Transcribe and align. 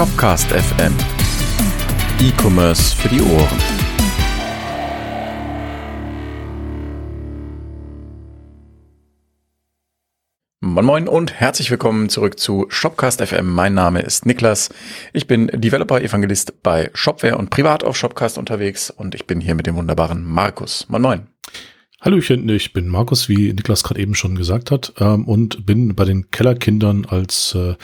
Shopcast 0.00 0.46
FM. 0.46 0.94
E-Commerce 2.22 2.96
für 2.96 3.10
die 3.10 3.20
Ohren. 3.20 3.58
Moin 10.62 10.86
Moin 10.86 11.06
und 11.06 11.34
herzlich 11.34 11.70
willkommen 11.70 12.08
zurück 12.08 12.40
zu 12.40 12.64
Shopcast 12.70 13.20
FM. 13.20 13.52
Mein 13.52 13.74
Name 13.74 14.00
ist 14.00 14.24
Niklas. 14.24 14.70
Ich 15.12 15.26
bin 15.26 15.48
Developer 15.48 16.00
Evangelist 16.00 16.62
bei 16.62 16.88
Shopware 16.94 17.36
und 17.36 17.50
privat 17.50 17.84
auf 17.84 17.94
Shopcast 17.98 18.38
unterwegs 18.38 18.88
und 18.88 19.14
ich 19.14 19.26
bin 19.26 19.42
hier 19.42 19.54
mit 19.54 19.66
dem 19.66 19.76
wunderbaren 19.76 20.24
Markus. 20.24 20.88
Moin 20.88 21.02
Moin. 21.02 21.26
Hallöchen, 22.00 22.48
ich 22.48 22.72
bin 22.72 22.88
Markus, 22.88 23.28
wie 23.28 23.52
Niklas 23.52 23.82
gerade 23.82 24.00
eben 24.00 24.14
schon 24.14 24.34
gesagt 24.34 24.70
hat, 24.70 24.94
ähm, 24.98 25.28
und 25.28 25.66
bin 25.66 25.94
bei 25.94 26.06
den 26.06 26.30
Kellerkindern 26.30 27.04
als 27.04 27.54
äh, 27.54 27.74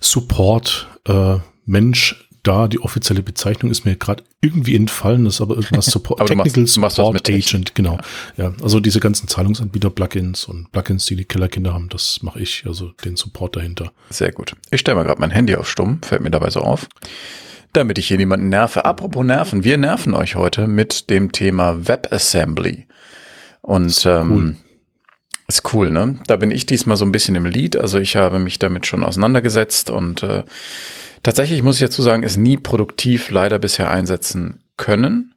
Support 0.00 0.86
äh, 1.08 1.38
Mensch 1.64 2.28
da. 2.42 2.68
Die 2.68 2.80
offizielle 2.80 3.22
Bezeichnung 3.22 3.70
ist 3.70 3.84
mir 3.84 3.96
gerade 3.96 4.22
irgendwie 4.40 4.76
entfallen, 4.76 5.24
das 5.24 5.34
ist 5.34 5.40
aber 5.40 5.56
irgendwas 5.56 5.86
Support, 5.90 6.20
aber 6.20 6.28
Technical 6.28 6.80
machst, 6.80 6.96
Support 6.96 7.28
Agent, 7.28 7.74
genau. 7.74 7.98
Ja. 8.36 8.44
ja, 8.44 8.54
also 8.62 8.80
diese 8.80 9.00
ganzen 9.00 9.28
Zahlungsanbieter, 9.28 9.90
Plugins 9.90 10.44
und 10.44 10.70
Plugins, 10.70 11.06
die 11.06 11.16
die 11.16 11.24
Kellerkinder 11.24 11.72
haben, 11.72 11.88
das 11.88 12.22
mache 12.22 12.40
ich, 12.40 12.64
also 12.66 12.92
den 13.04 13.16
Support 13.16 13.56
dahinter. 13.56 13.92
Sehr 14.10 14.32
gut. 14.32 14.54
Ich 14.70 14.80
stelle 14.80 14.96
mal 14.96 15.04
gerade 15.04 15.20
mein 15.20 15.30
Handy 15.30 15.56
auf 15.56 15.68
Stumm, 15.68 16.00
fällt 16.02 16.22
mir 16.22 16.30
dabei 16.30 16.50
so 16.50 16.60
auf 16.60 16.88
damit 17.74 17.98
ich 17.98 18.08
hier 18.08 18.16
niemanden 18.16 18.48
nerve. 18.48 18.84
Apropos 18.84 19.24
Nerven, 19.24 19.64
wir 19.64 19.76
nerven 19.76 20.14
euch 20.14 20.36
heute 20.36 20.66
mit 20.66 21.10
dem 21.10 21.32
Thema 21.32 21.88
WebAssembly. 21.88 22.86
Und 23.60 23.86
ist 23.86 24.06
ähm, 24.06 24.30
cool. 24.30 24.56
ist 25.48 25.74
cool, 25.74 25.90
ne? 25.90 26.18
Da 26.26 26.36
bin 26.36 26.50
ich 26.50 26.66
diesmal 26.66 26.96
so 26.96 27.04
ein 27.04 27.12
bisschen 27.12 27.34
im 27.34 27.46
Lied. 27.46 27.76
Also 27.76 27.98
ich 27.98 28.16
habe 28.16 28.38
mich 28.38 28.58
damit 28.58 28.86
schon 28.86 29.02
auseinandergesetzt 29.02 29.90
und 29.90 30.22
äh, 30.22 30.44
tatsächlich 31.24 31.64
muss 31.64 31.76
ich 31.76 31.88
dazu 31.88 32.02
sagen, 32.02 32.22
ist 32.22 32.36
nie 32.36 32.56
produktiv 32.56 33.30
leider 33.30 33.58
bisher 33.58 33.90
einsetzen 33.90 34.62
können. 34.76 35.34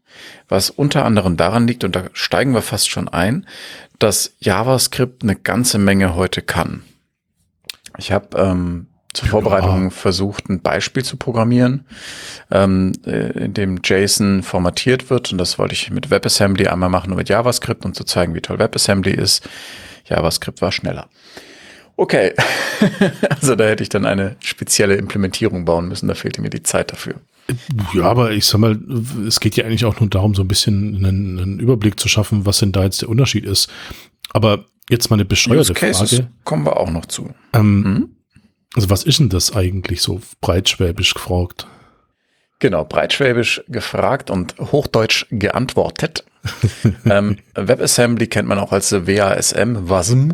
Was 0.48 0.70
unter 0.70 1.06
anderem 1.06 1.38
daran 1.38 1.68
liegt, 1.68 1.84
und 1.84 1.96
da 1.96 2.06
steigen 2.14 2.54
wir 2.54 2.62
fast 2.62 2.90
schon 2.90 3.08
ein, 3.08 3.46
dass 4.00 4.36
JavaScript 4.40 5.24
eine 5.24 5.36
ganze 5.36 5.78
Menge 5.78 6.16
heute 6.16 6.42
kann. 6.42 6.84
Ich 7.98 8.12
habe 8.12 8.38
ähm, 8.38 8.88
zur 9.14 9.28
Vorbereitung 9.28 9.86
ja. 9.86 9.90
versucht, 9.90 10.50
ein 10.50 10.62
Beispiel 10.62 11.04
zu 11.04 11.18
programmieren, 11.18 11.86
ähm, 12.52 12.94
äh, 13.06 13.46
in 13.46 13.54
dem 13.54 13.80
JSON 13.84 14.44
formatiert 14.44 15.10
wird. 15.10 15.32
Und 15.32 15.38
das 15.40 15.60
wollte 15.60 15.74
ich 15.74 15.90
mit 15.92 16.10
WebAssembly 16.10 16.68
einmal 16.68 16.90
machen 16.90 17.12
und 17.12 17.18
mit 17.18 17.30
JavaScript, 17.30 17.86
um 17.86 17.94
zu 17.94 18.04
zeigen, 18.04 18.36
wie 18.36 18.42
toll 18.42 18.60
WebAssembly 18.60 19.14
ist. 19.14 19.48
JavaScript 20.06 20.62
war 20.62 20.72
schneller. 20.72 21.10
Okay, 21.98 22.34
also 23.30 23.56
da 23.56 23.66
hätte 23.66 23.82
ich 23.82 23.90
dann 23.90 24.06
eine 24.06 24.38
spezielle 24.40 24.96
Implementierung 24.96 25.66
bauen 25.66 25.88
müssen. 25.88 26.08
Da 26.08 26.14
fehlte 26.14 26.42
mir 26.42 26.52
die 26.52 26.62
Zeit 26.64 26.92
dafür. 26.92 27.16
Ja, 27.94 28.04
aber 28.04 28.32
ich 28.32 28.46
sag 28.46 28.60
mal, 28.60 28.78
es 29.28 29.40
geht 29.40 29.56
ja 29.56 29.66
eigentlich 29.66 29.86
auch 29.86 30.00
nur 30.00 30.10
darum, 30.10 30.36
so 30.36 30.44
ein 30.44 30.48
bisschen 30.48 30.96
einen, 30.98 31.40
einen 31.40 31.60
Überblick 31.60 32.00
zu 32.00 32.08
schaffen, 32.08 32.46
was 32.46 32.60
denn 32.60 32.72
da 32.72 32.84
jetzt 32.84 33.02
der 33.02 33.10
Unterschied 33.10 33.46
ist. 33.46 33.70
Aber 34.32 34.66
jetzt 34.90 35.10
mal 35.10 35.16
eine 35.16 35.26
bescheuerte 35.26 35.74
Frage. 35.74 36.28
Kommen 36.44 36.66
wir 36.66 36.78
auch 36.78 36.92
noch 36.92 37.08
zu. 37.08 37.34
Ähm, 37.54 37.84
hm? 37.84 38.10
Also 38.76 38.90
was 38.92 39.04
ist 39.04 39.20
denn 39.20 39.30
das 39.30 39.56
eigentlich 39.56 40.02
so 40.02 40.22
breitschwäbisch 40.42 41.16
gefragt? 41.16 41.68
Genau, 42.60 42.86
breitschwäbisch 42.86 43.64
gefragt 43.68 44.30
und 44.30 44.56
hochdeutsch 44.60 45.26
geantwortet. 45.32 46.26
ähm, 47.06 47.38
WebAssembly 47.56 48.28
kennt 48.28 48.48
man 48.48 48.60
auch 48.60 48.72
als 48.72 48.92
WASM, 48.92 49.90
WASM. 49.90 50.32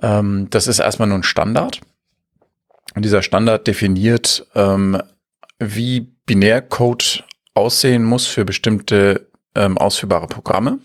Ähm, 0.00 0.48
das 0.50 0.66
ist 0.66 0.78
erstmal 0.78 1.08
nur 1.08 1.18
ein 1.18 1.22
Standard. 1.22 1.80
Und 2.94 3.04
dieser 3.04 3.22
Standard 3.22 3.66
definiert, 3.66 4.46
ähm, 4.54 5.00
wie 5.58 6.00
Binärcode 6.26 7.24
aussehen 7.54 8.04
muss 8.04 8.26
für 8.26 8.44
bestimmte 8.44 9.28
ähm, 9.54 9.78
ausführbare 9.78 10.26
Programme. 10.26 10.78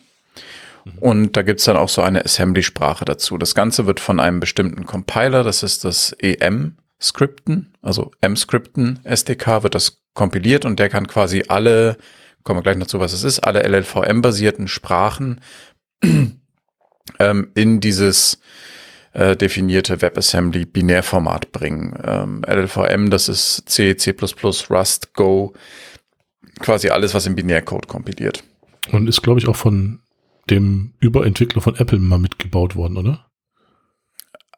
Und 0.99 1.35
da 1.35 1.41
gibt's 1.41 1.65
dann 1.65 1.77
auch 1.77 1.89
so 1.89 2.01
eine 2.01 2.23
Assembly-Sprache 2.23 3.05
dazu. 3.05 3.37
Das 3.37 3.55
Ganze 3.55 3.85
wird 3.85 3.99
von 3.99 4.19
einem 4.19 4.39
bestimmten 4.39 4.85
Compiler, 4.85 5.43
das 5.43 5.63
ist 5.63 5.83
das 5.83 6.13
EM-Skripten, 6.19 7.73
also 7.81 8.11
M-Skripten 8.21 8.99
SDK, 9.03 9.63
wird 9.63 9.75
das 9.75 10.01
kompiliert 10.13 10.65
und 10.65 10.79
der 10.79 10.89
kann 10.89 11.07
quasi 11.07 11.45
alle, 11.47 11.97
kommen 12.43 12.59
wir 12.59 12.63
gleich 12.63 12.77
noch 12.77 12.87
zu, 12.87 12.99
was 12.99 13.13
es 13.13 13.23
ist, 13.23 13.39
alle 13.39 13.63
LLVM-basierten 13.63 14.67
Sprachen 14.67 15.41
ähm, 17.19 17.51
in 17.53 17.79
dieses 17.79 18.39
äh, 19.13 19.35
definierte 19.35 20.01
WebAssembly 20.01 20.65
Binärformat 20.65 21.51
bringen. 21.51 21.97
Ähm, 22.03 22.41
LLVM, 22.47 23.09
das 23.09 23.29
ist 23.29 23.63
C, 23.67 23.95
C++, 23.97 24.15
Rust, 24.69 25.13
Go, 25.13 25.53
quasi 26.59 26.89
alles, 26.89 27.13
was 27.13 27.25
im 27.25 27.35
Binärcode 27.35 27.87
kompiliert. 27.87 28.43
Und 28.91 29.07
ist, 29.07 29.21
glaube 29.21 29.39
ich, 29.39 29.47
auch 29.47 29.55
von 29.55 29.99
dem 30.49 30.93
Überentwickler 30.99 31.61
von 31.61 31.75
Apple 31.75 31.99
mal 31.99 32.19
mitgebaut 32.19 32.75
worden, 32.75 32.97
oder? 32.97 33.25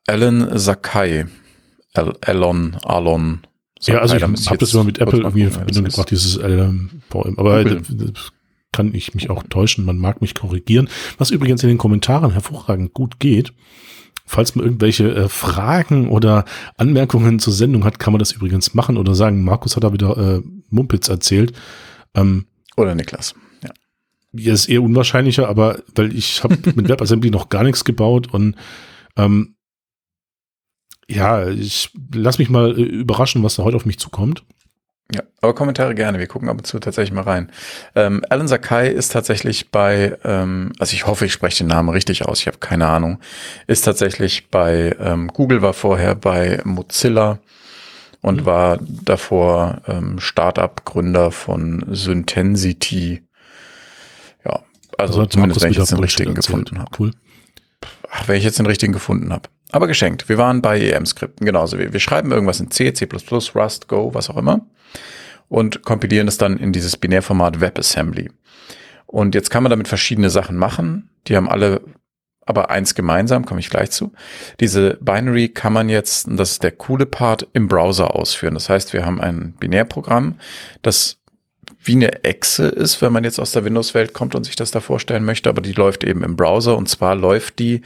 Alan 0.08 0.58
Sakai. 0.58 1.28
Al 1.94 2.16
Alon, 2.22 2.76
Alon. 2.84 3.42
Sakai, 3.80 3.96
ja, 3.96 4.02
also 4.02 4.16
ich 4.16 4.50
habe 4.50 4.58
das 4.58 4.74
immer 4.74 4.84
mit 4.84 5.00
Apple 5.00 5.20
irgendwie 5.20 5.44
in 5.44 5.52
Verbindung 5.52 5.86
gebracht, 5.86 6.12
dieses 6.12 6.36
LM. 6.36 7.02
Aber 7.38 7.64
kann 8.72 8.94
ich 8.94 9.16
mich 9.16 9.30
auch 9.30 9.44
täuschen, 9.50 9.86
man 9.86 9.98
mag 9.98 10.22
mich 10.22 10.36
korrigieren. 10.36 10.90
Was 11.18 11.32
übrigens 11.32 11.64
in 11.64 11.70
den 11.70 11.78
Kommentaren 11.78 12.32
hervorragend 12.32 12.94
gut 12.94 13.20
geht. 13.20 13.54
Falls 14.32 14.54
man 14.54 14.64
irgendwelche 14.64 15.10
äh, 15.10 15.28
Fragen 15.28 16.08
oder 16.08 16.46
Anmerkungen 16.78 17.40
zur 17.40 17.52
Sendung 17.52 17.84
hat, 17.84 17.98
kann 17.98 18.14
man 18.14 18.20
das 18.20 18.32
übrigens 18.32 18.76
machen 18.76 18.96
oder 18.98 19.16
sagen, 19.16 19.44
Markus 19.44 19.76
hat 19.76 19.84
da 19.84 19.92
wieder 19.92 20.16
äh, 20.18 20.42
Mumpitz 20.70 21.10
erzählt. 21.10 21.52
Ähm, 22.14 22.46
oder 22.78 22.94
Niklas. 22.94 23.34
Ja, 24.32 24.54
ist 24.54 24.70
eher 24.70 24.84
unwahrscheinlicher, 24.84 25.50
aber 25.50 25.80
weil 25.96 26.16
ich 26.16 26.44
habe 26.44 26.56
mit 26.76 26.88
WebAssembly 26.88 27.32
noch 27.32 27.50
gar 27.50 27.64
nichts 27.64 27.84
gebaut 27.84 28.32
und 28.32 28.56
ähm, 29.18 29.56
ja, 31.08 31.50
ich 31.50 31.90
lass 32.14 32.38
mich 32.38 32.52
mal 32.52 32.78
äh, 32.78 32.84
überraschen, 32.84 33.42
was 33.42 33.56
da 33.56 33.64
heute 33.64 33.78
auf 33.78 33.88
mich 33.88 33.98
zukommt. 33.98 34.44
Ja, 35.12 35.24
aber 35.42 35.56
Kommentare 35.56 35.96
gerne. 35.96 36.20
Wir 36.20 36.28
gucken 36.28 36.50
ab 36.50 36.58
und 36.58 36.66
zu 36.66 36.80
tatsächlich 36.80 37.14
mal 37.14 37.24
rein. 37.24 37.52
Ähm, 37.96 38.24
Alan 38.30 38.48
Sakai 38.48 38.90
ist 38.90 39.12
tatsächlich 39.12 39.72
bei, 39.72 40.18
ähm, 40.24 40.72
also 40.78 40.94
ich 40.94 41.08
hoffe, 41.08 41.26
ich 41.26 41.34
spreche 41.34 41.64
den 41.64 41.68
Namen 41.68 41.90
richtig 41.90 42.26
aus. 42.26 42.42
Ich 42.42 42.48
habe 42.48 42.60
keine 42.60 42.88
Ahnung. 42.88 43.20
Ist 43.66 43.86
tatsächlich 43.86 44.50
bei 44.50 44.96
ähm, 45.00 45.30
Google 45.30 45.62
war 45.62 45.74
vorher 45.74 46.14
bei 46.14 46.62
Mozilla 46.64 47.40
und 48.22 48.42
mhm. 48.42 48.46
war 48.46 48.80
davor 48.82 49.82
ähm, 49.88 50.20
Startup-Gründer 50.20 51.32
von 51.32 51.86
Syntensity 51.90 53.24
also, 55.00 55.22
also 55.22 55.26
zumindest, 55.28 55.62
wenn 55.62 55.72
ich 55.72 55.78
jetzt 55.78 55.92
den 55.92 56.00
richtigen 56.00 56.34
gefunden 56.34 56.78
habe. 56.78 56.92
Cool. 57.00 57.12
Ach, 58.12 58.28
wenn 58.28 58.36
ich 58.38 58.44
jetzt 58.44 58.60
den 58.60 58.66
richtigen 58.66 58.92
gefunden 58.92 59.32
habe. 59.32 59.50
Aber 59.72 59.88
geschenkt. 59.88 60.28
Wir 60.28 60.38
waren 60.38 60.62
bei 60.62 60.80
EM-Skripten, 60.80 61.46
genauso. 61.46 61.80
Wir, 61.80 61.94
wir 61.94 62.00
schreiben 62.00 62.32
irgendwas 62.32 62.60
in 62.60 62.70
C, 62.70 62.92
C++, 62.94 63.08
Rust, 63.56 63.88
Go, 63.88 64.14
was 64.14 64.30
auch 64.30 64.38
immer 64.38 64.66
und 65.48 65.84
kompilieren 65.84 66.28
es 66.28 66.38
dann 66.38 66.58
in 66.58 66.72
dieses 66.72 66.98
Binärformat 66.98 67.60
WebAssembly. 67.60 68.30
Und 69.06 69.34
jetzt 69.34 69.50
kann 69.50 69.64
man 69.64 69.72
damit 69.72 69.88
verschiedene 69.88 70.30
Sachen 70.30 70.56
machen. 70.56 71.10
Die 71.28 71.36
haben 71.36 71.50
alle 71.50 71.82
aber 72.46 72.72
eins 72.72 72.96
gemeinsam, 72.96 73.46
komme 73.46 73.60
ich 73.60 73.70
gleich 73.70 73.92
zu. 73.92 74.12
Diese 74.60 74.98
Binary 75.02 75.50
kann 75.50 75.72
man 75.72 75.88
jetzt, 75.88 76.28
und 76.28 76.38
das 76.38 76.54
ist 76.54 76.64
der 76.64 76.72
coole 76.72 77.06
Part, 77.06 77.48
im 77.54 77.68
Browser 77.68 78.16
ausführen. 78.16 78.56
Das 78.56 78.70
heißt, 78.70 78.92
wir 78.94 79.06
haben 79.06 79.22
ein 79.22 79.54
Binärprogramm, 79.60 80.40
das 80.82 81.20
wie 81.84 81.94
eine 81.94 82.24
Echse 82.24 82.68
ist, 82.68 83.04
wenn 83.04 83.14
man 83.14 83.24
jetzt 83.24 83.40
aus 83.40 83.52
der 83.52 83.66
Windows-Welt 83.66 84.14
kommt 84.14 84.34
und 84.34 84.46
sich 84.46 84.56
das 84.56 84.72
da 84.72 84.80
vorstellen 84.80 85.26
möchte, 85.26 85.48
aber 85.48 85.62
die 85.62 85.74
läuft 85.74 86.04
eben 86.04 86.24
im 86.24 86.36
Browser 86.36 86.76
und 86.76 86.90
zwar 86.90 87.16
läuft 87.16 87.60
die 87.60 87.82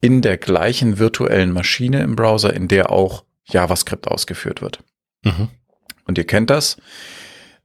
in 0.00 0.22
der 0.22 0.38
gleichen 0.38 0.98
virtuellen 0.98 1.52
Maschine 1.52 2.02
im 2.02 2.16
Browser, 2.16 2.52
in 2.52 2.66
der 2.66 2.90
auch 2.90 3.24
JavaScript 3.44 4.08
ausgeführt 4.08 4.60
wird. 4.60 4.80
Mhm. 5.22 5.48
Und 6.06 6.18
ihr 6.18 6.26
kennt 6.26 6.50
das. 6.50 6.76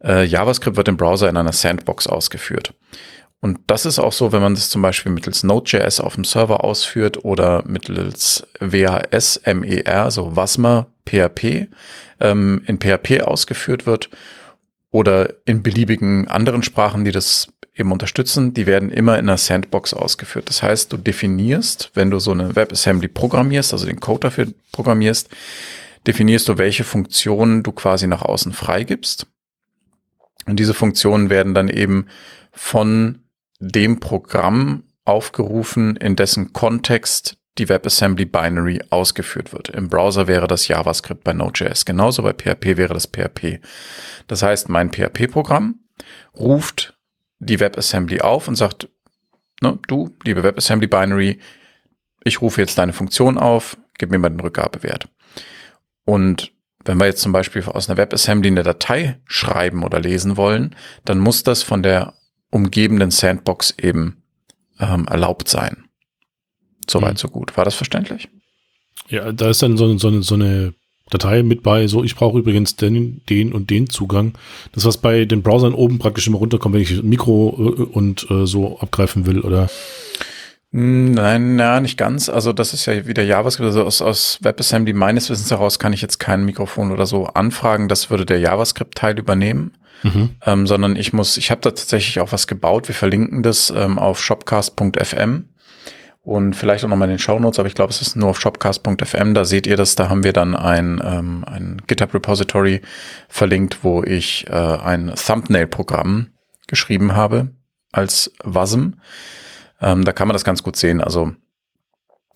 Äh, 0.04 0.26
JavaScript 0.26 0.78
wird 0.78 0.88
im 0.88 0.98
Browser 0.98 1.30
in 1.30 1.38
einer 1.38 1.54
Sandbox 1.54 2.08
ausgeführt. 2.08 2.74
Und 3.42 3.60
das 3.68 3.86
ist 3.86 4.00
auch 4.00 4.12
so, 4.12 4.32
wenn 4.32 4.42
man 4.42 4.56
das 4.56 4.70
zum 4.70 4.82
Beispiel 4.82 5.12
mittels 5.12 5.44
Node.js 5.44 6.02
auf 6.02 6.16
dem 6.16 6.26
Server 6.26 6.64
ausführt 6.64 7.24
oder 7.24 7.64
mittels 7.66 8.46
WAS, 8.60 9.42
MER, 9.46 10.12
so 10.12 10.36
WASMA, 10.36 10.88
PHP, 11.08 11.68
ähm, 12.20 12.62
in 12.68 12.80
PHP 12.80 13.22
ausgeführt 13.22 13.86
wird 13.86 14.10
oder 14.92 15.34
in 15.46 15.64
beliebigen 15.64 16.28
anderen 16.28 16.64
Sprachen, 16.64 17.06
die 17.06 17.12
das 17.12 17.48
eben 17.76 17.94
unterstützen, 17.94 18.54
die 18.54 18.68
werden 18.68 18.92
immer 18.92 19.18
in 19.18 19.30
einer 19.30 19.38
Sandbox 19.38 19.94
ausgeführt. 19.94 20.50
Das 20.50 20.62
heißt, 20.62 20.92
du 20.92 20.98
definierst, 20.98 21.92
wenn 21.94 22.12
du 22.12 22.20
so 22.20 22.32
eine 22.32 22.56
WebAssembly 22.58 23.08
programmierst, 23.08 23.72
also 23.72 23.86
den 23.86 24.02
Code 24.02 24.22
dafür 24.22 24.48
programmierst, 24.74 25.30
definierst 26.08 26.48
du, 26.48 26.58
welche 26.58 26.84
Funktionen 26.84 27.64
du 27.64 27.72
quasi 27.72 28.08
nach 28.08 28.22
außen 28.22 28.54
freigibst. 28.54 29.28
Und 30.46 30.60
diese 30.60 30.74
Funktionen 30.74 31.30
werden 31.30 31.54
dann 31.54 31.70
eben 31.70 32.08
von 32.52 33.24
dem 33.60 34.00
Programm 34.00 34.84
aufgerufen, 35.06 35.96
in 35.96 36.16
dessen 36.16 36.54
Kontext 36.54 37.38
die 37.58 37.68
WebAssembly 37.68 38.26
Binary 38.26 38.82
ausgeführt 38.90 39.52
wird. 39.52 39.70
Im 39.70 39.90
Browser 39.90 40.28
wäre 40.28 40.48
das 40.48 40.68
JavaScript 40.68 41.24
bei 41.24 41.34
Node.js. 41.34 41.86
Genauso 41.86 42.24
bei 42.24 42.34
PHP 42.34 42.78
wäre 42.78 42.94
das 42.94 43.08
PHP. 43.08 43.60
Das 44.28 44.42
heißt, 44.42 44.70
mein 44.70 44.92
PHP-Programm 44.92 45.76
ruft 46.38 46.98
die 47.40 47.60
WebAssembly 47.60 48.22
auf 48.22 48.48
und 48.48 48.56
sagt, 48.56 48.88
ne, 49.62 49.78
du, 49.88 50.16
liebe 50.24 50.44
WebAssembly 50.44 50.88
Binary, 50.88 51.40
ich 52.24 52.42
rufe 52.42 52.62
jetzt 52.62 52.78
deine 52.78 52.94
Funktion 52.94 53.38
auf, 53.38 53.78
gib 53.98 54.12
mir 54.12 54.20
mal 54.20 54.30
den 54.30 54.40
Rückgabewert. 54.40 55.10
Und 56.10 56.54
wenn 56.86 56.98
wir 56.98 57.06
jetzt 57.06 57.22
zum 57.22 57.32
Beispiel 57.32 57.64
aus 57.66 57.88
einer 57.88 57.98
WebAssembly 57.98 58.48
eine 58.48 58.64
Datei 58.64 59.20
schreiben 59.26 59.84
oder 59.84 60.00
lesen 60.00 60.38
wollen, 60.38 60.76
dann 61.06 61.20
muss 61.20 61.44
das 61.44 61.62
von 61.62 61.84
der 61.84 62.16
umgebenden 62.50 63.12
Sandbox 63.12 63.76
eben 63.80 64.24
ähm, 64.80 65.06
erlaubt 65.08 65.50
sein. 65.50 65.86
Soweit, 66.90 67.14
mhm. 67.14 67.18
so 67.18 67.28
gut. 67.28 67.56
War 67.58 67.64
das 67.66 67.76
verständlich? 67.76 68.28
Ja, 69.08 69.32
da 69.32 69.52
ist 69.52 69.62
dann 69.62 69.78
so, 69.78 69.96
so, 70.00 70.22
so 70.24 70.34
eine 70.34 70.74
Datei 71.12 71.44
mit 71.44 71.62
bei, 71.62 71.86
so 71.86 72.04
ich 72.04 72.16
brauche 72.16 72.40
übrigens 72.40 72.76
den, 72.76 73.22
den 73.30 73.54
und 73.54 73.70
den 73.70 73.88
Zugang. 73.88 74.36
Das, 74.72 74.86
was 74.86 74.98
bei 74.98 75.26
den 75.26 75.44
Browsern 75.44 75.76
oben 75.76 76.00
praktisch 76.00 76.26
immer 76.26 76.40
runterkommt, 76.40 76.74
wenn 76.74 76.82
ich 76.82 77.04
Mikro 77.04 77.50
äh, 77.56 77.84
und 77.84 78.26
äh, 78.32 78.48
so 78.48 78.80
abgreifen 78.80 79.28
will, 79.28 79.42
oder? 79.42 79.70
Hm, 80.72 81.14
nein, 81.14 81.56
na, 81.56 81.80
nicht 81.80 81.98
ganz. 81.98 82.30
Also 82.30 82.54
das 82.54 82.74
ist 82.74 82.86
ja 82.86 83.08
wieder 83.08 83.24
JavaScript. 83.24 83.68
Also 83.68 83.84
aus, 83.84 84.02
aus 84.02 84.40
WebAssembly 84.42 84.94
meines 84.94 85.30
Wissens 85.30 85.50
heraus 85.50 85.80
kann 85.80 85.94
ich 85.94 86.02
jetzt 86.02 86.20
kein 86.20 86.46
Mikrofon 86.46 86.92
oder 86.92 87.06
so 87.06 87.26
anfragen. 87.26 87.88
Das 87.88 88.10
würde 88.10 88.26
der 88.26 88.40
JavaScript-Teil 88.40 89.18
übernehmen. 89.18 89.74
Mhm. 90.04 90.30
Ähm, 90.46 90.66
sondern 90.66 90.96
ich 90.96 91.12
muss, 91.12 91.36
ich 91.38 91.52
habe 91.52 91.62
da 91.62 91.72
tatsächlich 91.72 92.20
auch 92.20 92.32
was 92.32 92.48
gebaut. 92.48 92.88
Wir 92.88 92.96
verlinken 92.96 93.44
das 93.44 93.70
ähm, 93.70 94.00
auf 94.00 94.22
shopcast.fm 94.22 95.50
und 96.22 96.56
vielleicht 96.56 96.86
auch 96.86 96.90
nochmal 96.90 97.08
in 97.08 97.16
den 97.16 97.20
Show 97.20 97.40
Notes, 97.40 97.60
aber 97.60 97.68
ich 97.68 97.76
glaube, 97.76 97.92
es 97.92 98.02
ist 98.02 98.16
nur 98.16 98.30
auf 98.30 98.40
shopcast.fm. 98.40 99.34
Da 99.34 99.46
seht 99.46 99.68
ihr 99.68 99.78
das. 99.78 99.96
Da 99.96 100.10
haben 100.10 100.24
wir 100.24 100.32
dann 100.32 100.56
ein, 100.56 101.02
ähm, 101.04 101.44
ein 101.46 101.82
GitHub-Repository 101.88 102.82
verlinkt, 103.28 103.84
wo 103.84 104.04
ich 104.04 104.46
äh, 104.48 104.54
ein 104.54 105.14
Thumbnail-Programm 105.16 106.28
geschrieben 106.68 107.16
habe 107.16 107.50
als 107.92 108.32
WASM. 108.44 108.94
Ähm, 109.82 110.06
da 110.06 110.12
kann 110.12 110.28
man 110.28 110.34
das 110.34 110.44
ganz 110.44 110.64
gut 110.64 110.76
sehen. 110.76 111.02
Also 111.02 111.34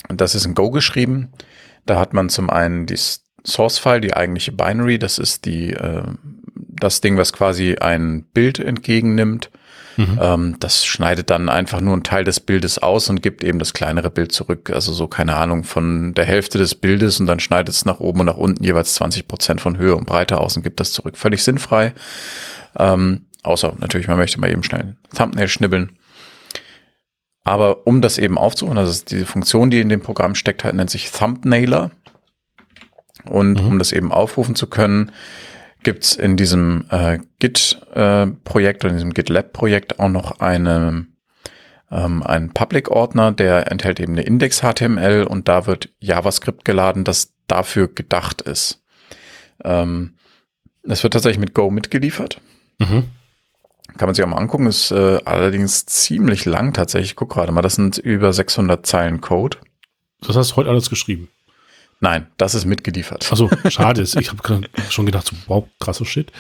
das 0.10 0.36
ist 0.36 0.45
in 0.45 0.56
Go 0.56 0.72
geschrieben. 0.72 1.31
Da 1.86 2.00
hat 2.00 2.13
man 2.13 2.30
zum 2.30 2.50
einen 2.50 2.86
die 2.86 2.98
Source-File, 3.45 4.01
die 4.01 4.13
eigentliche 4.16 4.51
Binary. 4.51 5.00
Das 5.00 5.18
ist 5.18 5.45
die, 5.45 5.72
äh, 5.72 6.04
das 6.56 7.01
Ding, 7.01 7.18
was 7.18 7.34
quasi 7.34 7.75
ein 7.75 8.24
Bild 8.34 8.60
entgegennimmt 8.60 9.50
Mhm. 9.98 10.19
Ähm, 10.22 10.56
das 10.60 10.86
schneidet 10.86 11.30
dann 11.30 11.50
einfach 11.50 11.81
nur 11.81 11.94
einen 11.94 12.04
Teil 12.04 12.24
des 12.24 12.40
Bildes 12.40 12.80
aus 12.80 13.10
und 13.10 13.22
gibt 13.22 13.44
eben 13.44 13.60
das 13.60 13.74
kleinere 13.74 14.10
Bild 14.10 14.31
zurück. 14.31 14.72
Also 14.72 14.94
so, 14.94 15.07
keine 15.07 15.36
Ahnung, 15.36 15.63
von 15.63 16.13
der 16.13 16.25
Hälfte 16.25 16.57
des 16.57 16.75
Bildes 16.75 17.19
und 17.19 17.28
dann 17.28 17.39
schneidet 17.39 17.74
es 17.75 17.86
nach 17.86 18.00
oben 18.00 18.22
und 18.22 18.25
nach 18.28 18.38
unten 18.38 18.63
jeweils 18.63 18.96
20 18.96 19.28
Prozent 19.28 19.62
von 19.62 19.78
Höhe 19.78 19.96
und 19.96 20.06
Breite 20.06 20.39
aus 20.39 20.57
und 20.57 20.63
gibt 20.63 20.80
das 20.80 20.92
zurück. 20.92 21.18
Völlig 21.18 21.44
sinnfrei. 21.44 21.94
Ähm, 22.78 23.25
außer 23.44 23.75
natürlich, 23.80 24.07
man 24.07 24.18
möchte 24.18 24.39
mal 24.39 24.50
eben 24.50 24.63
schnell 24.63 24.96
Thumbnail 25.16 25.48
schnibbeln. 25.48 25.92
Aber 27.44 27.86
um 27.88 28.01
das 28.01 28.18
eben 28.18 28.38
aufzurufen, 28.38 28.78
also 28.78 29.04
diese 29.06 29.25
Funktion, 29.25 29.69
die 29.69 29.81
in 29.81 29.90
dem 29.90 30.01
Programm 30.01 30.36
steckt, 30.36 30.63
halt 30.63 30.75
nennt 30.75 30.90
sich 30.90 31.12
Thumbnailer. 31.12 31.92
Und 33.25 33.62
mhm. 33.62 33.68
um 33.68 33.80
das 33.80 33.92
eben 33.92 34.12
aufrufen 34.12 34.56
zu 34.56 34.68
können, 34.68 35.12
gibt's 35.84 36.16
in 36.16 36.38
diesem 36.38 36.86
äh, 36.90 37.19
Git-Projekt 37.40 38.84
äh, 38.84 38.86
oder 38.86 38.90
in 38.90 38.98
diesem 38.98 39.13
GitLab-Projekt 39.13 40.00
auch 40.00 40.10
noch 40.10 40.40
eine, 40.40 41.06
ähm, 41.92 42.24
einen 42.24 42.54
Public-Ordner, 42.54 43.31
der 43.34 43.72
enthält 43.72 44.00
eben 44.00 44.13
eine 44.13 44.24
Index-HTML 44.24 45.25
und 45.30 45.48
da 45.48 45.66
wird 45.68 45.89
JavaScript 46.00 46.66
geladen, 46.66 47.04
das 47.04 47.34
dafür 47.48 47.88
gedacht 47.88 48.42
ist. 48.42 48.81
Ähm, 49.63 50.16
es 50.84 51.04
wird 51.04 51.13
tatsächlich 51.13 51.39
mit 51.39 51.54
Go 51.54 51.69
mitgeliefert. 51.69 52.42
Mhm. 52.80 53.06
Kann 53.98 54.07
man 54.07 54.16
sich 54.16 54.24
auch 54.24 54.30
mal 54.30 54.38
angucken, 54.38 54.68
ist 54.68 54.92
äh, 54.92 55.19
allerdings 55.25 55.86
ziemlich 55.86 56.45
lang 56.45 56.74
tatsächlich. 56.74 57.16
guck 57.16 57.31
gerade 57.31 57.51
mal, 57.51 57.62
das 57.62 57.75
sind 57.75 57.98
über 57.98 58.34
600 58.34 58.86
Zeilen 58.86 59.22
Code. 59.22 59.57
Das 60.22 60.36
hast 60.36 60.51
du 60.51 60.56
heute 60.57 60.69
alles 60.69 60.90
geschrieben. 60.90 61.30
Nein, 62.00 62.28
das 62.38 62.56
ist 62.56 62.66
mitgeliefert. 62.66 63.30
Also 63.31 63.50
schade 63.69 64.01
ist. 64.01 64.16
Ich 64.16 64.30
habe 64.30 64.68
schon 64.90 65.06
gedacht, 65.06 65.28
so, 65.28 65.36
wow, 65.48 65.68
krasser 65.80 66.06
Shit. 66.06 66.31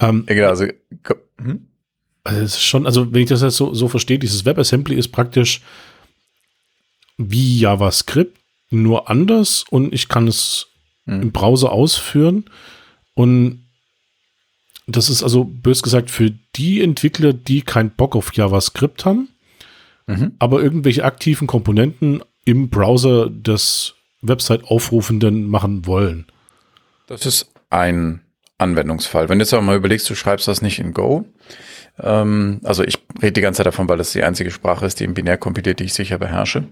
Ähm, 0.00 0.24
ja, 0.28 0.34
genau, 0.34 0.48
also, 0.48 0.64
hm? 1.38 1.66
also 2.24 2.40
es 2.40 2.54
ist 2.54 2.62
schon, 2.62 2.86
also 2.86 3.12
wenn 3.12 3.22
ich 3.22 3.28
das 3.28 3.42
jetzt 3.42 3.56
so, 3.56 3.72
so 3.72 3.88
verstehe, 3.88 4.18
dieses 4.18 4.44
WebAssembly 4.44 4.96
ist 4.96 5.08
praktisch 5.08 5.62
wie 7.16 7.60
JavaScript, 7.60 8.36
nur 8.70 9.10
anders 9.10 9.64
und 9.68 9.92
ich 9.92 10.08
kann 10.08 10.26
es 10.26 10.68
hm. 11.06 11.22
im 11.22 11.32
Browser 11.32 11.72
ausführen. 11.72 12.44
Und 13.14 13.64
das 14.96 15.08
ist 15.08 15.22
also 15.22 15.44
bös 15.44 15.82
gesagt 15.82 16.10
für 16.10 16.30
die 16.56 16.82
Entwickler, 16.82 17.32
die 17.32 17.62
keinen 17.62 17.90
Bock 17.90 18.16
auf 18.16 18.34
JavaScript 18.34 19.04
haben, 19.04 19.28
mhm. 20.06 20.32
aber 20.38 20.62
irgendwelche 20.62 21.04
aktiven 21.04 21.46
Komponenten 21.46 22.22
im 22.44 22.68
Browser 22.70 23.28
des 23.28 23.94
Website-Aufrufenden 24.22 25.48
machen 25.48 25.86
wollen. 25.86 26.26
Das 27.06 27.26
ist 27.26 27.52
ein 27.70 28.20
Anwendungsfall. 28.58 29.28
Wenn 29.28 29.38
du 29.38 29.44
jetzt 29.44 29.54
aber 29.54 29.62
mal 29.62 29.76
überlegst, 29.76 30.08
du 30.10 30.14
schreibst 30.14 30.46
das 30.46 30.62
nicht 30.62 30.78
in 30.78 30.92
Go. 30.92 31.24
Ähm, 31.98 32.60
also 32.62 32.84
ich 32.84 32.98
rede 33.20 33.32
die 33.32 33.40
ganze 33.40 33.58
Zeit 33.58 33.66
davon, 33.66 33.88
weil 33.88 33.98
das 33.98 34.12
die 34.12 34.22
einzige 34.22 34.50
Sprache 34.50 34.86
ist, 34.86 35.00
die 35.00 35.04
im 35.04 35.14
Binär 35.14 35.38
kompiliert, 35.38 35.80
die 35.80 35.84
ich 35.84 35.94
sicher 35.94 36.18
beherrsche. 36.18 36.64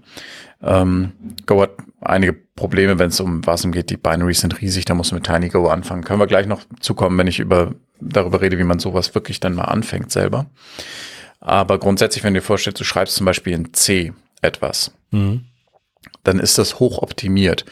Ähm, 0.61 1.11
Go 1.45 1.61
hat 1.61 1.71
einige 2.01 2.33
Probleme, 2.33 2.99
wenn 2.99 3.09
es 3.09 3.19
um 3.19 3.45
was 3.45 3.69
geht. 3.71 3.89
Die 3.89 3.97
Binaries 3.97 4.41
sind 4.41 4.61
riesig, 4.61 4.85
da 4.85 4.93
musst 4.93 5.11
du 5.11 5.15
mit 5.15 5.25
TinyGo 5.25 5.67
anfangen. 5.67 6.03
Können 6.03 6.19
wir 6.19 6.27
gleich 6.27 6.45
noch 6.45 6.61
zukommen, 6.79 7.17
wenn 7.17 7.27
ich 7.27 7.39
über, 7.39 7.73
darüber 7.99 8.41
rede, 8.41 8.57
wie 8.57 8.63
man 8.63 8.79
sowas 8.79 9.15
wirklich 9.15 9.39
dann 9.39 9.55
mal 9.55 9.65
anfängt 9.65 10.11
selber. 10.11 10.45
Aber 11.39 11.79
grundsätzlich, 11.79 12.23
wenn 12.23 12.33
du 12.33 12.39
dir 12.39 12.45
vorstellst, 12.45 12.79
du 12.79 12.83
schreibst 12.83 13.15
zum 13.15 13.25
Beispiel 13.25 13.53
in 13.53 13.73
C 13.73 14.13
etwas. 14.41 14.91
Mhm 15.11 15.45
dann 16.23 16.39
ist 16.39 16.57
das 16.57 16.79
hoch 16.79 16.99
optimiert, 17.01 17.65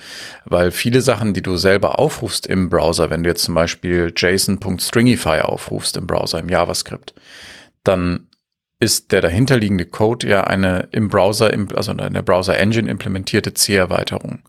weil 0.46 0.72
viele 0.72 1.02
Sachen, 1.02 1.34
die 1.34 1.42
du 1.42 1.58
selber 1.58 2.00
aufrufst 2.00 2.48
im 2.48 2.70
Browser, 2.70 3.10
wenn 3.10 3.24
du 3.24 3.30
jetzt 3.30 3.44
zum 3.44 3.56
Beispiel 3.56 4.14
JSON.stringify 4.16 5.42
aufrufst 5.42 5.98
im 5.98 6.08
Browser, 6.08 6.40
im 6.40 6.50
JavaScript, 6.50 7.14
dann 7.84 8.28
ist 8.80 9.12
der 9.12 9.22
dahinterliegende 9.22 9.86
Code 9.86 10.28
ja 10.28 10.44
eine 10.44 10.88
im 10.92 11.10
Browser, 11.10 11.52
also 11.76 11.92
in 11.92 12.14
der 12.14 12.22
Browser 12.22 12.58
Engine 12.58 12.90
implementierte 12.90 13.54
C-Erweiterung. 13.54 14.44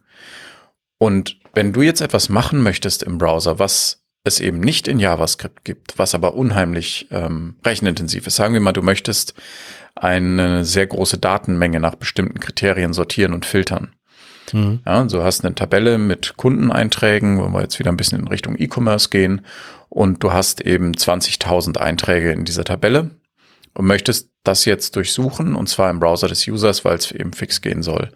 Und 0.98 1.38
wenn 1.54 1.72
du 1.72 1.82
jetzt 1.82 2.00
etwas 2.00 2.28
machen 2.28 2.62
möchtest 2.62 3.02
im 3.02 3.18
Browser, 3.18 3.58
was 3.58 3.97
es 4.24 4.40
eben 4.40 4.60
nicht 4.60 4.88
in 4.88 4.98
JavaScript 4.98 5.64
gibt, 5.64 5.98
was 5.98 6.14
aber 6.14 6.34
unheimlich 6.34 7.08
ähm, 7.10 7.56
rechenintensiv 7.64 8.26
ist, 8.26 8.36
sagen 8.36 8.54
wir 8.54 8.60
mal, 8.60 8.72
du 8.72 8.82
möchtest 8.82 9.34
eine 9.94 10.64
sehr 10.64 10.86
große 10.86 11.18
Datenmenge 11.18 11.80
nach 11.80 11.96
bestimmten 11.96 12.38
Kriterien 12.38 12.92
sortieren 12.92 13.32
und 13.32 13.46
filtern. 13.46 13.94
Mhm. 14.52 14.80
Ja, 14.86 15.08
so 15.08 15.22
hast 15.22 15.44
eine 15.44 15.54
Tabelle 15.54 15.98
mit 15.98 16.36
Kundeneinträgen, 16.36 17.38
wo 17.38 17.48
wir 17.48 17.62
jetzt 17.62 17.78
wieder 17.78 17.90
ein 17.90 17.96
bisschen 17.96 18.20
in 18.20 18.28
Richtung 18.28 18.56
E-Commerce 18.58 19.08
gehen 19.10 19.42
und 19.88 20.22
du 20.22 20.32
hast 20.32 20.60
eben 20.60 20.92
20.000 20.92 21.78
Einträge 21.78 22.32
in 22.32 22.44
dieser 22.44 22.64
Tabelle 22.64 23.10
und 23.78 23.86
möchtest 23.86 24.30
das 24.42 24.64
jetzt 24.64 24.96
durchsuchen 24.96 25.54
und 25.54 25.68
zwar 25.68 25.88
im 25.88 26.00
Browser 26.00 26.26
des 26.26 26.46
Users, 26.48 26.84
weil 26.84 26.96
es 26.96 27.12
eben 27.12 27.32
fix 27.32 27.60
gehen 27.60 27.84
soll. 27.84 28.10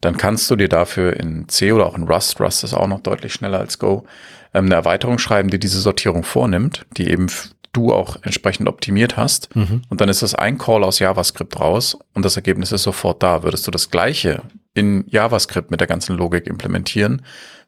Dann 0.00 0.16
kannst 0.16 0.50
du 0.50 0.56
dir 0.56 0.68
dafür 0.68 1.16
in 1.16 1.48
C 1.48 1.70
oder 1.70 1.86
auch 1.86 1.96
in 1.96 2.02
Rust, 2.02 2.40
Rust 2.40 2.64
ist 2.64 2.74
auch 2.74 2.88
noch 2.88 3.00
deutlich 3.00 3.32
schneller 3.32 3.60
als 3.60 3.78
Go, 3.78 4.04
ähm, 4.52 4.66
eine 4.66 4.74
Erweiterung 4.74 5.18
schreiben, 5.18 5.48
die 5.48 5.60
diese 5.60 5.80
Sortierung 5.80 6.24
vornimmt, 6.24 6.86
die 6.96 7.08
eben 7.08 7.28
du 7.72 7.92
auch 7.92 8.16
entsprechend 8.22 8.68
optimiert 8.68 9.16
hast. 9.16 9.54
Mhm. 9.54 9.82
Und 9.88 10.00
dann 10.00 10.08
ist 10.08 10.22
das 10.22 10.34
ein 10.34 10.58
Call 10.58 10.82
aus 10.82 10.98
JavaScript 10.98 11.60
raus 11.60 11.96
und 12.12 12.24
das 12.24 12.34
Ergebnis 12.34 12.72
ist 12.72 12.82
sofort 12.82 13.22
da. 13.22 13.44
Würdest 13.44 13.64
du 13.66 13.70
das 13.70 13.90
gleiche 13.90 14.42
in 14.74 15.04
JavaScript 15.06 15.70
mit 15.70 15.78
der 15.78 15.86
ganzen 15.86 16.16
Logik 16.16 16.48
implementieren, 16.48 17.22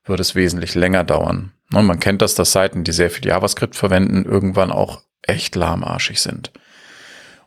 würde 0.05 0.23
es 0.23 0.35
wesentlich 0.35 0.75
länger 0.75 1.05
dauern. 1.05 1.53
Und 1.73 1.87
man 1.87 2.01
kennt 2.01 2.21
das, 2.21 2.35
dass 2.35 2.51
Seiten, 2.51 2.83
die 2.83 2.93
sehr 2.93 3.11
viel 3.11 3.27
JavaScript 3.27 3.77
verwenden, 3.77 4.25
irgendwann 4.25 4.73
auch 4.73 5.03
echt 5.23 5.55
lahmarschig 5.55 6.21
sind. 6.21 6.51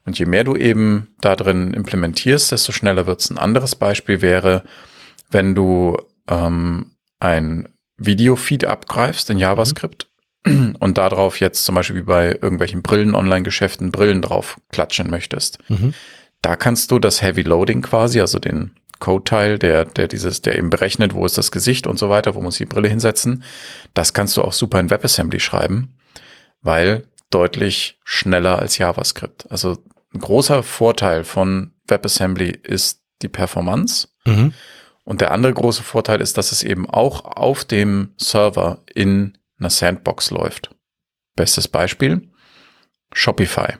Und 0.05 0.17
je 0.17 0.25
mehr 0.25 0.43
du 0.43 0.55
eben 0.55 1.13
da 1.22 1.36
drin 1.36 1.74
implementierst, 1.74 2.51
desto 2.51 2.72
schneller 2.72 3.05
wird's. 3.05 3.29
Ein 3.29 3.38
anderes 3.38 3.75
Beispiel 3.75 4.22
wäre, 4.22 4.63
wenn 5.29 5.55
du 5.55 5.98
ähm, 6.27 6.91
ein 7.20 7.70
Videofeed 7.98 8.65
abgreifst 8.65 9.29
in 9.29 9.38
JavaScript 9.38 10.10
und 10.79 10.98
darauf 10.98 11.39
jetzt 11.39 11.63
zum 11.65 11.75
Beispiel 11.75 11.98
wie 11.98 12.01
bei 12.01 12.31
irgendwelchen 12.31 12.81
Brillen-Online-Geschäften 12.81 13.91
Brillen 13.91 14.22
drauf 14.22 14.60
klatschen 14.72 15.10
möchtest. 15.10 15.60
Mhm. 15.70 15.93
Da 16.41 16.55
kannst 16.55 16.89
du 16.89 16.98
das 16.98 17.22
Heavy 17.22 17.43
Loading 17.43 17.84
quasi, 17.84 18.20
also 18.20 18.39
den 18.39 18.72
Code-Teil, 19.00 19.60
der, 19.60 19.86
der 19.86 20.08
dieses, 20.08 20.41
der 20.41 20.58
eben 20.58 20.70
berechnet, 20.70 21.13
wo 21.13 21.25
ist 21.25 21.38
das 21.38 21.51
Gesicht 21.51 21.86
und 21.86 22.00
so 22.00 22.10
weiter, 22.10 22.34
wo 22.34 22.41
muss 22.41 22.58
die 22.58 22.65
Brille 22.65 22.88
hinsetzen, 22.88 23.43
das 23.93 24.13
kannst 24.13 24.38
du 24.38 24.41
auch 24.41 24.53
super 24.53 24.79
in 24.79 24.89
WebAssembly 24.89 25.39
schreiben, 25.39 25.93
weil 26.62 27.08
deutlich 27.31 28.00
schneller 28.03 28.59
als 28.59 28.77
JavaScript. 28.77 29.50
Also 29.50 29.77
ein 30.13 30.19
großer 30.19 30.61
Vorteil 30.63 31.23
von 31.23 31.73
WebAssembly 31.88 32.51
ist 32.51 33.01
die 33.21 33.29
Performance. 33.29 34.09
Mhm. 34.25 34.53
Und 35.03 35.21
der 35.21 35.31
andere 35.31 35.53
große 35.53 35.83
Vorteil 35.83 36.21
ist, 36.21 36.38
dass 36.38 36.51
es 36.51 36.63
eben 36.63 36.89
auch 36.89 37.25
auf 37.25 37.65
dem 37.65 38.13
Server 38.17 38.83
in 38.93 39.38
einer 39.59 39.69
Sandbox 39.69 40.31
läuft. 40.31 40.75
Bestes 41.35 41.67
Beispiel, 41.67 42.29
Shopify. 43.13 43.77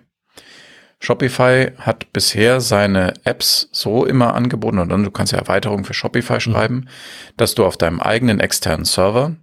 Shopify 1.00 1.72
hat 1.78 2.14
bisher 2.14 2.62
seine 2.62 3.14
Apps 3.24 3.70
so 3.72 4.06
immer 4.06 4.36
angeboten, 4.36 4.80
und 4.80 4.90
dann 4.90 5.04
du 5.04 5.12
kannst 5.12 5.34
ja 5.34 5.40
Erweiterungen 5.40 5.84
für 5.86 5.94
Shopify 5.94 6.36
mhm. 6.36 6.40
schreiben, 6.40 6.90
dass 7.38 7.56
du 7.56 7.66
auf 7.66 7.78
deinem 7.78 8.00
eigenen 8.00 8.40
externen 8.40 8.86
Server 8.86 9.36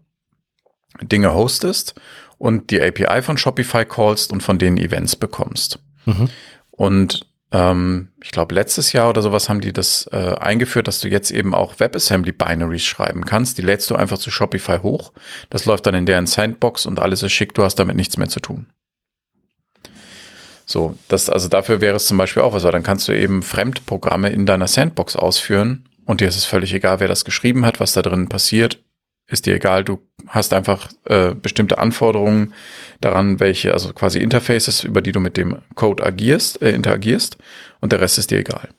Dinge 1.02 1.34
hostest 1.34 1.94
und 2.38 2.70
die 2.70 2.80
API 2.80 3.22
von 3.22 3.36
Shopify 3.36 3.84
callst 3.84 4.32
und 4.32 4.42
von 4.42 4.58
denen 4.58 4.78
Events 4.78 5.16
bekommst. 5.16 5.80
Mhm. 6.06 6.28
Und 6.70 7.26
ähm, 7.50 8.08
ich 8.22 8.30
glaube, 8.30 8.54
letztes 8.54 8.92
Jahr 8.92 9.08
oder 9.08 9.22
sowas 9.22 9.48
haben 9.48 9.60
die 9.60 9.72
das 9.72 10.08
äh, 10.12 10.34
eingeführt, 10.38 10.86
dass 10.86 11.00
du 11.00 11.08
jetzt 11.08 11.30
eben 11.30 11.54
auch 11.54 11.80
WebAssembly 11.80 12.32
Binaries 12.32 12.84
schreiben 12.84 13.24
kannst. 13.24 13.58
Die 13.58 13.62
lädst 13.62 13.90
du 13.90 13.96
einfach 13.96 14.18
zu 14.18 14.30
Shopify 14.30 14.78
hoch. 14.78 15.12
Das 15.50 15.64
läuft 15.64 15.86
dann 15.86 15.94
in 15.94 16.06
deren 16.06 16.26
Sandbox 16.26 16.86
und 16.86 17.00
alles 17.00 17.22
ist 17.22 17.32
schick. 17.32 17.54
Du 17.54 17.64
hast 17.64 17.76
damit 17.76 17.96
nichts 17.96 18.16
mehr 18.16 18.28
zu 18.28 18.40
tun. 18.40 18.66
So, 20.66 20.98
das, 21.08 21.30
also 21.30 21.48
dafür 21.48 21.80
wäre 21.80 21.96
es 21.96 22.06
zum 22.06 22.18
Beispiel 22.18 22.42
auch 22.42 22.52
was, 22.52 22.62
weil 22.62 22.72
dann 22.72 22.82
kannst 22.82 23.08
du 23.08 23.12
eben 23.12 23.42
Fremdprogramme 23.42 24.28
in 24.28 24.44
deiner 24.44 24.68
Sandbox 24.68 25.16
ausführen 25.16 25.88
und 26.04 26.20
dir 26.20 26.28
ist 26.28 26.36
es 26.36 26.44
völlig 26.44 26.74
egal, 26.74 27.00
wer 27.00 27.08
das 27.08 27.24
geschrieben 27.24 27.64
hat, 27.64 27.80
was 27.80 27.94
da 27.94 28.02
drin 28.02 28.28
passiert 28.28 28.78
ist 29.28 29.46
dir 29.46 29.54
egal, 29.54 29.84
du 29.84 30.00
hast 30.26 30.52
einfach 30.52 30.88
äh, 31.04 31.34
bestimmte 31.34 31.78
Anforderungen 31.78 32.54
daran, 33.00 33.40
welche, 33.40 33.72
also 33.72 33.92
quasi 33.92 34.18
Interfaces, 34.18 34.84
über 34.84 35.02
die 35.02 35.12
du 35.12 35.20
mit 35.20 35.36
dem 35.36 35.58
Code 35.74 36.04
agierst, 36.04 36.60
äh, 36.62 36.70
interagierst 36.70 37.36
und 37.80 37.92
der 37.92 38.00
Rest 38.00 38.18
ist 38.18 38.30
dir 38.30 38.38
egal. 38.38 38.70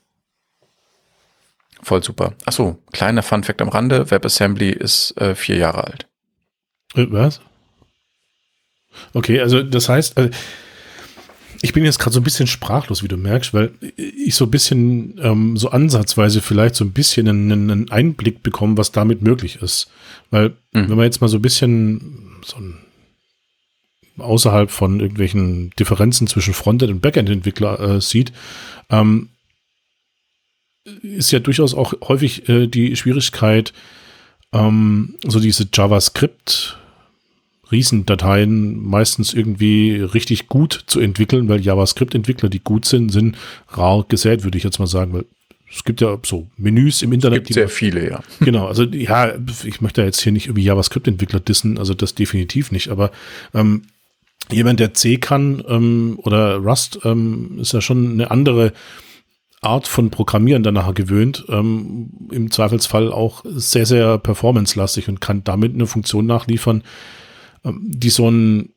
Voll 1.82 2.02
super. 2.02 2.34
Achso, 2.44 2.78
kleiner 2.92 3.22
Fun 3.22 3.44
Fact 3.44 3.62
am 3.62 3.68
Rande, 3.68 4.10
WebAssembly 4.10 4.70
ist 4.70 5.16
äh, 5.18 5.34
vier 5.34 5.56
Jahre 5.56 5.84
alt. 5.84 6.06
Äh, 6.94 7.06
was? 7.08 7.40
Okay, 9.14 9.40
also 9.40 9.62
das 9.62 9.88
heißt, 9.88 10.18
also 10.18 10.30
ich 11.62 11.72
bin 11.72 11.84
jetzt 11.84 11.98
gerade 11.98 12.14
so 12.14 12.20
ein 12.20 12.24
bisschen 12.24 12.46
sprachlos, 12.46 13.02
wie 13.02 13.08
du 13.08 13.16
merkst, 13.16 13.52
weil 13.52 13.72
ich 13.96 14.34
so 14.34 14.46
ein 14.46 14.50
bisschen, 14.50 15.20
ähm, 15.22 15.56
so 15.56 15.70
ansatzweise 15.70 16.40
vielleicht 16.40 16.74
so 16.74 16.84
ein 16.84 16.92
bisschen 16.92 17.28
einen, 17.28 17.70
einen 17.70 17.90
Einblick 17.90 18.42
bekomme, 18.42 18.78
was 18.78 18.92
damit 18.92 19.20
möglich 19.22 19.60
ist. 19.60 19.90
Weil, 20.30 20.50
mhm. 20.72 20.88
wenn 20.88 20.96
man 20.96 21.04
jetzt 21.04 21.20
mal 21.20 21.28
so 21.28 21.36
ein 21.36 21.42
bisschen 21.42 22.40
so 22.44 22.56
ein, 22.56 22.78
außerhalb 24.16 24.70
von 24.70 25.00
irgendwelchen 25.00 25.70
Differenzen 25.78 26.26
zwischen 26.26 26.54
Frontend- 26.54 26.90
und 26.90 27.00
Backend-Entwickler 27.00 27.80
äh, 27.80 28.00
sieht, 28.00 28.32
ähm, 28.88 29.28
ist 31.02 31.30
ja 31.30 31.40
durchaus 31.40 31.74
auch 31.74 31.92
häufig 32.02 32.48
äh, 32.48 32.66
die 32.66 32.96
Schwierigkeit, 32.96 33.74
ähm, 34.52 35.16
so 35.26 35.40
diese 35.40 35.68
JavaScript 35.72 36.79
Riesendateien 37.70 38.84
meistens 38.84 39.32
irgendwie 39.32 39.96
richtig 39.96 40.48
gut 40.48 40.84
zu 40.86 41.00
entwickeln, 41.00 41.48
weil 41.48 41.60
JavaScript-Entwickler, 41.60 42.48
die 42.48 42.60
gut 42.60 42.84
sind, 42.84 43.10
sind 43.10 43.36
rar 43.68 44.04
gesät, 44.08 44.44
würde 44.44 44.58
ich 44.58 44.64
jetzt 44.64 44.78
mal 44.78 44.86
sagen, 44.86 45.12
weil 45.12 45.24
es 45.72 45.84
gibt 45.84 46.00
ja 46.00 46.18
so 46.24 46.48
Menüs 46.56 47.02
im 47.02 47.12
Internet. 47.12 47.42
Es 47.42 47.46
gibt 47.48 47.54
sehr 47.54 47.68
viele, 47.68 48.08
ja. 48.08 48.20
Genau, 48.40 48.66
also 48.66 48.84
ja, 48.84 49.32
ich 49.64 49.80
möchte 49.80 50.02
jetzt 50.02 50.20
hier 50.20 50.32
nicht 50.32 50.46
irgendwie 50.46 50.64
JavaScript-Entwickler 50.64 51.40
dissen, 51.40 51.78
also 51.78 51.94
das 51.94 52.14
definitiv 52.14 52.72
nicht, 52.72 52.88
aber 52.88 53.12
ähm, 53.54 53.82
jemand, 54.50 54.80
der 54.80 54.94
C 54.94 55.18
kann 55.18 55.62
ähm, 55.68 56.18
oder 56.22 56.56
Rust, 56.56 57.00
ähm, 57.04 57.58
ist 57.60 57.72
ja 57.72 57.80
schon 57.80 58.12
eine 58.12 58.30
andere 58.30 58.72
Art 59.62 59.86
von 59.86 60.10
Programmieren 60.10 60.62
danach 60.62 60.92
gewöhnt, 60.94 61.44
ähm, 61.48 62.10
im 62.30 62.50
Zweifelsfall 62.50 63.12
auch 63.12 63.44
sehr, 63.44 63.84
sehr 63.86 64.18
performance-lastig 64.18 65.08
und 65.08 65.20
kann 65.20 65.44
damit 65.44 65.74
eine 65.74 65.86
Funktion 65.86 66.26
nachliefern, 66.26 66.82
die 67.64 68.10
so 68.10 68.30
ein 68.30 68.70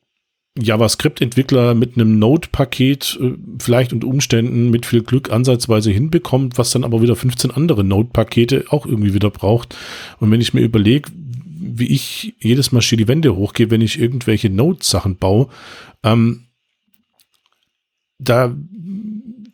JavaScript-Entwickler 0.58 1.74
mit 1.74 1.96
einem 1.96 2.18
Node-Paket 2.18 3.18
äh, 3.20 3.32
vielleicht 3.58 3.92
unter 3.92 4.06
Umständen 4.06 4.70
mit 4.70 4.86
viel 4.86 5.02
Glück 5.02 5.32
ansatzweise 5.32 5.90
hinbekommt, 5.90 6.58
was 6.58 6.70
dann 6.70 6.84
aber 6.84 7.02
wieder 7.02 7.16
15 7.16 7.50
andere 7.50 7.82
Node-Pakete 7.82 8.66
auch 8.70 8.86
irgendwie 8.86 9.14
wieder 9.14 9.30
braucht. 9.30 9.76
Und 10.20 10.30
wenn 10.30 10.40
ich 10.40 10.54
mir 10.54 10.60
überlege, 10.60 11.10
wie 11.58 11.86
ich 11.86 12.34
jedes 12.38 12.70
Mal 12.70 12.80
die 12.80 13.08
Wände 13.08 13.34
hochgehe, 13.34 13.70
wenn 13.70 13.80
ich 13.80 13.98
irgendwelche 13.98 14.48
Node-Sachen 14.48 15.16
baue, 15.16 15.48
ähm, 16.04 16.44
da 18.18 18.54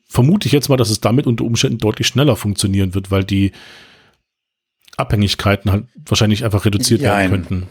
vermute 0.07 0.47
ich 0.47 0.53
jetzt 0.53 0.69
mal, 0.69 0.77
dass 0.77 0.91
es 0.91 1.01
damit 1.01 1.27
unter 1.27 1.45
Umständen 1.45 1.79
deutlich 1.79 2.09
schneller 2.09 2.37
funktionieren 2.37 2.95
wird, 2.95 3.11
weil 3.11 3.25
die 3.25 3.53
Abhängigkeiten 4.97 5.71
halt 5.71 5.87
wahrscheinlich 6.05 6.45
einfach 6.45 6.67
reduziert 6.67 7.01
ja, 7.01 7.17
werden 7.17 7.31
könnten. 7.31 7.67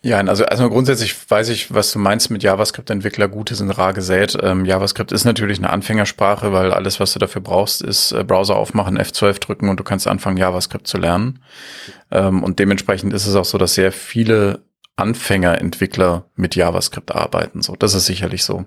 Ja, 0.00 0.18
also 0.18 0.44
erstmal 0.44 0.70
grundsätzlich 0.70 1.16
weiß 1.28 1.48
ich, 1.48 1.74
was 1.74 1.90
du 1.90 1.98
meinst 1.98 2.30
mit 2.30 2.44
JavaScript-Entwickler. 2.44 3.26
Gute 3.26 3.56
sind 3.56 3.70
rar 3.70 3.92
gesät. 3.92 4.38
Ähm, 4.40 4.64
JavaScript 4.64 5.10
ist 5.10 5.24
natürlich 5.24 5.58
eine 5.58 5.70
Anfängersprache, 5.70 6.52
weil 6.52 6.72
alles, 6.72 7.00
was 7.00 7.12
du 7.14 7.18
dafür 7.18 7.42
brauchst, 7.42 7.82
ist 7.82 8.12
äh, 8.12 8.22
Browser 8.22 8.54
aufmachen, 8.54 8.96
F12 8.96 9.40
drücken 9.40 9.68
und 9.68 9.80
du 9.80 9.84
kannst 9.84 10.06
anfangen, 10.06 10.36
JavaScript 10.36 10.86
zu 10.86 10.98
lernen. 10.98 11.42
Ähm, 12.12 12.44
und 12.44 12.60
dementsprechend 12.60 13.12
ist 13.12 13.26
es 13.26 13.34
auch 13.34 13.44
so, 13.44 13.58
dass 13.58 13.74
sehr 13.74 13.90
viele 13.90 14.62
Anfängerentwickler 14.94 16.26
mit 16.36 16.54
JavaScript 16.54 17.12
arbeiten. 17.12 17.62
So, 17.62 17.74
das 17.74 17.94
ist 17.94 18.06
sicherlich 18.06 18.44
so. 18.44 18.66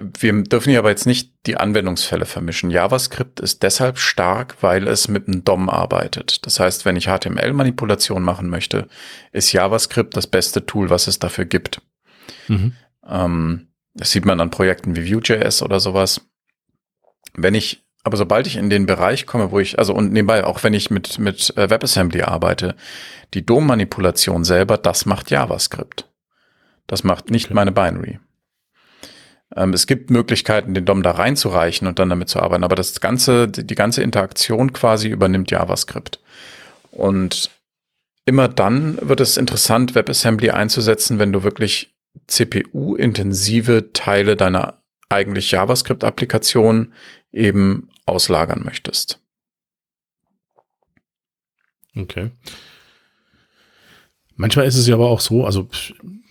Wir 0.00 0.42
dürfen 0.42 0.70
hier 0.70 0.78
aber 0.78 0.90
jetzt 0.90 1.06
nicht 1.06 1.32
die 1.46 1.56
Anwendungsfälle 1.56 2.24
vermischen. 2.24 2.70
JavaScript 2.70 3.40
ist 3.40 3.62
deshalb 3.62 3.98
stark, 3.98 4.56
weil 4.62 4.88
es 4.88 5.08
mit 5.08 5.28
einem 5.28 5.44
DOM 5.44 5.68
arbeitet. 5.68 6.46
Das 6.46 6.58
heißt, 6.58 6.84
wenn 6.84 6.96
ich 6.96 7.06
HTML-Manipulation 7.06 8.22
machen 8.22 8.48
möchte, 8.48 8.88
ist 9.32 9.52
JavaScript 9.52 10.16
das 10.16 10.26
beste 10.26 10.64
Tool, 10.64 10.90
was 10.90 11.06
es 11.06 11.18
dafür 11.18 11.44
gibt. 11.44 11.82
Mhm. 12.48 12.72
Ähm, 13.06 13.68
das 13.94 14.10
sieht 14.10 14.24
man 14.24 14.40
an 14.40 14.50
Projekten 14.50 14.96
wie 14.96 15.12
Vue.js 15.12 15.62
oder 15.62 15.80
sowas. 15.80 16.22
Wenn 17.34 17.54
ich, 17.54 17.84
aber 18.02 18.16
sobald 18.16 18.46
ich 18.46 18.56
in 18.56 18.70
den 18.70 18.86
Bereich 18.86 19.26
komme, 19.26 19.50
wo 19.50 19.58
ich, 19.58 19.78
also 19.78 19.94
und 19.94 20.12
nebenbei, 20.12 20.44
auch 20.44 20.62
wenn 20.62 20.72
ich 20.72 20.90
mit, 20.90 21.18
mit 21.18 21.56
äh, 21.56 21.68
WebAssembly 21.68 22.22
arbeite, 22.22 22.74
die 23.34 23.44
DOM-Manipulation 23.44 24.44
selber, 24.44 24.78
das 24.78 25.04
macht 25.04 25.30
JavaScript. 25.30 26.08
Das 26.86 27.04
macht 27.04 27.30
nicht 27.30 27.46
okay. 27.46 27.54
meine 27.54 27.72
Binary. 27.72 28.18
Ähm, 29.56 29.72
es 29.72 29.86
gibt 29.86 30.10
Möglichkeiten, 30.10 30.74
den 30.74 30.84
DOM 30.84 31.02
da 31.02 31.12
reinzureichen 31.12 31.88
und 31.88 31.98
dann 31.98 32.08
damit 32.08 32.28
zu 32.28 32.40
arbeiten, 32.40 32.64
aber 32.64 32.76
das 32.76 33.00
ganze, 33.00 33.48
die 33.48 33.74
ganze 33.74 34.02
Interaktion 34.02 34.72
quasi 34.72 35.08
übernimmt 35.08 35.50
JavaScript. 35.50 36.20
Und 36.90 37.50
immer 38.24 38.48
dann 38.48 38.98
wird 39.00 39.20
es 39.20 39.36
interessant, 39.36 39.94
WebAssembly 39.94 40.50
einzusetzen, 40.50 41.18
wenn 41.18 41.32
du 41.32 41.42
wirklich 41.42 41.94
CPU-intensive 42.26 43.92
Teile 43.92 44.36
deiner 44.36 44.82
eigentlich 45.08 45.50
JavaScript-Applikation 45.50 46.92
eben 47.32 47.88
auslagern 48.06 48.62
möchtest. 48.64 49.20
Okay. 51.96 52.30
Manchmal 54.36 54.66
ist 54.66 54.76
es 54.76 54.86
ja 54.86 54.94
aber 54.94 55.10
auch 55.10 55.20
so, 55.20 55.44
also 55.44 55.68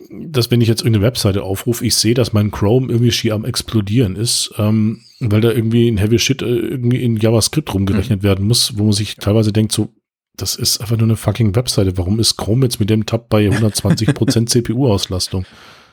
dass 0.09 0.49
wenn 0.49 0.61
ich 0.61 0.67
jetzt 0.67 0.81
irgendeine 0.81 1.05
Webseite 1.05 1.43
aufrufe, 1.43 1.85
ich 1.85 1.95
sehe, 1.95 2.13
dass 2.13 2.33
mein 2.33 2.51
Chrome 2.51 2.87
irgendwie 2.87 3.11
schier 3.11 3.35
am 3.35 3.45
explodieren 3.45 4.15
ist, 4.15 4.51
ähm, 4.57 5.01
weil 5.19 5.41
da 5.41 5.51
irgendwie 5.51 5.87
ein 5.87 5.97
Heavy 5.97 6.19
Shit 6.19 6.41
äh, 6.41 6.45
irgendwie 6.45 7.03
in 7.03 7.17
JavaScript 7.17 7.73
rumgerechnet 7.73 8.21
mhm. 8.21 8.23
werden 8.23 8.47
muss, 8.47 8.77
wo 8.77 8.85
man 8.85 8.93
sich 8.93 9.15
teilweise 9.15 9.53
denkt, 9.53 9.71
so, 9.71 9.89
das 10.35 10.55
ist 10.55 10.81
einfach 10.81 10.97
nur 10.97 11.07
eine 11.07 11.15
fucking 11.15 11.55
Webseite. 11.55 11.97
Warum 11.97 12.19
ist 12.19 12.37
Chrome 12.37 12.65
jetzt 12.65 12.79
mit 12.79 12.89
dem 12.89 13.05
Tab 13.05 13.29
bei 13.29 13.45
120 13.49 14.13
Prozent 14.13 14.49
CPU-Auslastung? 14.49 15.45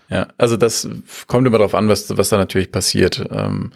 Ja, 0.09 0.29
also 0.39 0.57
das 0.57 0.89
kommt 1.27 1.47
immer 1.47 1.59
darauf 1.59 1.75
an, 1.75 1.89
was, 1.89 2.17
was 2.17 2.29
da 2.29 2.37
natürlich 2.37 2.71
passiert. 2.71 3.25
Ähm, 3.31 3.73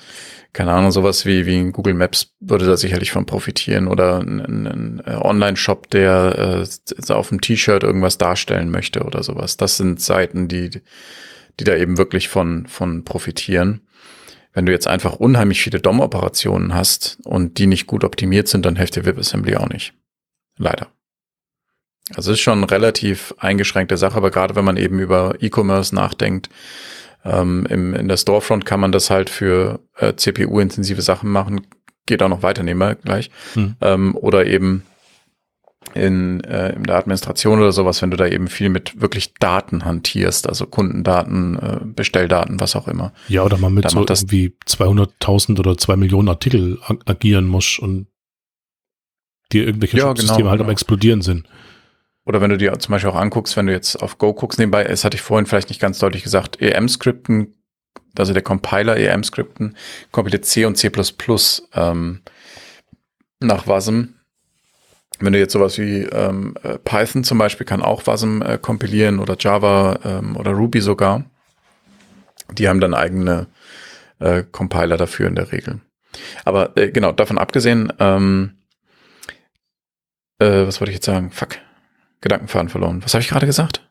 keine 0.53 0.73
Ahnung, 0.73 0.91
sowas 0.91 1.27
wie, 1.27 1.47
wie 1.47 1.59
ein 1.59 1.73
Google 1.73 1.95
Maps 1.95 2.35
würde 2.41 2.67
da 2.67 2.77
sicherlich 2.77 3.13
von 3.13 3.27
profitieren 3.27 3.89
oder 3.89 4.19
ein, 4.19 4.41
ein, 4.41 5.03
äh, 5.07 5.15
Online-Shop, 5.15 5.91
der 5.91 6.65
äh, 7.09 7.13
auf 7.13 7.29
dem 7.29 7.41
T-Shirt 7.41 7.83
irgendwas 7.83 8.19
darstellen 8.19 8.71
möchte 8.71 9.03
oder 9.03 9.23
sowas. 9.23 9.57
Das 9.57 9.77
sind 9.77 10.01
Seiten, 10.01 10.49
die, 10.49 10.71
die 11.59 11.65
da 11.65 11.77
eben 11.77 11.99
wirklich 11.99 12.29
von, 12.29 12.67
von 12.67 13.05
profitieren. 13.05 13.83
Wenn 14.53 14.67
du 14.67 14.73
jetzt 14.73 14.89
einfach 14.89 15.15
unheimlich 15.15 15.63
viele 15.63 15.81
DOM-Operationen 15.81 16.75
hast 16.75 17.19
und 17.25 17.59
die 17.59 17.67
nicht 17.67 17.87
gut 17.87 18.03
optimiert 18.03 18.49
sind, 18.49 18.67
dann 18.67 18.77
hilft 18.77 18.97
dir 18.97 19.05
WebAssembly 19.05 19.57
auch 19.57 19.69
nicht. 19.69 19.95
Leider. 20.59 20.89
Also 22.15 22.33
es 22.33 22.39
ist 22.39 22.43
schon 22.43 22.59
eine 22.59 22.71
relativ 22.71 23.35
eingeschränkte 23.39 23.97
Sache, 23.97 24.17
aber 24.17 24.31
gerade 24.31 24.57
wenn 24.57 24.65
man 24.65 24.77
eben 24.77 24.99
über 24.99 25.35
E-Commerce 25.41 25.95
nachdenkt, 25.95 26.49
ähm, 27.25 27.67
im, 27.69 27.95
in 27.95 28.09
der 28.09 28.17
Storefront 28.17 28.65
kann 28.65 28.81
man 28.81 28.93
das 28.93 29.11
halt 29.11 29.31
für 29.31 29.81
äh, 29.97 30.15
CPU-intensive 30.15 31.03
Sachen 31.03 31.31
machen. 31.31 31.67
Geht 32.07 32.23
auch 32.23 32.29
noch 32.29 32.43
weiter, 32.43 32.63
nehmen 32.63 32.81
wir 32.81 32.95
gleich. 32.95 33.31
Mhm. 33.55 33.77
Ähm, 33.81 34.17
oder 34.17 34.47
eben 34.47 34.85
in, 35.95 36.41
äh, 36.45 36.75
in 36.75 36.85
der 36.85 36.97
Administration 36.97 37.59
oder 37.59 37.73
sowas, 37.73 38.01
wenn 38.03 38.11
du 38.11 38.17
da 38.17 38.27
eben 38.27 38.49
viel 38.49 38.69
mit 38.69 39.01
wirklich 39.01 39.35
Daten 39.35 39.85
hantierst, 39.85 40.49
also 40.49 40.67
Kundendaten, 40.67 41.59
äh, 41.59 41.79
Bestelldaten, 41.85 42.61
was 42.61 42.77
auch 42.77 42.87
immer. 42.87 43.13
Ja, 43.29 43.45
oder 43.45 43.59
man 43.59 43.75
mit 43.75 43.91
so 43.91 44.01
irgendwie 44.01 44.55
200.000 44.67 45.59
oder 45.59 45.77
2 45.77 45.97
Millionen 45.97 46.29
Artikel 46.29 46.79
agieren 47.07 47.47
muss 47.47 47.79
und 47.79 48.07
die 49.53 49.61
irgendwelche 49.61 49.99
ja, 49.99 50.15
Systeme 50.15 50.39
genau, 50.39 50.51
halt 50.51 50.59
genau. 50.59 50.69
am 50.69 50.73
explodieren 50.73 51.23
sind. 51.23 51.47
Oder 52.25 52.41
wenn 52.41 52.51
du 52.51 52.59
dir 52.59 52.79
zum 52.79 52.93
Beispiel 52.93 53.11
auch 53.11 53.17
anguckst, 53.17 53.57
wenn 53.57 53.67
du 53.67 53.73
jetzt 53.73 53.97
auf 53.97 54.19
Go 54.19 54.35
guckst, 54.35 54.59
nebenbei, 54.59 54.85
es 54.85 55.05
hatte 55.05 55.17
ich 55.17 55.23
vorhin 55.23 55.47
vielleicht 55.47 55.69
nicht 55.69 55.81
ganz 55.81 55.99
deutlich 55.99 56.23
gesagt, 56.23 56.61
EM-Skripten, 56.61 57.55
also 58.17 58.33
der 58.33 58.43
Compiler 58.43 58.97
EM-Skripten, 58.97 59.77
kompiliert 60.11 60.45
C 60.45 60.65
und 60.65 60.77
C++ 60.77 60.91
ähm, 61.75 62.21
nach 63.41 63.67
WASM. 63.67 64.15
Wenn 65.19 65.33
du 65.33 65.39
jetzt 65.39 65.53
sowas 65.53 65.79
wie 65.79 66.03
ähm, 66.03 66.55
äh, 66.63 66.79
Python 66.79 67.25
zum 67.25 67.39
Beispiel 67.39 67.67
kann 67.67 67.83
auch 67.83 68.07
WASM 68.07 68.43
äh, 68.43 68.59
kompilieren 68.59 69.19
oder 69.19 69.37
Java 69.39 69.99
ähm, 70.05 70.37
oder 70.37 70.53
Ruby 70.53 70.81
sogar. 70.81 71.25
Die 72.53 72.69
haben 72.69 72.81
dann 72.81 72.95
eigene 72.95 73.47
äh, 74.19 74.45
Compiler 74.51 74.97
dafür 74.97 75.29
in 75.29 75.35
der 75.35 75.53
Regel. 75.53 75.81
Aber 76.45 76.77
äh, 76.77 76.91
genau, 76.91 77.13
davon 77.13 77.39
abgesehen, 77.39 77.93
ähm, 77.99 78.59
äh, 80.39 80.67
was 80.67 80.81
wollte 80.81 80.91
ich 80.91 80.97
jetzt 80.97 81.07
sagen? 81.07 81.31
Fuck. 81.31 81.59
Gedankenfaden 82.21 82.69
verloren. 82.69 83.03
Was 83.03 83.15
habe 83.15 83.23
ich 83.23 83.29
gerade 83.29 83.47
gesagt? 83.47 83.87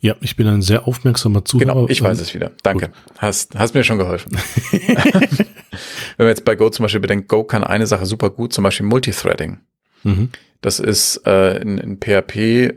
Ja, 0.00 0.16
ich 0.20 0.36
bin 0.36 0.46
ein 0.46 0.60
sehr 0.60 0.86
aufmerksamer 0.86 1.44
Zuhörer. 1.44 1.72
Genau, 1.72 1.88
ich 1.88 2.02
weiß 2.02 2.20
es 2.20 2.34
wieder. 2.34 2.52
Danke. 2.62 2.90
Hast, 3.18 3.54
hast 3.54 3.74
mir 3.74 3.84
schon 3.84 3.98
geholfen. 3.98 4.36
Wenn 6.16 6.26
man 6.26 6.28
jetzt 6.28 6.44
bei 6.44 6.56
Go 6.56 6.68
zum 6.68 6.84
Beispiel 6.84 7.00
bedenkt, 7.00 7.28
Go 7.28 7.44
kann 7.44 7.64
eine 7.64 7.86
Sache 7.86 8.06
super 8.06 8.30
gut, 8.30 8.52
zum 8.52 8.64
Beispiel 8.64 8.86
Multithreading. 8.86 9.60
Mhm. 10.02 10.28
Das 10.60 10.78
ist 10.78 11.26
äh, 11.26 11.56
in, 11.58 11.78
in 11.78 11.98
PHP, 11.98 12.74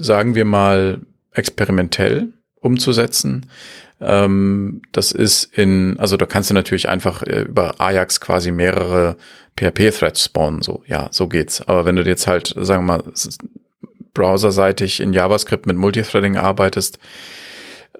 sagen 0.00 0.34
wir 0.34 0.44
mal, 0.44 1.00
experimentell 1.32 2.32
umzusetzen. 2.60 3.46
Ähm, 4.00 4.82
das 4.92 5.12
ist 5.12 5.44
in, 5.56 5.98
also 5.98 6.16
da 6.16 6.26
kannst 6.26 6.50
du 6.50 6.54
natürlich 6.54 6.88
einfach 6.88 7.22
äh, 7.22 7.42
über 7.42 7.80
Ajax 7.80 8.20
quasi 8.20 8.52
mehrere 8.52 9.16
PHP-Threads 9.58 10.24
spawnen, 10.24 10.62
so, 10.62 10.82
ja, 10.86 11.08
so 11.10 11.26
geht's. 11.26 11.62
Aber 11.62 11.84
wenn 11.84 11.96
du 11.96 12.02
jetzt 12.02 12.26
halt, 12.26 12.54
sagen 12.56 12.86
wir 12.86 12.98
mal, 12.98 13.04
browserseitig 14.18 14.98
in 14.98 15.12
JavaScript 15.12 15.66
mit 15.66 15.76
Multithreading 15.76 16.36
arbeitest, 16.36 16.98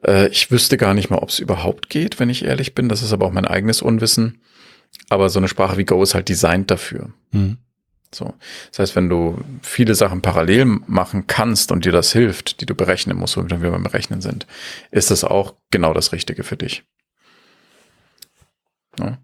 äh, 0.05 0.27
ich 0.29 0.51
wüsste 0.51 0.77
gar 0.77 0.93
nicht 0.93 1.11
mal, 1.11 1.19
ob 1.19 1.29
es 1.29 1.39
überhaupt 1.39 1.89
geht, 1.89 2.19
wenn 2.19 2.29
ich 2.29 2.45
ehrlich 2.45 2.75
bin. 2.75 2.89
Das 2.89 3.03
ist 3.03 3.13
aber 3.13 3.27
auch 3.27 3.33
mein 3.33 3.47
eigenes 3.47 3.83
Unwissen. 3.83 4.43
Aber 5.09 5.31
so 5.31 5.39
eine 5.39 5.47
Sprache 5.47 5.77
wie 5.77 5.85
Go 5.85 6.03
ist 6.03 6.15
halt 6.15 6.29
designt 6.29 6.73
dafür. 6.73 7.11
Mhm. 7.31 7.59
So. 8.13 8.35
Das 8.71 8.81
heißt, 8.81 8.97
wenn 8.97 9.09
du 9.09 9.39
viele 9.63 9.95
Sachen 9.95 10.21
parallel 10.21 10.65
machen 10.65 11.29
kannst 11.29 11.71
und 11.71 11.85
dir 11.85 11.93
das 11.93 12.13
hilft, 12.13 12.61
die 12.61 12.67
du 12.67 12.75
berechnen 12.75 13.17
musst, 13.17 13.37
wo 13.37 13.49
wir 13.49 13.71
beim 13.71 13.83
Berechnen 13.85 14.21
sind, 14.21 14.47
ist 14.91 15.13
das 15.13 15.23
auch 15.23 15.55
genau 15.71 15.95
das 15.95 16.13
Richtige 16.13 16.43
für 16.43 16.57
dich. 16.57 16.83
Ja. 18.99 19.19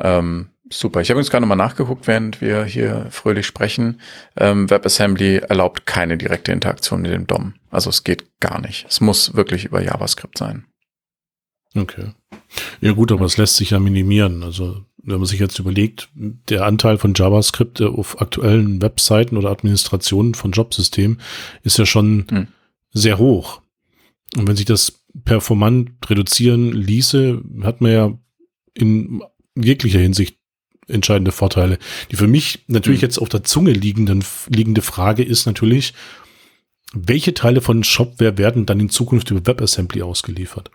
Ähm, 0.00 0.48
super. 0.70 1.00
Ich 1.00 1.10
habe 1.10 1.18
uns 1.18 1.30
gerade 1.30 1.42
nochmal 1.42 1.56
nachgeguckt, 1.56 2.06
während 2.06 2.40
wir 2.40 2.64
hier 2.64 3.06
fröhlich 3.10 3.46
sprechen. 3.46 4.00
Ähm, 4.36 4.70
WebAssembly 4.70 5.38
erlaubt 5.38 5.86
keine 5.86 6.16
direkte 6.18 6.52
Interaktion 6.52 7.02
mit 7.02 7.12
dem 7.12 7.26
DOM. 7.26 7.54
Also 7.70 7.90
es 7.90 8.04
geht 8.04 8.40
gar 8.40 8.60
nicht. 8.60 8.86
Es 8.88 9.00
muss 9.00 9.34
wirklich 9.34 9.64
über 9.64 9.82
JavaScript 9.82 10.38
sein. 10.38 10.66
Okay. 11.74 12.12
Ja 12.80 12.92
gut, 12.92 13.12
aber 13.12 13.26
es 13.26 13.36
lässt 13.36 13.56
sich 13.56 13.70
ja 13.70 13.78
minimieren. 13.78 14.42
Also 14.42 14.84
wenn 15.02 15.18
man 15.18 15.26
sich 15.26 15.40
jetzt 15.40 15.58
überlegt, 15.58 16.08
der 16.14 16.64
Anteil 16.64 16.98
von 16.98 17.14
JavaScript 17.14 17.80
auf 17.80 18.20
aktuellen 18.20 18.82
Webseiten 18.82 19.36
oder 19.36 19.50
Administrationen 19.50 20.34
von 20.34 20.52
Jobsystemen 20.52 21.20
ist 21.62 21.78
ja 21.78 21.86
schon 21.86 22.26
hm. 22.28 22.48
sehr 22.90 23.18
hoch. 23.18 23.60
Und 24.36 24.48
wenn 24.48 24.56
sich 24.56 24.66
das 24.66 25.04
performant 25.24 25.92
reduzieren 26.10 26.72
ließe, 26.72 27.40
hat 27.62 27.80
man 27.80 27.92
ja 27.92 28.18
in 28.74 29.22
jeglicher 29.54 30.00
Hinsicht 30.00 30.35
entscheidende 30.88 31.32
Vorteile. 31.32 31.78
Die 32.10 32.16
für 32.16 32.28
mich 32.28 32.64
natürlich 32.66 33.00
hm. 33.00 33.08
jetzt 33.08 33.18
auf 33.18 33.28
der 33.28 33.44
Zunge 33.44 33.72
liegenden, 33.72 34.24
liegende 34.48 34.82
Frage 34.82 35.22
ist 35.22 35.46
natürlich, 35.46 35.94
welche 36.92 37.34
Teile 37.34 37.60
von 37.60 37.84
Shopware 37.84 38.38
werden 38.38 38.66
dann 38.66 38.80
in 38.80 38.88
Zukunft 38.88 39.30
über 39.30 39.46
WebAssembly 39.46 40.02
ausgeliefert? 40.02 40.70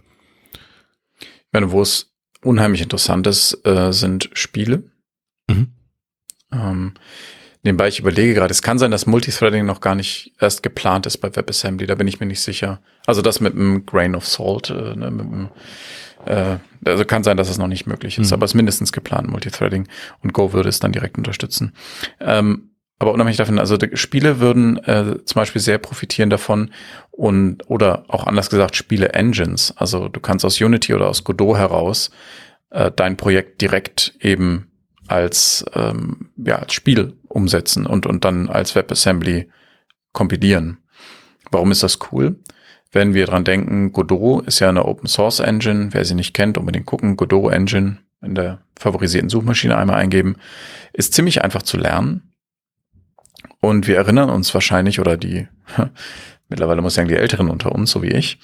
Ich 1.22 1.54
meine, 1.54 1.72
wo 1.72 1.82
es 1.82 2.14
unheimlich 2.44 2.82
interessant 2.82 3.28
ist, 3.28 3.66
äh, 3.66 3.92
sind 3.92 4.30
Spiele. 4.34 4.84
Mhm. 5.48 5.74
Ähm, 6.52 6.94
nebenbei, 7.64 7.88
ich 7.88 8.00
überlege 8.00 8.34
gerade, 8.34 8.52
es 8.52 8.62
kann 8.62 8.80
sein, 8.80 8.92
dass 8.92 9.06
Multithreading 9.06 9.66
noch 9.66 9.82
gar 9.82 9.96
nicht 9.96 10.34
erst 10.40 10.64
geplant 10.64 11.06
ist 11.06 11.18
bei 11.18 11.36
WebAssembly, 11.36 11.88
da 11.88 11.96
bin 11.96 12.08
ich 12.08 12.20
mir 12.20 12.26
nicht 12.26 12.42
sicher. 12.42 12.82
Also 13.06 13.22
das 13.22 13.40
mit 13.40 13.54
einem 13.54 13.86
Grain 13.86 14.16
of 14.16 14.28
Salt, 14.28 14.70
äh, 14.70 14.96
ne, 14.96 15.12
mit 15.12 15.26
einem, 15.26 15.50
äh, 16.26 16.58
also 16.86 17.06
kann 17.06 17.24
sein, 17.24 17.38
dass 17.38 17.50
es 17.50 17.58
noch 17.58 17.68
nicht 17.68 17.88
möglich 17.88 18.18
ist, 18.18 18.28
mhm. 18.30 18.34
aber 18.34 18.46
es 18.46 18.52
ist 18.52 18.56
mindestens 18.56 18.92
geplant, 18.92 19.30
Multithreading 19.30 19.88
und 20.22 20.34
Go 20.34 20.54
würde 20.54 20.70
es 20.70 20.80
dann 20.80 20.92
direkt 20.92 21.18
unterstützen. 21.18 21.74
Ähm, 22.20 22.72
aber 23.02 23.14
unabhängig 23.14 23.38
davon, 23.38 23.58
also 23.58 23.78
Spiele 23.94 24.40
würden 24.40 24.78
äh, 24.84 25.26
zum 25.26 25.40
Beispiel 25.40 25.60
sehr 25.60 25.80
profitieren 25.80 26.30
davon 26.30 26.70
und 27.10 27.68
oder 27.68 28.06
auch 28.10 28.28
anders 28.28 28.52
gesagt 28.52 28.76
Spiele-Engines. 28.76 29.74
Also 29.76 30.08
du 30.08 30.20
kannst 30.20 30.46
aus 30.46 30.62
Unity 30.62 30.94
oder 30.94 31.10
aus 31.10 31.24
Godot 31.24 31.58
heraus 31.58 32.12
äh, 32.70 32.92
dein 32.96 33.18
Projekt 33.18 33.62
direkt 33.62 34.14
eben 34.20 34.72
als 35.08 35.66
ähm, 35.74 36.30
ja 36.38 36.58
als 36.58 36.74
Spiel 36.74 37.14
umsetzen 37.28 37.88
und 37.88 38.06
und 38.06 38.24
dann 38.24 38.50
als 38.50 38.76
WebAssembly 38.76 39.50
kompilieren. 40.14 40.78
Warum 41.50 41.72
ist 41.72 41.82
das 41.82 41.98
cool? 42.12 42.36
Wenn 42.92 43.14
wir 43.14 43.26
dran 43.26 43.46
denken, 43.46 43.94
Godot 43.94 44.46
ist 44.46 44.60
ja 44.60 44.70
eine 44.70 44.86
Open 44.86 45.08
Source 45.08 45.40
Engine. 45.40 45.90
Wer 45.92 46.06
sie 46.06 46.16
nicht 46.16 46.34
kennt, 46.34 46.58
unbedingt 46.58 46.86
gucken. 46.86 47.16
Godot 47.16 47.54
Engine 47.54 47.98
in 48.22 48.36
der 48.36 48.62
favorisierten 48.78 49.30
Suchmaschine 49.30 49.78
einmal 49.78 49.98
eingeben. 49.98 50.36
Ist 50.94 51.14
ziemlich 51.14 51.44
einfach 51.44 51.62
zu 51.62 51.78
lernen 51.78 52.32
und 53.62 53.88
wir 53.88 53.96
erinnern 53.96 54.30
uns 54.30 54.54
wahrscheinlich, 54.54 55.00
oder 55.00 55.16
die, 55.18 55.48
mittlerweile 56.50 56.82
muss 56.82 56.94
ich 56.94 56.96
sagen, 56.96 57.08
die 57.08 57.16
Älteren 57.16 57.50
unter 57.50 57.72
uns, 57.72 57.92
so 57.92 58.02
wie 58.02 58.10
ich, 58.12 58.40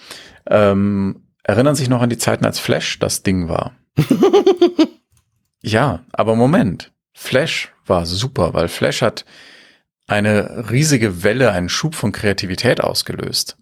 ähm, 0.47 1.23
erinnern 1.43 1.75
sich 1.75 1.89
noch 1.89 2.01
an 2.01 2.09
die 2.09 2.17
Zeiten, 2.17 2.45
als 2.45 2.59
Flash 2.59 2.99
das 2.99 3.23
Ding 3.23 3.49
war. 3.49 3.75
ja, 5.61 6.05
aber 6.11 6.35
Moment. 6.35 6.93
Flash 7.13 7.73
war 7.85 8.05
super, 8.05 8.53
weil 8.53 8.67
Flash 8.67 9.01
hat 9.01 9.25
eine 10.05 10.69
riesige 10.69 11.23
Welle, 11.23 11.51
einen 11.51 11.67
Schub 11.67 11.95
von 11.95 12.11
Kreativität 12.11 12.81
ausgelöst. 12.81 13.57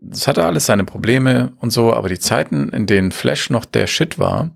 Das 0.00 0.28
hatte 0.28 0.44
alles 0.44 0.66
seine 0.66 0.84
Probleme 0.84 1.52
und 1.60 1.70
so, 1.70 1.92
aber 1.92 2.08
die 2.08 2.18
Zeiten, 2.18 2.68
in 2.70 2.86
denen 2.86 3.10
Flash 3.10 3.50
noch 3.50 3.64
der 3.64 3.86
Shit 3.86 4.18
war, 4.18 4.50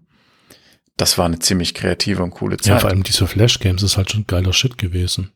das 0.96 1.18
war 1.18 1.26
eine 1.26 1.38
ziemlich 1.38 1.74
kreative 1.74 2.22
und 2.22 2.30
coole 2.30 2.58
Zeit. 2.58 2.74
Ja, 2.74 2.78
vor 2.78 2.90
allem 2.90 3.02
diese 3.02 3.26
Flash-Games 3.26 3.82
ist 3.82 3.96
halt 3.96 4.12
schon 4.12 4.26
geiler 4.26 4.52
Shit 4.52 4.78
gewesen. 4.78 5.32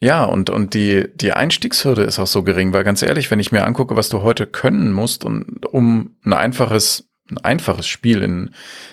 Ja, 0.00 0.24
und, 0.24 0.50
und 0.50 0.74
die, 0.74 1.06
die 1.14 1.32
Einstiegshürde 1.32 2.02
ist 2.02 2.18
auch 2.18 2.26
so 2.26 2.42
gering, 2.42 2.72
weil 2.72 2.84
ganz 2.84 3.02
ehrlich, 3.02 3.30
wenn 3.30 3.40
ich 3.40 3.52
mir 3.52 3.64
angucke, 3.64 3.96
was 3.96 4.08
du 4.08 4.22
heute 4.22 4.46
können 4.46 4.92
musst, 4.92 5.24
und, 5.24 5.66
um 5.66 6.16
ein 6.24 6.32
einfaches, 6.32 7.08
ein 7.30 7.38
einfaches 7.38 7.86
Spiel 7.86 8.22
in 8.22 8.50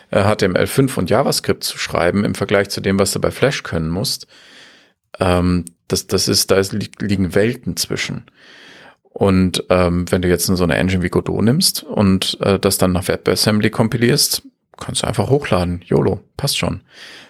äh, 0.09 0.23
HTML5 0.23 0.97
und 0.97 1.09
JavaScript 1.09 1.63
zu 1.63 1.77
schreiben, 1.77 2.23
im 2.23 2.35
Vergleich 2.35 2.69
zu 2.69 2.81
dem, 2.81 2.97
was 2.97 3.11
du 3.11 3.19
bei 3.19 3.31
Flash 3.31 3.63
können 3.63 3.89
musst, 3.89 4.27
ähm, 5.19 5.65
das, 5.87 6.07
das 6.07 6.27
ist, 6.27 6.51
da 6.51 6.57
ist, 6.57 6.71
liegen 6.73 7.35
Welten 7.35 7.75
zwischen. 7.75 8.25
Und 9.13 9.65
ähm, 9.69 10.09
wenn 10.09 10.21
du 10.21 10.29
jetzt 10.29 10.45
so 10.45 10.63
eine 10.63 10.75
Engine 10.75 11.03
wie 11.03 11.09
Godot 11.09 11.43
nimmst 11.43 11.83
und 11.83 12.37
äh, 12.41 12.57
das 12.57 12.77
dann 12.77 12.93
nach 12.93 13.07
WebAssembly 13.07 13.69
kompilierst, 13.69 14.43
kannst 14.79 15.03
du 15.03 15.07
einfach 15.07 15.29
hochladen. 15.29 15.81
YOLO, 15.85 16.21
passt 16.37 16.57
schon. 16.57 16.81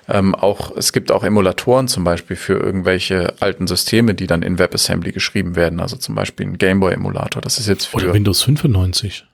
Ähm, 0.07 0.35
auch, 0.35 0.75
es 0.75 0.93
gibt 0.93 1.11
auch 1.11 1.23
Emulatoren 1.23 1.87
zum 1.87 2.03
Beispiel 2.03 2.35
für 2.35 2.53
irgendwelche 2.53 3.33
alten 3.39 3.67
Systeme, 3.67 4.13
die 4.13 4.27
dann 4.27 4.41
in 4.41 4.59
WebAssembly 4.59 5.11
geschrieben 5.11 5.55
werden. 5.55 5.79
Also 5.79 5.97
zum 5.97 6.15
Beispiel 6.15 6.47
ein 6.47 6.57
Gameboy-Emulator. 6.57 7.41
Das 7.41 7.59
ist 7.59 7.67
jetzt 7.67 7.85
für. 7.85 7.97
Oder 7.97 8.13
Windows 8.13 8.43
95. 8.43 9.25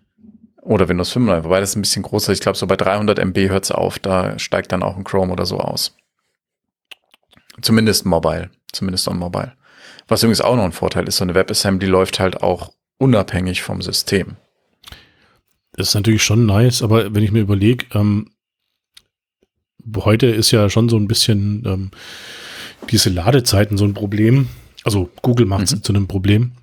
Oder 0.61 0.89
Windows 0.89 1.11
95, 1.11 1.45
wobei 1.45 1.61
das 1.61 1.75
ein 1.75 1.81
bisschen 1.81 2.03
größer 2.03 2.31
ist. 2.31 2.39
Ich 2.39 2.41
glaube, 2.41 2.57
so 2.57 2.67
bei 2.67 2.75
300 2.75 3.19
MB 3.19 3.49
hört 3.49 3.63
es 3.63 3.71
auf. 3.71 3.99
Da 3.99 4.37
steigt 4.37 4.71
dann 4.71 4.83
auch 4.83 4.97
ein 4.97 5.03
Chrome 5.03 5.31
oder 5.31 5.45
so 5.45 5.59
aus. 5.59 5.95
Zumindest 7.61 8.05
mobile. 8.05 8.49
Zumindest 8.71 9.07
on 9.07 9.17
mobile. 9.17 9.53
Was 10.07 10.23
übrigens 10.23 10.41
auch 10.41 10.55
noch 10.55 10.63
ein 10.63 10.71
Vorteil 10.71 11.07
ist, 11.07 11.17
so 11.17 11.23
eine 11.23 11.35
WebAssembly 11.35 11.87
läuft 11.87 12.19
halt 12.19 12.41
auch 12.41 12.71
unabhängig 12.97 13.61
vom 13.61 13.81
System. 13.81 14.37
Das 15.73 15.89
ist 15.89 15.95
natürlich 15.95 16.23
schon 16.23 16.45
nice, 16.45 16.81
aber 16.81 17.13
wenn 17.13 17.23
ich 17.23 17.31
mir 17.31 17.41
überlege, 17.41 17.85
ähm, 17.93 18.31
heute 19.95 20.27
ist 20.27 20.51
ja 20.51 20.69
schon 20.69 20.89
so 20.89 20.97
ein 20.97 21.07
bisschen 21.07 21.63
ähm, 21.65 21.91
diese 22.89 23.09
Ladezeiten 23.09 23.77
so 23.77 23.85
ein 23.85 23.93
Problem. 23.93 24.49
Also 24.83 25.09
Google 25.21 25.45
macht 25.45 25.65
es 25.65 25.75
mhm. 25.75 25.83
zu 25.83 25.93
einem 25.93 26.07
Problem. 26.07 26.53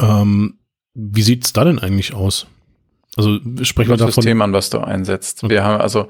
Ähm, 0.00 0.58
wie 0.94 1.22
sieht 1.22 1.44
es 1.44 1.52
da 1.52 1.64
denn 1.64 1.78
eigentlich 1.78 2.14
aus? 2.14 2.46
Also 3.16 3.38
sprechen 3.62 3.90
wir 3.90 3.96
davon. 3.96 4.06
Das 4.06 4.14
System 4.16 4.42
an, 4.42 4.52
was 4.52 4.70
du 4.70 4.78
einsetzt. 4.78 5.44
Okay. 5.44 5.54
Wir 5.54 5.64
haben 5.64 5.80
also, 5.80 6.08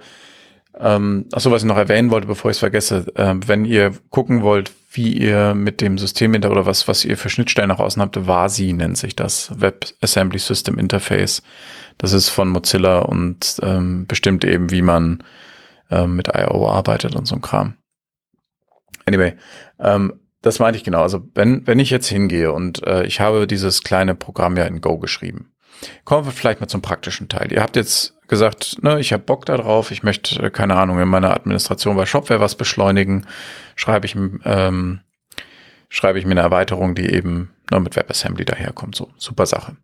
ähm, 0.79 1.27
achso, 1.33 1.51
was 1.51 1.63
ich 1.63 1.69
noch 1.69 1.77
erwähnen 1.77 2.11
wollte, 2.11 2.27
bevor 2.27 2.51
ich 2.51 2.57
es 2.57 2.61
vergesse, 2.61 3.07
äh, 3.15 3.35
wenn 3.47 3.65
ihr 3.65 3.93
gucken 4.11 4.43
wollt, 4.43 4.73
wie 4.93 5.17
ihr 5.17 5.55
mit 5.55 5.81
dem 5.81 5.99
System 5.99 6.33
hinter 6.33 6.51
oder 6.51 6.67
was, 6.67 6.89
was 6.89 7.05
ihr 7.05 7.17
für 7.17 7.31
Schnittstellen 7.31 7.69
nach 7.69 7.79
außen 7.79 8.03
habt, 8.03 8.27
WASI 8.27 8.73
nennt 8.73 8.99
sich 8.99 9.15
das, 9.15 9.53
Web 9.61 9.87
Assembly 10.01 10.39
System 10.39 10.79
Interface. 10.79 11.43
Das 11.97 12.13
ist 12.13 12.29
von 12.29 12.49
Mozilla 12.49 13.01
und 13.01 13.57
ähm, 13.63 14.07
bestimmt 14.07 14.45
eben, 14.45 14.71
wie 14.71 14.83
man 14.83 15.23
ähm, 15.91 16.17
mit 16.17 16.29
I.O. 16.29 16.67
arbeitet 16.69 17.15
und 17.15 17.27
so 17.27 17.37
ein 17.37 17.41
Kram. 17.41 17.75
Anyway, 19.07 19.35
ähm, 19.79 20.15
das 20.43 20.59
meinte 20.59 20.79
ich 20.79 20.85
genau. 20.85 21.03
Also 21.03 21.23
wenn, 21.35 21.67
wenn 21.67 21.79
ich 21.79 21.91
jetzt 21.91 22.09
hingehe 22.09 22.53
und 22.53 22.85
äh, 22.87 23.05
ich 23.05 23.21
habe 23.21 23.47
dieses 23.47 23.83
kleine 23.83 24.15
Programm 24.15 24.57
ja 24.57 24.65
in 24.65 24.81
Go 24.81 24.99
geschrieben, 24.99 25.53
kommen 26.05 26.25
wir 26.25 26.33
vielleicht 26.33 26.61
mal 26.61 26.69
zum 26.69 26.83
praktischen 26.83 27.29
Teil. 27.29 27.53
Ihr 27.53 27.63
habt 27.63 27.77
jetzt 27.77 28.15
gesagt, 28.31 28.83
ne, 28.83 28.99
ich 28.99 29.13
habe 29.13 29.23
Bock 29.23 29.45
darauf, 29.45 29.91
ich 29.91 30.03
möchte, 30.03 30.43
äh, 30.43 30.51
keine 30.51 30.77
Ahnung, 30.77 30.99
in 30.99 31.09
meiner 31.09 31.35
Administration 31.35 31.97
bei 31.97 32.07
Shopware 32.07 32.41
was 32.41 32.55
beschleunigen, 32.55 33.27
schreibe 33.77 34.07
ich, 34.07 34.17
ähm, 34.45 35.01
schreibe 35.91 36.19
ich 36.19 36.25
mir 36.25 36.31
eine 36.31 36.41
Erweiterung, 36.41 36.95
die 36.95 37.13
eben 37.13 37.51
nur 37.71 37.81
mit 37.81 37.97
WebAssembly 37.97 38.47
daherkommt. 38.47 38.97
So, 38.97 39.11
super 39.19 39.45
Sache. 39.45 39.77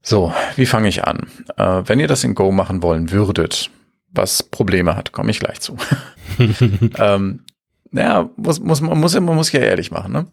So, 0.00 0.32
wie 0.56 0.64
fange 0.64 0.88
ich 0.88 1.04
an? 1.04 1.26
Äh, 1.58 1.82
wenn 1.84 2.00
ihr 2.00 2.08
das 2.08 2.24
in 2.24 2.34
Go 2.34 2.50
machen 2.52 2.82
wollen 2.82 3.10
würdet, 3.10 3.70
was 4.10 4.42
Probleme 4.42 4.96
hat, 4.96 5.12
komme 5.12 5.30
ich 5.30 5.40
gleich 5.40 5.60
zu. 5.60 5.76
ähm, 6.98 7.44
naja, 7.90 8.30
muss, 8.36 8.60
muss, 8.60 8.80
man, 8.80 8.98
muss, 8.98 9.14
man 9.14 9.34
muss 9.36 9.52
ja 9.52 9.60
ehrlich 9.60 9.90
machen, 9.90 10.12
ne? 10.12 10.26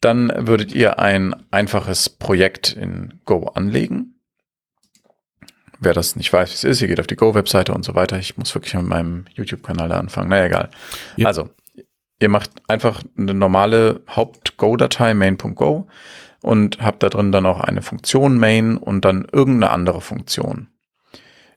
Dann 0.00 0.30
würdet 0.36 0.74
ihr 0.74 0.98
ein 0.98 1.34
einfaches 1.50 2.10
Projekt 2.10 2.72
in 2.72 3.20
Go 3.24 3.46
anlegen. 3.46 4.13
Wer 5.80 5.92
das 5.92 6.16
nicht 6.16 6.32
weiß, 6.32 6.50
wie 6.50 6.54
es 6.54 6.64
ist, 6.64 6.82
ihr 6.82 6.88
geht 6.88 7.00
auf 7.00 7.06
die 7.06 7.16
Go-Webseite 7.16 7.72
und 7.74 7.84
so 7.84 7.94
weiter. 7.94 8.18
Ich 8.18 8.36
muss 8.36 8.54
wirklich 8.54 8.74
mit 8.74 8.86
meinem 8.86 9.24
YouTube-Kanal 9.34 9.88
da 9.88 9.98
anfangen. 9.98 10.28
Naja, 10.28 10.46
egal. 10.46 10.70
Ja. 11.16 11.26
Also, 11.26 11.50
ihr 12.20 12.28
macht 12.28 12.50
einfach 12.68 13.02
eine 13.18 13.34
normale 13.34 14.02
Haupt-Go-Datei 14.08 15.14
main.go 15.14 15.88
und 16.42 16.80
habt 16.80 17.02
da 17.02 17.08
drin 17.08 17.32
dann 17.32 17.46
auch 17.46 17.60
eine 17.60 17.82
Funktion 17.82 18.38
main 18.38 18.76
und 18.76 19.04
dann 19.04 19.26
irgendeine 19.32 19.72
andere 19.72 20.00
Funktion. 20.00 20.68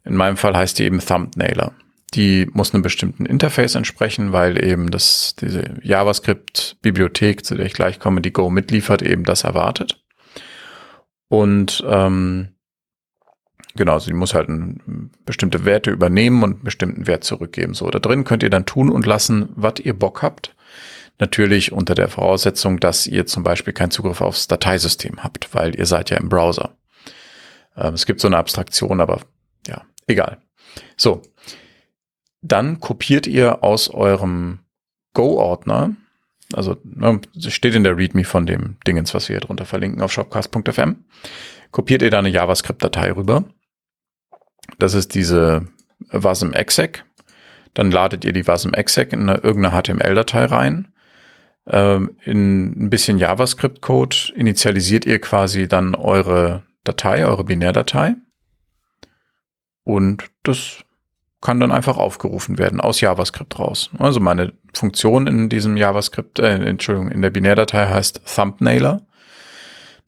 In 0.04 0.16
meinem 0.16 0.38
Fall 0.38 0.56
heißt 0.56 0.80
die 0.80 0.86
eben 0.86 1.00
Thumbnailer. 1.00 1.74
Die 2.14 2.48
muss 2.54 2.74
einem 2.74 2.84
bestimmten 2.84 3.26
Interface 3.26 3.76
entsprechen, 3.76 4.32
weil 4.32 4.64
eben 4.64 4.90
das, 4.90 5.36
diese 5.40 5.76
JavaScript-Bibliothek, 5.84 7.46
zu 7.46 7.56
der 7.56 7.66
ich 7.66 7.74
gleich 7.74 8.00
komme, 8.00 8.22
die 8.22 8.32
Go 8.32 8.50
mitliefert, 8.50 9.02
eben 9.02 9.26
das 9.26 9.44
erwartet. 9.44 10.02
Und 11.28 11.84
ähm, 11.86 12.57
genau, 13.78 14.00
sie 14.00 14.14
muss 14.14 14.34
halt 14.34 14.50
ein, 14.50 15.12
bestimmte 15.26 15.64
Werte 15.64 15.92
übernehmen 15.92 16.44
und 16.44 16.56
einen 16.56 16.64
bestimmten 16.64 17.08
Wert 17.08 17.24
zurückgeben. 17.24 17.74
So, 17.74 17.90
da 17.90 18.00
drin 18.00 18.26
könnt 18.26 18.44
ihr 18.44 18.50
dann 18.50 18.66
tun 18.66 18.90
und 18.90 19.06
lassen, 19.06 19.50
was 19.56 19.80
ihr 19.80 19.94
Bock 19.94 20.22
habt. 20.22 20.56
Natürlich 21.20 21.72
unter 21.72 21.96
der 21.96 22.10
Voraussetzung, 22.10 22.80
dass 22.80 23.08
ihr 23.08 23.26
zum 23.26 23.44
Beispiel 23.44 23.74
keinen 23.74 23.92
Zugriff 23.92 24.22
aufs 24.22 24.48
Dateisystem 24.48 25.24
habt, 25.24 25.54
weil 25.56 25.76
ihr 25.76 25.86
seid 25.86 26.10
ja 26.10 26.18
im 26.18 26.30
Browser. 26.30 26.76
Ähm, 27.76 27.94
es 27.94 28.06
gibt 28.06 28.20
so 28.20 28.28
eine 28.28 28.38
Abstraktion, 28.38 29.00
aber 29.00 29.22
ja, 29.68 29.84
egal. 30.06 30.38
So, 30.96 31.22
dann 32.42 32.80
kopiert 32.80 33.26
ihr 33.26 33.64
aus 33.64 33.90
eurem 33.90 34.60
Go-Ordner, 35.14 35.96
also 36.54 36.78
ne, 36.84 37.20
steht 37.40 37.76
in 37.76 37.84
der 37.84 37.98
README 37.98 38.24
von 38.24 38.46
dem 38.46 38.78
Dingens, 38.86 39.14
was 39.14 39.28
wir 39.28 39.36
hier 39.36 39.42
drunter 39.42 39.66
verlinken 39.66 40.02
auf 40.02 40.12
shopcast.fm, 40.12 41.04
kopiert 41.72 42.02
ihr 42.02 42.12
da 42.12 42.20
eine 42.20 42.30
JavaScript-Datei 42.30 43.12
rüber. 43.12 43.46
Das 44.80 44.94
ist 44.94 45.16
diese 45.16 45.68
wasm.exec. 46.12 47.04
Dann 47.74 47.92
ladet 47.92 48.26
ihr 48.26 48.34
die 48.34 48.48
wasm.exec 48.48 49.14
in 49.14 49.30
eine, 49.30 49.40
irgendeine 49.40 49.82
HTML-Datei 49.82 50.46
rein. 50.46 50.88
Ähm, 51.68 52.18
in 52.24 52.86
ein 52.86 52.90
bisschen 52.90 53.18
JavaScript-Code 53.18 54.34
initialisiert 54.36 55.06
ihr 55.06 55.20
quasi 55.20 55.68
dann 55.68 55.96
eure 55.96 56.64
Datei, 56.84 57.26
eure 57.26 57.44
Binärdatei. 57.44 58.16
Und 59.84 60.26
das 60.44 60.84
kann 61.42 61.60
dann 61.60 61.72
einfach 61.72 61.98
aufgerufen 61.98 62.58
werden 62.58 62.82
aus 62.82 63.00
JavaScript 63.00 63.60
raus. 63.60 63.90
Also 64.00 64.20
meine 64.20 64.54
Funktion 64.74 65.28
in 65.28 65.50
diesem 65.50 65.78
JavaScript, 65.78 66.40
äh, 66.40 66.56
Entschuldigung, 66.56 67.12
in 67.12 67.22
der 67.22 67.30
Binärdatei 67.30 67.88
heißt 67.88 68.22
Thumbnailer. 68.36 69.07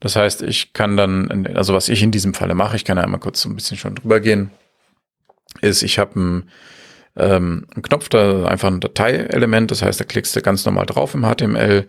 Das 0.00 0.16
heißt, 0.16 0.42
ich 0.42 0.72
kann 0.72 0.96
dann, 0.96 1.46
also 1.54 1.74
was 1.74 1.88
ich 1.88 2.02
in 2.02 2.10
diesem 2.10 2.34
Falle 2.34 2.54
mache, 2.54 2.76
ich 2.76 2.84
kann 2.84 2.96
ja 2.96 3.04
einmal 3.04 3.20
kurz 3.20 3.42
so 3.42 3.48
ein 3.48 3.54
bisschen 3.54 3.76
schon 3.76 3.94
drüber 3.94 4.20
gehen, 4.20 4.50
ist, 5.60 5.82
ich 5.82 5.98
habe 5.98 6.16
einen, 6.16 6.50
ähm, 7.16 7.66
einen 7.74 7.82
Knopf, 7.82 8.08
da 8.08 8.46
einfach 8.46 8.68
ein 8.68 8.80
Dateielement, 8.80 9.70
das 9.70 9.82
heißt, 9.82 10.00
da 10.00 10.04
klickst 10.04 10.34
du 10.34 10.40
ganz 10.40 10.64
normal 10.64 10.86
drauf 10.86 11.14
im 11.14 11.24
HTML, 11.24 11.86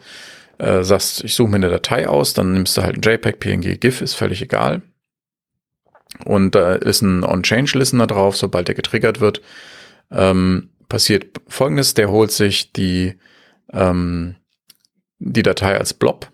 äh, 0.58 0.84
sagst, 0.84 1.24
ich 1.24 1.34
suche 1.34 1.50
mir 1.50 1.56
eine 1.56 1.69
Datei 1.69 2.08
aus, 2.08 2.34
dann 2.34 2.54
nimmst 2.54 2.78
du 2.78 2.84
halt 2.84 2.97
ein 2.97 3.02
JPEG, 3.02 3.39
PNG, 3.39 3.80
GIF, 3.80 4.02
ist 4.02 4.15
völlig 4.15 4.41
egal. 4.41 4.82
Und 6.26 6.56
da 6.56 6.76
ist 6.76 7.02
ein 7.02 7.24
On-Change-Listener 7.24 8.08
drauf, 8.08 8.36
sobald 8.36 8.67
der 8.67 8.76
getriggert 8.76 9.21
wird. 9.21 9.41
Ähm, 10.12 10.69
passiert 10.89 11.39
folgendes, 11.47 11.93
der 11.93 12.10
holt 12.10 12.32
sich 12.32 12.74
die, 12.74 13.17
ähm, 13.71 14.36
die 15.19 15.43
Datei 15.43 15.78
als 15.78 15.93
Blob. 15.93 16.31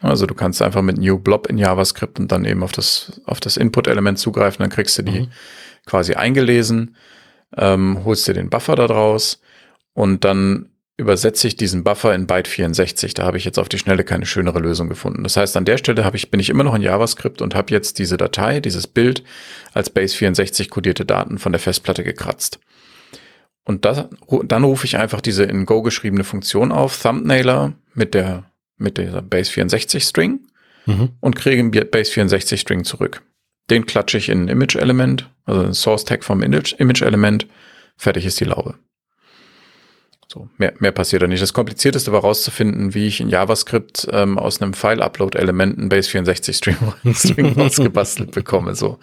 Also 0.00 0.26
du 0.26 0.34
kannst 0.34 0.60
einfach 0.62 0.82
mit 0.82 0.98
New 0.98 1.18
Blob 1.18 1.46
in 1.46 1.58
JavaScript 1.58 2.18
und 2.18 2.30
dann 2.30 2.44
eben 2.44 2.62
auf 2.62 2.72
das, 2.72 3.20
auf 3.24 3.40
das 3.40 3.56
Input-Element 3.56 4.18
zugreifen, 4.18 4.62
dann 4.62 4.70
kriegst 4.70 4.98
du 4.98 5.02
die 5.02 5.20
mhm. 5.22 5.28
quasi 5.86 6.14
eingelesen, 6.14 6.96
ähm, 7.56 8.04
holst 8.04 8.28
dir 8.28 8.34
den 8.34 8.50
Buffer 8.50 8.76
da 8.76 8.86
draus 8.86 9.40
und 9.94 10.24
dann 10.24 10.70
übersetze 10.98 11.46
ich 11.46 11.56
diesen 11.56 11.84
Buffer 11.84 12.14
in 12.14 12.26
Byte 12.26 12.48
64. 12.48 13.14
Da 13.14 13.24
habe 13.24 13.36
ich 13.36 13.44
jetzt 13.44 13.58
auf 13.58 13.68
die 13.68 13.78
Schnelle 13.78 14.02
keine 14.02 14.24
schönere 14.24 14.58
Lösung 14.58 14.88
gefunden. 14.88 15.22
Das 15.22 15.36
heißt, 15.36 15.56
an 15.56 15.66
der 15.66 15.76
Stelle 15.76 16.04
habe 16.04 16.16
ich, 16.16 16.30
bin 16.30 16.40
ich 16.40 16.48
immer 16.48 16.64
noch 16.64 16.74
in 16.74 16.82
JavaScript 16.82 17.42
und 17.42 17.54
habe 17.54 17.72
jetzt 17.72 17.98
diese 17.98 18.16
Datei, 18.16 18.60
dieses 18.60 18.86
Bild 18.86 19.22
als 19.74 19.90
Base 19.90 20.16
64 20.16 20.70
kodierte 20.70 21.04
Daten 21.04 21.38
von 21.38 21.52
der 21.52 21.58
Festplatte 21.58 22.02
gekratzt. 22.02 22.60
Und 23.64 23.84
das, 23.84 24.06
dann 24.44 24.64
rufe 24.64 24.86
ich 24.86 24.96
einfach 24.96 25.20
diese 25.20 25.44
in 25.44 25.66
Go 25.66 25.82
geschriebene 25.82 26.24
Funktion 26.24 26.72
auf, 26.72 27.02
Thumbnailer 27.02 27.74
mit 27.94 28.14
der, 28.14 28.44
mit 28.76 28.98
der 28.98 29.22
Base 29.22 29.50
64 29.50 30.04
String 30.04 30.40
mhm. 30.86 31.10
und 31.20 31.36
kriege 31.36 31.60
einen 31.60 31.70
Base 31.70 32.10
64 32.10 32.60
String 32.60 32.84
zurück. 32.84 33.22
Den 33.70 33.86
klatsche 33.86 34.18
ich 34.18 34.28
in 34.28 34.44
ein 34.44 34.48
Image 34.48 34.76
Element, 34.76 35.30
also 35.44 35.62
ein 35.62 35.74
Source 35.74 36.04
Tag 36.04 36.24
vom 36.24 36.42
Image 36.42 37.02
Element. 37.02 37.46
Fertig 37.96 38.26
ist 38.26 38.38
die 38.40 38.44
Laube. 38.44 38.74
So, 40.28 40.48
mehr, 40.58 40.74
mehr 40.80 40.92
passiert 40.92 41.22
da 41.22 41.26
nicht. 41.26 41.42
Das 41.42 41.52
Komplizierteste 41.52 42.12
war 42.12 42.20
rauszufinden, 42.20 42.94
wie 42.94 43.06
ich 43.06 43.20
in 43.20 43.28
JavaScript 43.28 44.08
ähm, 44.10 44.38
aus 44.38 44.60
einem 44.60 44.74
File-Upload-Element 44.74 45.78
einen 45.78 45.88
Base64-String 45.88 46.76
String 47.14 47.52
rausgebastelt 47.54 48.32
bekomme. 48.32 48.74
So. 48.74 48.98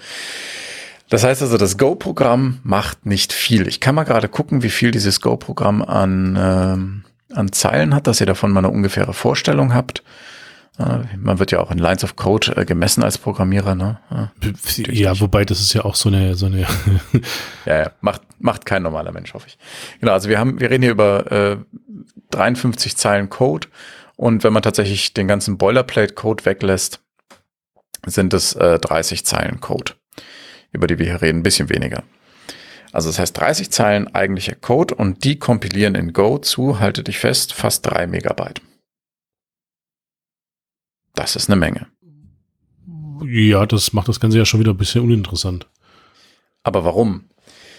Das 1.09 1.23
heißt 1.23 1.41
also, 1.41 1.57
das 1.57 1.77
Go-Programm 1.77 2.59
macht 2.63 3.05
nicht 3.05 3.33
viel. 3.33 3.67
Ich 3.67 3.79
kann 3.79 3.95
mal 3.95 4.03
gerade 4.03 4.27
gucken, 4.27 4.63
wie 4.63 4.69
viel 4.69 4.91
dieses 4.91 5.21
Go-Programm 5.21 5.81
an, 5.81 6.37
ähm, 6.39 7.03
an 7.33 7.51
Zeilen 7.51 7.93
hat, 7.93 8.07
dass 8.07 8.19
ihr 8.19 8.27
davon 8.27 8.51
mal 8.51 8.59
eine 8.59 8.69
ungefähre 8.69 9.13
Vorstellung 9.13 9.73
habt. 9.73 10.03
Man 10.77 11.37
wird 11.37 11.51
ja 11.51 11.59
auch 11.59 11.69
in 11.69 11.77
Lines 11.77 12.03
of 12.03 12.15
Code 12.15 12.55
äh, 12.57 12.65
gemessen 12.65 13.03
als 13.03 13.19
Programmierer, 13.19 13.75
ne? 13.75 13.99
Ja, 14.09 14.31
ja 14.91 15.19
wobei 15.19 15.45
das 15.45 15.59
ist 15.59 15.73
ja 15.73 15.85
auch 15.85 15.93
so 15.93 16.09
eine, 16.09 16.33
so 16.33 16.47
eine. 16.47 16.61
ja, 17.65 17.77
ja, 17.77 17.91
macht, 18.01 18.23
macht 18.39 18.65
kein 18.65 18.81
normaler 18.81 19.11
Mensch, 19.11 19.35
hoffe 19.35 19.45
ich. 19.47 19.59
Genau, 19.99 20.13
also 20.13 20.29
wir 20.29 20.39
haben, 20.39 20.59
wir 20.59 20.71
reden 20.71 20.81
hier 20.81 20.91
über 20.91 21.31
äh, 21.31 21.57
53 22.31 22.97
Zeilen 22.97 23.29
Code 23.29 23.67
und 24.15 24.43
wenn 24.43 24.51
man 24.51 24.63
tatsächlich 24.63 25.13
den 25.13 25.27
ganzen 25.27 25.59
Boilerplate-Code 25.59 26.43
weglässt, 26.43 27.01
sind 28.07 28.33
es 28.33 28.53
äh, 28.53 28.79
30 28.79 29.25
Zeilen 29.27 29.61
Code, 29.61 29.93
über 30.71 30.87
die 30.87 30.97
wir 30.97 31.05
hier 31.05 31.21
reden, 31.21 31.39
ein 31.39 31.43
bisschen 31.43 31.69
weniger. 31.69 32.01
Also 32.93 33.09
das 33.09 33.17
heißt 33.17 33.37
30 33.37 33.71
Zeilen 33.71 34.13
eigentlicher 34.13 34.55
Code 34.55 34.93
und 34.93 35.23
die 35.23 35.39
kompilieren 35.39 35.95
in 35.95 36.13
Go 36.13 36.37
zu, 36.37 36.79
halte 36.79 37.03
dich 37.03 37.17
fest, 37.17 37.51
fast 37.51 37.85
drei 37.85 38.05
Megabyte. 38.05 38.61
Das 41.15 41.35
ist 41.35 41.49
eine 41.49 41.59
Menge. 41.59 41.87
Ja, 43.25 43.65
das 43.65 43.93
macht 43.93 44.07
das 44.07 44.19
Ganze 44.19 44.37
ja 44.37 44.45
schon 44.45 44.59
wieder 44.59 44.71
ein 44.71 44.77
bisschen 44.77 45.03
uninteressant. 45.03 45.67
Aber 46.61 46.85
warum? 46.85 47.25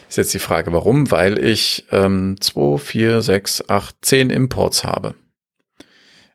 Ist 0.08 0.16
jetzt 0.16 0.34
die 0.34 0.40
Frage, 0.40 0.72
warum? 0.72 1.10
Weil 1.10 1.38
ich 1.38 1.86
ähm, 1.92 2.36
2, 2.40 2.78
4, 2.78 3.22
6, 3.22 3.68
8, 3.68 3.96
10 4.02 4.30
Imports 4.30 4.84
habe. 4.84 5.14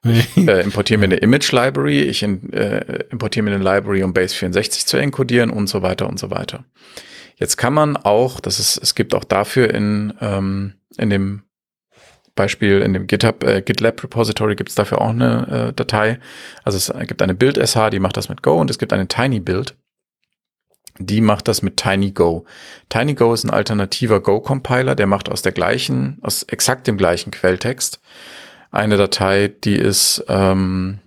Ich 0.06 0.38
äh, 0.48 0.62
importiere 0.62 1.00
mir 1.00 1.06
eine 1.06 1.18
Image 1.18 1.52
Library, 1.52 2.02
ich 2.04 2.24
in, 2.24 2.52
äh, 2.54 3.04
importiere 3.10 3.44
mir 3.44 3.54
eine 3.54 3.64
Library, 3.64 4.04
um 4.04 4.14
Base 4.14 4.34
64 4.36 4.86
zu 4.86 4.96
encodieren 4.98 5.50
und 5.50 5.68
so 5.68 5.82
weiter 5.82 6.08
und 6.08 6.18
so 6.18 6.32
weiter. 6.32 6.64
Jetzt 7.40 7.58
kann 7.58 7.74
man 7.74 7.98
auch, 7.98 8.40
das 8.40 8.60
ist, 8.60 8.78
es 8.78 8.96
gibt 8.96 9.16
auch 9.16 9.24
dafür 9.24 9.74
in, 9.74 10.14
ähm, 10.22 10.76
in 10.98 11.10
dem 11.10 11.44
Beispiel 12.36 12.82
in 12.82 12.94
dem 12.94 13.08
GitHub, 13.08 13.44
äh, 13.44 13.62
GitLab 13.62 14.04
Repository 14.04 14.56
gibt 14.56 14.70
es 14.70 14.76
dafür 14.76 15.02
auch 15.02 15.10
eine 15.10 15.70
äh, 15.70 15.74
Datei. 15.74 16.20
Also 16.64 16.78
es 16.78 17.08
gibt 17.08 17.22
eine 17.22 17.34
Build-SH, 17.34 17.90
die 17.90 18.00
macht 18.00 18.18
das 18.18 18.30
mit 18.30 18.44
Go 18.44 18.60
und 18.60 18.70
es 18.70 18.78
gibt 18.78 18.94
eine 18.94 19.08
Tiny 19.08 19.40
Build, 19.40 19.76
die 21.00 21.22
macht 21.22 21.48
das 21.48 21.62
mit 21.62 21.78
TinyGo. 21.78 22.46
TinyGo 22.90 23.34
ist 23.34 23.46
ein 23.46 23.50
alternativer 23.50 24.22
Go-Compiler, 24.22 24.96
der 24.96 25.08
macht 25.08 25.30
aus 25.30 25.42
der 25.42 25.54
gleichen, 25.54 26.20
aus 26.22 26.44
exakt 26.44 26.88
dem 26.88 26.98
gleichen 26.98 27.32
Quelltext 27.32 28.00
eine 28.72 28.98
Datei, 28.98 29.48
die 29.48 29.76
ist, 29.76 30.24
ähm, 30.28 31.00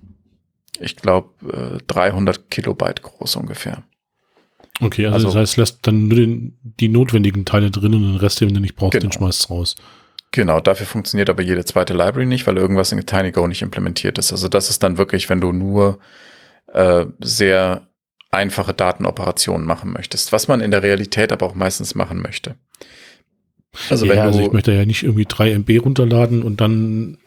ich 0.80 0.96
glaube, 0.96 1.78
äh, 1.78 1.78
300 1.86 2.50
Kilobyte 2.50 3.02
groß 3.02 3.36
ungefähr. 3.36 3.84
Okay, 4.82 5.06
also, 5.06 5.14
also 5.14 5.28
das 5.28 5.36
heißt, 5.36 5.56
lässt 5.58 5.78
dann 5.82 6.08
nur 6.08 6.16
den, 6.16 6.58
die 6.62 6.88
notwendigen 6.88 7.44
Teile 7.44 7.70
drin 7.70 7.94
und 7.94 8.02
den 8.02 8.16
Rest, 8.16 8.40
den 8.40 8.52
du 8.52 8.60
nicht 8.60 8.76
brauchst, 8.76 8.92
genau. 8.92 9.08
den 9.08 9.12
schmeißt 9.12 9.48
raus. 9.48 9.76
Genau, 10.32 10.60
dafür 10.60 10.86
funktioniert 10.86 11.30
aber 11.30 11.42
jede 11.42 11.64
zweite 11.64 11.92
Library 11.92 12.26
nicht, 12.26 12.46
weil 12.46 12.56
irgendwas 12.56 12.90
in 12.90 13.04
TinyGo 13.04 13.46
nicht 13.46 13.62
implementiert 13.62 14.18
ist. 14.18 14.32
Also 14.32 14.48
das 14.48 14.70
ist 14.70 14.82
dann 14.82 14.98
wirklich, 14.98 15.28
wenn 15.28 15.40
du 15.40 15.52
nur 15.52 15.98
äh, 16.72 17.06
sehr 17.20 17.86
einfache 18.30 18.72
Datenoperationen 18.72 19.66
machen 19.66 19.92
möchtest, 19.92 20.32
was 20.32 20.48
man 20.48 20.60
in 20.60 20.70
der 20.70 20.82
Realität 20.82 21.32
aber 21.32 21.46
auch 21.46 21.54
meistens 21.54 21.94
machen 21.94 22.22
möchte. 22.22 22.56
Also, 23.90 24.06
ja, 24.06 24.12
wenn 24.12 24.18
also 24.20 24.40
ich 24.40 24.52
möchte 24.52 24.72
ja 24.72 24.84
nicht 24.84 25.02
irgendwie 25.02 25.26
3 25.26 25.52
MB 25.52 25.84
runterladen 25.84 26.42
und 26.42 26.60
dann 26.60 27.18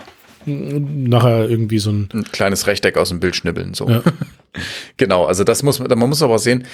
nachher 0.45 1.49
irgendwie 1.49 1.79
so 1.79 1.91
ein, 1.91 2.09
ein 2.13 2.23
kleines 2.25 2.67
Rechteck 2.67 2.97
aus 2.97 3.09
dem 3.09 3.19
Bild 3.19 3.35
schnibbeln. 3.35 3.73
So. 3.73 3.89
Ja. 3.89 4.03
genau, 4.97 5.25
also 5.25 5.43
das 5.43 5.63
muss 5.63 5.79
man, 5.79 5.87
man 5.97 6.09
muss 6.09 6.21
aber 6.21 6.37
sehen, 6.39 6.65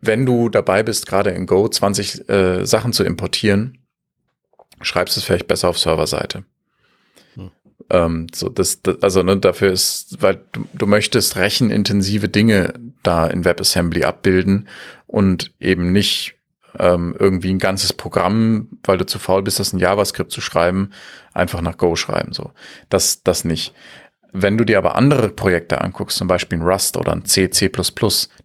wenn 0.00 0.26
du 0.26 0.48
dabei 0.48 0.82
bist, 0.82 1.06
gerade 1.06 1.30
in 1.30 1.46
Go 1.46 1.68
20 1.68 2.28
äh, 2.28 2.64
Sachen 2.64 2.92
zu 2.92 3.04
importieren, 3.04 3.78
schreibst 4.80 5.16
du 5.16 5.20
es 5.20 5.24
vielleicht 5.24 5.48
besser 5.48 5.68
auf 5.68 5.78
Serverseite. 5.78 6.44
Hm. 7.34 7.50
Ähm, 7.90 8.26
so 8.34 8.48
das, 8.48 8.82
das, 8.82 9.02
also 9.02 9.22
ne, 9.22 9.36
dafür 9.38 9.72
ist, 9.72 10.22
weil 10.22 10.40
du, 10.52 10.66
du 10.74 10.86
möchtest 10.86 11.36
rechenintensive 11.36 12.28
Dinge 12.28 12.74
da 13.02 13.26
in 13.26 13.44
WebAssembly 13.44 14.04
abbilden 14.04 14.68
und 15.06 15.52
eben 15.60 15.92
nicht 15.92 16.36
ähm, 16.78 17.16
irgendwie 17.18 17.50
ein 17.50 17.58
ganzes 17.58 17.92
Programm, 17.92 18.68
weil 18.84 18.98
du 18.98 19.06
zu 19.06 19.18
faul 19.18 19.42
bist, 19.42 19.60
das 19.60 19.72
in 19.72 19.78
JavaScript 19.78 20.30
zu 20.30 20.40
schreiben, 20.40 20.90
einfach 21.32 21.60
nach 21.60 21.78
Go 21.78 21.96
schreiben. 21.96 22.32
So, 22.32 22.52
das, 22.88 23.22
das 23.22 23.44
nicht. 23.44 23.74
Wenn 24.42 24.58
du 24.58 24.64
dir 24.64 24.78
aber 24.78 24.96
andere 24.96 25.28
Projekte 25.28 25.80
anguckst, 25.80 26.18
zum 26.18 26.28
Beispiel 26.28 26.58
ein 26.58 26.62
Rust 26.62 26.96
oder 26.96 27.12
ein 27.12 27.24
C, 27.24 27.50
C++, 27.50 27.70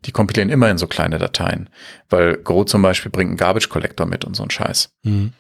die 0.06 0.12
kompilieren 0.12 0.50
immer 0.50 0.70
in 0.70 0.78
so 0.78 0.88
kleine 0.88 1.18
Dateien, 1.18 1.70
weil 2.10 2.38
Go 2.38 2.64
zum 2.64 2.82
Beispiel 2.82 3.12
bringt 3.12 3.30
einen 3.30 3.38
Garbage 3.38 3.70
Collector 3.70 4.06
mit 4.06 4.26
und 4.26 4.36
so 4.36 4.44
ein 4.44 4.52
Scheiß. 4.52 4.90
Mhm. 5.04 5.34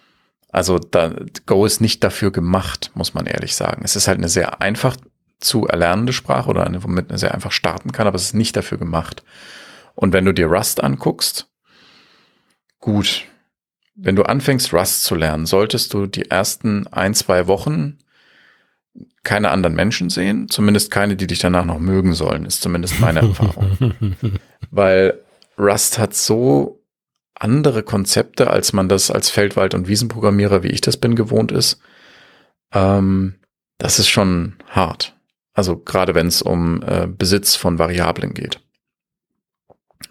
Also 0.49 0.79
da, 0.79 1.13
Go 1.45 1.65
ist 1.65 1.79
nicht 1.79 2.03
dafür 2.03 2.31
gemacht, 2.31 2.91
muss 2.93 3.13
man 3.13 3.25
ehrlich 3.25 3.55
sagen. 3.55 3.81
Es 3.85 3.95
ist 3.95 4.07
halt 4.07 4.17
eine 4.17 4.29
sehr 4.29 4.61
einfach 4.61 4.97
zu 5.39 5.65
erlernende 5.65 6.13
Sprache 6.13 6.49
oder 6.49 6.65
eine, 6.65 6.83
womit 6.83 7.09
man 7.09 7.17
sehr 7.17 7.33
einfach 7.33 7.51
starten 7.51 7.91
kann, 7.91 8.07
aber 8.07 8.15
es 8.15 8.23
ist 8.23 8.35
nicht 8.35 8.55
dafür 8.55 8.77
gemacht. 8.77 9.23
Und 9.95 10.13
wenn 10.13 10.25
du 10.25 10.33
dir 10.33 10.47
Rust 10.47 10.83
anguckst, 10.83 11.47
Gut. 12.81 13.27
Wenn 13.93 14.15
du 14.15 14.23
anfängst, 14.23 14.73
Rust 14.73 15.03
zu 15.03 15.13
lernen, 15.15 15.45
solltest 15.45 15.93
du 15.93 16.07
die 16.07 16.29
ersten 16.29 16.87
ein, 16.87 17.13
zwei 17.13 17.45
Wochen 17.45 17.99
keine 19.23 19.51
anderen 19.51 19.75
Menschen 19.75 20.09
sehen, 20.09 20.49
zumindest 20.49 20.91
keine, 20.91 21.15
die 21.15 21.27
dich 21.27 21.39
danach 21.39 21.65
noch 21.65 21.79
mögen 21.79 22.13
sollen, 22.13 22.45
ist 22.45 22.61
zumindest 22.61 22.99
meine 22.99 23.19
Erfahrung. 23.21 24.15
Weil 24.71 25.19
Rust 25.57 25.99
hat 25.99 26.13
so 26.13 26.83
andere 27.35 27.83
Konzepte, 27.83 28.49
als 28.49 28.73
man 28.73 28.89
das 28.89 29.11
als 29.11 29.29
Feldwald- 29.29 29.73
und 29.73 29.87
Wiesenprogrammierer, 29.87 30.63
wie 30.63 30.69
ich 30.69 30.81
das 30.81 30.97
bin, 30.97 31.15
gewohnt 31.15 31.51
ist. 31.51 31.79
Ähm, 32.73 33.35
das 33.77 33.99
ist 33.99 34.09
schon 34.09 34.55
hart. 34.69 35.15
Also 35.53 35.77
gerade 35.77 36.15
wenn 36.15 36.27
es 36.27 36.41
um 36.41 36.81
äh, 36.83 37.07
Besitz 37.07 37.55
von 37.55 37.79
Variablen 37.79 38.33
geht 38.33 38.59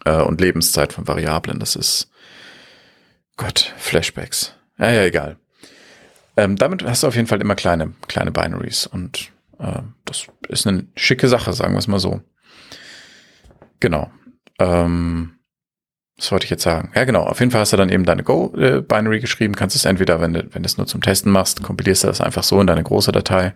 äh, 0.05 0.21
und 0.21 0.41
Lebenszeit 0.41 0.93
von 0.93 1.07
Variablen, 1.07 1.59
das 1.59 1.77
ist 1.77 2.11
Gott, 3.37 3.73
Flashbacks. 3.79 4.55
Ja, 4.79 4.91
ja, 4.91 5.05
egal. 5.05 5.39
Ähm, 6.41 6.57
damit 6.57 6.83
hast 6.85 7.03
du 7.03 7.07
auf 7.07 7.17
jeden 7.17 7.29
Fall 7.29 7.43
immer 7.43 7.55
kleine, 7.55 7.93
kleine 8.09 8.31
Binaries 8.31 8.87
und 8.87 9.31
äh, 9.59 9.83
das 10.07 10.27
ist 10.49 10.67
eine 10.67 10.87
schicke 10.97 11.29
Sache, 11.29 11.53
sagen 11.53 11.75
wir 11.75 11.79
es 11.79 11.87
mal 11.87 11.99
so. 11.99 12.23
Genau. 13.79 14.11
Ähm, 14.59 15.33
was 16.17 16.33
wollte 16.33 16.45
ich 16.45 16.51
jetzt 16.51 16.63
sagen? 16.63 16.93
Ja, 16.95 17.05
genau. 17.05 17.25
Auf 17.25 17.41
jeden 17.41 17.53
Fall 17.53 17.61
hast 17.61 17.75
du 17.75 17.77
dann 17.77 17.91
eben 17.91 18.05
deine 18.05 18.23
Go-Binary 18.23 19.19
äh, 19.19 19.21
geschrieben. 19.21 19.55
Kannst 19.55 19.77
es 19.77 19.85
entweder, 19.85 20.23
wenn 20.23 20.33
du, 20.33 20.49
wenn 20.55 20.63
du 20.63 20.67
es 20.67 20.79
nur 20.79 20.87
zum 20.87 21.03
Testen 21.03 21.31
machst, 21.31 21.63
kompilierst 21.63 22.05
du 22.05 22.09
das 22.09 22.23
einfach 22.23 22.43
so 22.43 22.59
in 22.59 22.67
deine 22.67 22.83
große 22.83 23.13
Datei 23.13 23.53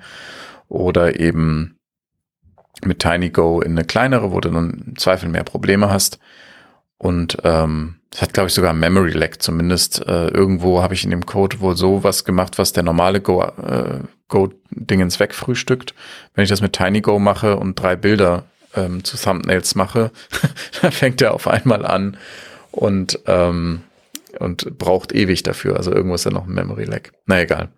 oder 0.68 1.18
eben 1.18 1.78
mit 2.84 2.98
TinyGo 2.98 3.62
in 3.62 3.72
eine 3.72 3.84
kleinere, 3.84 4.30
wo 4.32 4.40
du 4.40 4.50
dann 4.50 4.84
im 4.88 4.96
Zweifel 4.98 5.30
mehr 5.30 5.44
Probleme 5.44 5.90
hast. 5.90 6.18
Und 6.98 7.38
ähm, 7.44 7.96
es 8.14 8.22
hat, 8.22 8.32
glaube 8.32 8.46
ich, 8.46 8.54
sogar 8.54 8.72
Memory 8.74 9.10
Lag 9.10 9.38
zumindest. 9.38 10.06
Äh, 10.06 10.28
irgendwo 10.28 10.80
habe 10.80 10.94
ich 10.94 11.02
in 11.02 11.10
dem 11.10 11.26
Code 11.26 11.58
wohl 11.58 11.76
so 11.76 12.04
was 12.04 12.24
gemacht, 12.24 12.58
was 12.58 12.72
der 12.72 12.84
normale 12.84 13.20
Go, 13.20 13.42
äh, 13.42 13.98
Go-Dingens 14.28 15.18
wegfrühstückt. 15.18 15.94
Wenn 16.32 16.44
ich 16.44 16.48
das 16.48 16.60
mit 16.60 16.74
TinyGo 16.74 17.18
mache 17.18 17.56
und 17.56 17.74
drei 17.74 17.96
Bilder 17.96 18.44
ähm, 18.76 19.02
zu 19.02 19.16
Thumbnails 19.16 19.74
mache, 19.74 20.12
dann 20.80 20.92
fängt 20.92 21.22
er 21.22 21.34
auf 21.34 21.48
einmal 21.48 21.84
an 21.84 22.16
und, 22.70 23.18
ähm, 23.26 23.80
und 24.38 24.78
braucht 24.78 25.12
ewig 25.12 25.42
dafür. 25.42 25.76
Also 25.76 25.90
irgendwo 25.92 26.14
ist 26.14 26.24
ja 26.24 26.30
noch 26.30 26.46
ein 26.46 26.54
Memory 26.54 26.84
Lag. 26.84 27.10
Na 27.26 27.40
egal. 27.40 27.70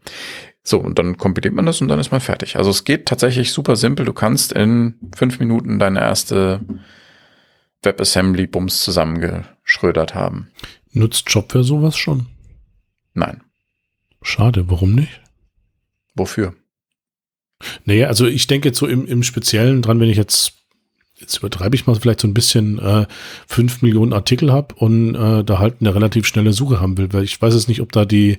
So, 0.63 0.81
und 0.81 0.99
dann 0.99 1.17
kompiliert 1.17 1.55
man 1.55 1.65
das 1.65 1.81
und 1.81 1.89
dann 1.89 1.99
ist 1.99 2.13
man 2.13 2.21
fertig. 2.21 2.57
Also 2.57 2.69
es 2.69 2.85
geht 2.85 3.07
tatsächlich 3.07 3.53
super 3.53 3.75
simpel. 3.75 4.05
Du 4.05 4.13
kannst 4.13 4.53
in 4.53 4.97
fünf 5.17 5.41
Minuten 5.41 5.79
deine 5.79 6.01
erste 6.01 6.61
WebAssembly-Bums 7.87 8.83
zusammengeschrödert 8.83 10.15
haben. 10.15 10.49
Nutzt 10.93 11.31
Shopware 11.31 11.65
sowas 11.65 11.97
schon? 11.97 12.27
Nein. 13.15 13.43
Schade, 14.21 14.69
warum 14.69 14.95
nicht? 14.95 15.23
Wofür? 16.15 16.55
Naja, 17.85 18.09
also 18.09 18.27
ich 18.27 18.47
denke 18.47 18.69
jetzt 18.69 18.79
so 18.79 18.87
im, 18.87 19.07
im 19.07 19.23
Speziellen 19.23 19.83
dran, 19.83 20.01
wenn 20.01 20.11
ich 20.11 20.17
jetzt, 20.17 20.55
jetzt 21.19 21.39
übertreibe 21.39 21.75
ich 21.75 21.87
mal 21.87 21.95
vielleicht 21.95 22.21
so 22.21 22.29
ein 22.29 22.35
bisschen, 22.35 22.79
äh, 22.79 23.07
fünf 23.47 23.83
Millionen 23.83 24.13
Artikel 24.13 24.53
habe 24.53 24.75
und 24.75 25.15
äh, 25.15 25.45
da 25.45 25.59
halt 25.59 25.77
eine 25.81 25.95
relativ 25.95 26.27
schnelle 26.27 26.53
Suche 26.53 26.81
haben 26.81 26.99
will, 26.99 27.13
weil 27.13 27.25
ich 27.25 27.41
weiß 27.41 27.55
jetzt 27.55 27.69
nicht, 27.69 27.81
ob 27.81 27.93
da 27.93 28.05
die 28.05 28.39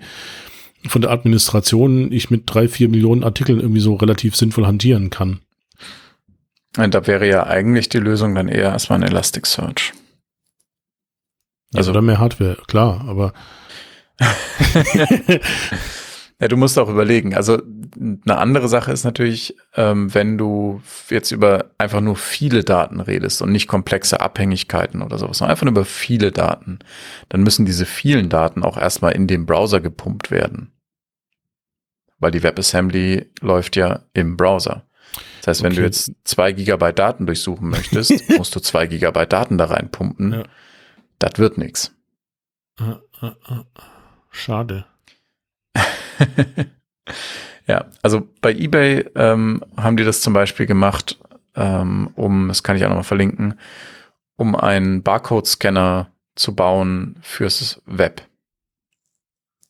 von 0.86 1.02
der 1.02 1.12
Administration 1.12 2.12
ich 2.12 2.30
mit 2.30 2.44
drei, 2.46 2.68
vier 2.68 2.90
Millionen 2.90 3.24
Artikeln 3.24 3.60
irgendwie 3.60 3.82
so 3.82 3.96
relativ 3.96 4.36
sinnvoll 4.36 4.68
hantieren 4.68 5.10
kann. 5.10 5.40
Und 6.78 6.94
da 6.94 7.08
wäre 7.08 7.28
ja 7.28 7.46
eigentlich 7.46 7.90
die 7.90 8.00
Lösung 8.00 8.36
dann 8.36 8.48
eher 8.48 8.72
erstmal 8.72 9.00
ein 9.00 9.10
Elasticsearch. 9.10 9.94
Also 11.74 11.92
oder 11.92 12.02
mehr 12.02 12.20
Hardware, 12.20 12.58
klar, 12.68 13.04
aber 13.08 13.34
ja, 16.40 16.48
du 16.48 16.58
musst 16.58 16.80
auch 16.80 16.90
überlegen. 16.90 17.36
Also 17.36 17.62
eine 18.00 18.38
andere 18.38 18.68
Sache 18.68 18.92
ist 18.92 19.04
natürlich, 19.04 19.56
ähm, 19.76 20.14
wenn 20.14 20.38
du 20.38 20.82
jetzt 21.10 21.32
über 21.32 21.72
einfach 21.78 22.02
nur 22.02 22.16
viele 22.16 22.64
Daten 22.64 23.00
redest 23.00 23.42
und 23.42 23.52
nicht 23.52 23.68
komplexe 23.68 24.20
Abhängigkeiten 24.20 25.02
oder 25.02 25.18
sowas, 25.18 25.40
sondern 25.40 25.52
einfach 25.52 25.66
nur 25.66 25.72
über 25.72 25.86
viele 25.86 26.32
Daten, 26.32 26.80
dann 27.30 27.44
müssen 27.44 27.66
diese 27.66 27.86
vielen 27.86 28.30
Daten 28.30 28.64
auch 28.64 28.78
erstmal 28.78 29.14
in 29.14 29.28
den 29.28 29.46
Browser 29.46 29.82
gepumpt 29.82 30.32
werden. 30.32 30.72
Weil 32.20 32.32
die 32.32 32.42
WebAssembly 32.42 33.28
läuft 33.42 33.76
ja 33.76 34.00
im 34.14 34.38
Browser. 34.38 34.87
Das 35.48 35.60
heißt, 35.60 35.64
wenn 35.64 35.72
okay. 35.72 35.80
du 35.80 35.86
jetzt 35.86 36.12
zwei 36.26 36.52
Gigabyte 36.52 37.00
Daten 37.00 37.26
durchsuchen 37.26 37.70
möchtest, 37.70 38.30
musst 38.38 38.54
du 38.54 38.60
zwei 38.60 38.86
Gigabyte 38.86 39.32
Daten 39.32 39.58
da 39.58 39.66
reinpumpen. 39.66 40.34
Ja. 40.34 40.44
Das 41.20 41.40
wird 41.40 41.58
nichts. 41.58 41.96
Ah, 42.78 43.00
ah, 43.22 43.34
ah. 43.46 43.64
Schade. 44.30 44.86
ja, 47.66 47.86
also 48.02 48.28
bei 48.42 48.52
eBay 48.54 49.10
ähm, 49.16 49.64
haben 49.78 49.96
die 49.96 50.04
das 50.04 50.20
zum 50.20 50.34
Beispiel 50.34 50.66
gemacht, 50.66 51.18
ähm, 51.56 52.10
um, 52.16 52.50
das 52.50 52.62
kann 52.62 52.76
ich 52.76 52.84
auch 52.84 52.90
nochmal 52.90 53.06
verlinken, 53.06 53.58
um 54.36 54.54
einen 54.54 55.02
Barcode-Scanner 55.02 56.12
zu 56.36 56.56
bauen 56.56 57.16
fürs 57.22 57.82
Web. 57.86 58.22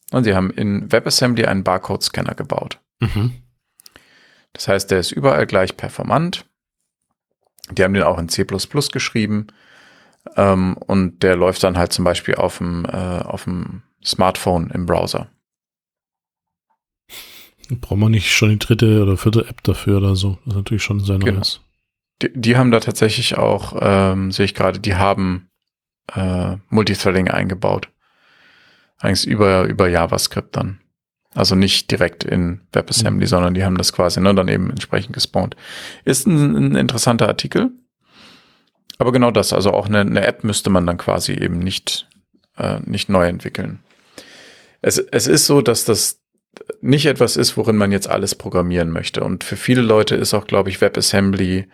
Und 0.10 0.24
sie 0.24 0.34
haben 0.34 0.50
in 0.50 0.92
WebAssembly 0.92 1.46
einen 1.46 1.64
Barcode-Scanner 1.64 2.34
gebaut. 2.34 2.80
Mhm. 3.00 3.44
Das 4.58 4.68
heißt, 4.68 4.90
der 4.90 5.00
ist 5.00 5.12
überall 5.12 5.46
gleich 5.46 5.78
performant. 5.78 6.46
Die 7.70 7.84
haben 7.84 7.94
den 7.94 8.02
auch 8.04 8.18
in 8.18 8.28
C++ 8.28 8.44
geschrieben. 8.44 9.48
Ähm, 10.36 10.76
und 10.78 11.22
der 11.22 11.36
läuft 11.36 11.64
dann 11.64 11.78
halt 11.78 11.94
zum 11.94 12.04
Beispiel 12.04 12.36
auf 12.36 12.58
dem, 12.58 12.86
äh, 12.86 13.20
auf 13.22 13.44
dem 13.44 13.84
Smartphone 14.04 14.72
im 14.72 14.88
Browser. 14.88 15.30
Braucht 17.70 18.00
man 18.00 18.12
nicht 18.12 18.34
schon 18.34 18.50
die 18.50 18.60
dritte 18.60 19.04
oder 19.04 19.16
vierte 19.16 19.48
App 19.48 19.62
dafür 19.62 19.98
oder 19.98 20.16
so? 20.16 20.40
Das 20.46 20.54
ist 20.54 20.58
natürlich 20.58 20.84
schon 20.84 21.02
sehr 21.02 21.20
genau. 21.20 21.38
nice. 21.38 21.62
Die, 22.24 22.32
die, 22.34 22.58
haben 22.58 22.72
da 22.72 22.80
tatsächlich 22.80 23.38
auch, 23.38 23.78
ähm, 23.80 24.32
sehe 24.32 24.46
ich 24.46 24.56
gerade, 24.56 24.80
die 24.80 24.96
haben 24.96 25.52
äh, 26.16 26.58
Multithreading 26.70 27.28
eingebaut. 27.28 27.90
Eigentlich 28.98 29.28
über, 29.28 29.66
über 29.66 29.88
JavaScript 29.88 30.56
dann. 30.56 30.80
Also 31.34 31.56
nicht 31.56 31.92
direkt 31.92 32.24
in 32.24 32.62
WebAssembly, 32.72 33.26
mhm. 33.26 33.30
sondern 33.30 33.54
die 33.54 33.64
haben 33.64 33.78
das 33.78 33.94
quasi 33.94 34.20
ne, 34.20 34.34
dann 34.34 34.48
eben 34.48 34.70
entsprechend 34.70 35.14
gespawnt. 35.14 35.56
Ist 36.06 36.26
ein, 36.26 36.56
ein, 36.56 36.76
interessanter 36.76 37.28
Artikel. 37.28 37.72
Aber 38.98 39.12
genau 39.12 39.32
das, 39.32 39.54
also 39.54 39.72
auch 39.72 39.88
eine, 39.88 40.02
eine 40.02 40.26
App 40.26 40.44
müsste 40.44 40.70
man 40.70 40.88
dann 40.88 40.98
quasi 40.98 41.34
eben 41.34 41.60
nicht, 41.60 42.08
äh, 42.58 42.80
nicht 42.86 43.10
neu 43.10 43.28
entwickeln. 43.28 43.80
Es, 44.82 44.98
es 44.98 45.28
ist 45.28 45.46
so, 45.46 45.62
dass 45.62 45.86
das 45.86 46.22
nicht 46.82 47.06
etwas 47.06 47.38
ist, 47.38 47.58
worin 47.58 47.78
man 47.78 47.92
jetzt 47.92 48.10
alles 48.10 48.34
programmieren 48.34 48.90
möchte. 48.90 49.24
Und 49.24 49.44
für 49.44 49.58
viele 49.58 49.82
Leute 49.82 50.16
ist 50.16 50.34
auch, 50.34 50.48
glaube 50.48 50.70
ich, 50.70 50.82
WebAssembly 50.82 51.68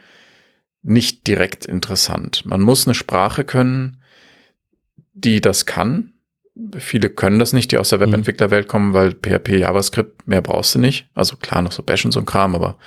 nicht 0.81 1.25
direkt 1.27 1.65
interessant. 1.65 2.45
Man 2.45 2.59
muss 2.59 2.85
eine 2.85 2.93
Sprache 2.93 3.45
können, 3.45 4.01
die 5.13 5.39
das 5.39 5.65
kann, 5.65 6.12
viele 6.77 7.09
können 7.09 7.39
das 7.39 7.53
nicht, 7.53 7.71
die 7.71 7.77
aus 7.77 7.89
der 7.89 7.99
mhm. 7.99 8.11
Webentwicklerwelt 8.11 8.67
kommen, 8.67 8.93
weil 8.93 9.11
PHP, 9.11 9.57
JavaScript, 9.59 10.27
mehr 10.27 10.41
brauchst 10.41 10.75
du 10.75 10.79
nicht. 10.79 11.07
Also 11.13 11.35
klar, 11.35 11.61
noch 11.61 11.71
so 11.71 11.83
Bash 11.83 12.05
und 12.05 12.11
so 12.11 12.19
ein 12.19 12.25
Kram, 12.25 12.55
aber 12.55 12.77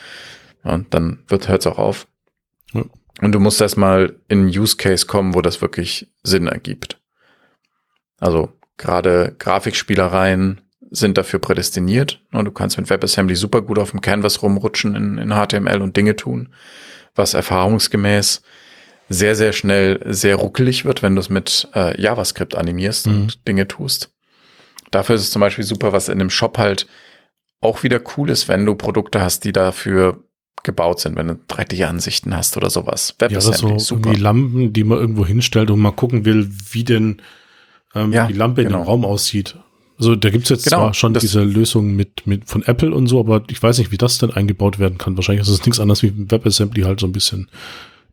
ja, 0.64 0.80
dann 0.90 1.20
wird 1.28 1.48
hört's 1.48 1.66
auch 1.66 1.78
auf. 1.78 2.06
Ja. 2.72 2.84
Und 3.22 3.32
du 3.32 3.40
musst 3.40 3.60
erstmal 3.60 4.16
in 4.28 4.46
Use 4.46 4.76
Case 4.76 5.06
kommen, 5.06 5.34
wo 5.34 5.40
das 5.40 5.62
wirklich 5.62 6.10
Sinn 6.22 6.48
ergibt. 6.48 7.00
Also 8.18 8.52
gerade 8.76 9.34
Grafikspielereien 9.38 10.60
sind 10.90 11.18
dafür 11.18 11.38
prädestiniert. 11.38 12.20
Und 12.32 12.44
du 12.44 12.52
kannst 12.52 12.78
mit 12.78 12.90
WebAssembly 12.90 13.36
super 13.36 13.62
gut 13.62 13.78
auf 13.78 13.90
dem 13.90 14.00
Canvas 14.00 14.42
rumrutschen 14.42 14.94
in, 14.94 15.18
in 15.18 15.30
HTML 15.30 15.80
und 15.80 15.96
Dinge 15.96 16.16
tun, 16.16 16.50
was 17.14 17.34
erfahrungsgemäß 17.34 18.42
sehr, 19.08 19.36
sehr 19.36 19.52
schnell 19.52 20.00
sehr 20.06 20.36
ruckelig 20.36 20.84
wird, 20.84 21.02
wenn 21.02 21.14
du 21.14 21.20
es 21.20 21.30
mit 21.30 21.68
äh, 21.74 22.00
JavaScript 22.00 22.54
animierst 22.54 23.06
mhm. 23.06 23.14
und 23.14 23.48
Dinge 23.48 23.68
tust. 23.68 24.10
Dafür 24.90 25.16
ist 25.16 25.22
es 25.22 25.30
zum 25.30 25.40
Beispiel 25.40 25.64
super, 25.64 25.92
was 25.92 26.08
in 26.08 26.18
dem 26.18 26.30
Shop 26.30 26.58
halt 26.58 26.86
auch 27.60 27.82
wieder 27.82 28.00
cool 28.16 28.30
ist, 28.30 28.48
wenn 28.48 28.66
du 28.66 28.74
Produkte 28.74 29.20
hast, 29.20 29.44
die 29.44 29.52
dafür 29.52 30.22
gebaut 30.62 31.00
sind, 31.00 31.16
wenn 31.16 31.28
du 31.28 31.34
3D-Ansichten 31.34 32.36
hast 32.36 32.56
oder 32.56 32.70
sowas. 32.70 33.14
WebAssembly, 33.18 33.72
ja, 33.74 33.78
so 33.78 33.96
super. 33.96 34.12
die 34.12 34.20
Lampen, 34.20 34.72
die 34.72 34.84
man 34.84 34.98
irgendwo 34.98 35.24
hinstellt 35.24 35.70
und 35.70 35.80
mal 35.80 35.92
gucken 35.92 36.24
will, 36.24 36.50
wie 36.70 36.84
denn 36.84 37.22
ähm, 37.94 38.12
ja, 38.12 38.26
die 38.26 38.34
Lampe 38.34 38.62
genau. 38.62 38.78
in 38.78 38.80
dem 38.80 38.84
genau. 38.84 38.90
Raum 38.90 39.04
aussieht. 39.04 39.56
Also 39.98 40.14
da 40.14 40.28
gibt's 40.28 40.50
jetzt 40.50 40.64
genau, 40.64 40.78
zwar 40.78 40.94
schon 40.94 41.14
diese 41.14 41.42
Lösung 41.42 41.96
mit, 41.96 42.26
mit 42.26 42.46
von 42.46 42.62
Apple 42.62 42.92
und 42.92 43.06
so, 43.06 43.18
aber 43.18 43.44
ich 43.48 43.62
weiß 43.62 43.78
nicht, 43.78 43.92
wie 43.92 43.96
das 43.96 44.18
denn 44.18 44.30
eingebaut 44.30 44.78
werden 44.78 44.98
kann. 44.98 45.16
Wahrscheinlich 45.16 45.46
ist 45.46 45.52
es 45.52 45.64
nichts 45.64 45.80
anderes 45.80 46.02
wie 46.02 46.12
WebAssembly 46.30 46.82
halt 46.82 47.00
so 47.00 47.06
ein 47.06 47.12
bisschen 47.12 47.48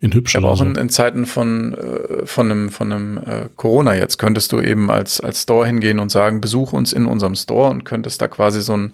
in 0.04 0.14
hübsch. 0.14 0.36
Aber 0.36 0.52
auch 0.52 0.62
in, 0.62 0.76
in, 0.76 0.90
Zeiten 0.90 1.26
von, 1.26 1.74
äh, 1.76 2.26
von 2.26 2.52
einem, 2.52 2.70
von 2.70 2.92
einem 2.92 3.18
äh, 3.20 3.48
Corona 3.56 3.96
jetzt 3.96 4.18
könntest 4.18 4.52
du 4.52 4.60
eben 4.60 4.92
als, 4.92 5.22
als 5.22 5.44
Store 5.44 5.66
hingehen 5.66 6.00
und 6.00 6.10
sagen, 6.10 6.42
besuch 6.42 6.74
uns 6.74 6.92
in 6.92 7.06
unserem 7.06 7.36
Store 7.36 7.70
und 7.70 7.86
könntest 7.86 8.22
da 8.22 8.28
quasi 8.28 8.62
so 8.62 8.76
ein 8.76 8.94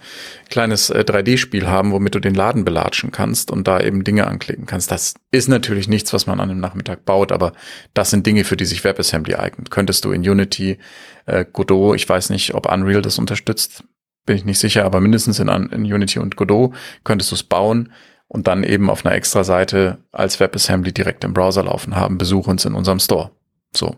kleines 0.52 0.92
äh, 0.92 1.00
3D-Spiel 1.00 1.68
haben, 1.68 1.92
womit 1.94 2.14
du 2.14 2.20
den 2.20 2.36
Laden 2.36 2.64
belatschen 2.64 3.12
kannst 3.12 3.50
und 3.50 3.68
da 3.68 3.80
eben 3.80 4.04
Dinge 4.04 4.28
anklicken 4.28 4.68
kannst. 4.68 4.92
Das 4.92 5.16
ist 5.32 5.50
natürlich 5.50 5.88
nichts, 5.88 6.14
was 6.14 6.28
man 6.28 6.40
an 6.40 6.52
einem 6.52 6.60
Nachmittag 6.60 7.06
baut, 7.06 7.32
aber 7.32 7.54
das 7.96 8.12
sind 8.12 8.28
Dinge, 8.28 8.44
für 8.44 8.56
die 8.56 8.66
sich 8.66 8.84
WebAssembly 8.84 9.34
eignet. 9.34 9.72
Könntest 9.72 10.06
du 10.06 10.12
in 10.12 10.22
Unity, 10.22 10.78
äh, 11.26 11.44
Godot, 11.52 11.96
ich 11.96 12.08
weiß 12.08 12.30
nicht, 12.30 12.54
ob 12.54 12.72
Unreal 12.72 13.02
das 13.02 13.18
unterstützt, 13.18 13.84
bin 14.28 14.36
ich 14.36 14.46
nicht 14.46 14.60
sicher, 14.60 14.86
aber 14.86 15.02
mindestens 15.02 15.40
in, 15.40 15.48
in 15.48 15.86
Unity 15.86 16.20
und 16.20 16.36
Godot 16.36 16.76
könntest 17.04 17.32
du 17.32 17.36
es 17.36 17.42
bauen 17.42 17.90
und 18.30 18.48
dann 18.48 18.64
eben 18.64 18.90
auf 18.90 19.06
einer 19.06 19.16
extra 19.16 19.44
Seite 19.44 19.98
als 20.12 20.40
WebAssembly 20.40 20.94
direkt 20.94 21.24
im 21.24 21.34
Browser 21.34 21.64
laufen 21.64 21.96
haben, 21.96 22.18
besuch 22.18 22.48
uns 22.48 22.64
in 22.64 22.76
unserem 22.76 23.00
Store. 23.00 23.32
So. 23.76 23.98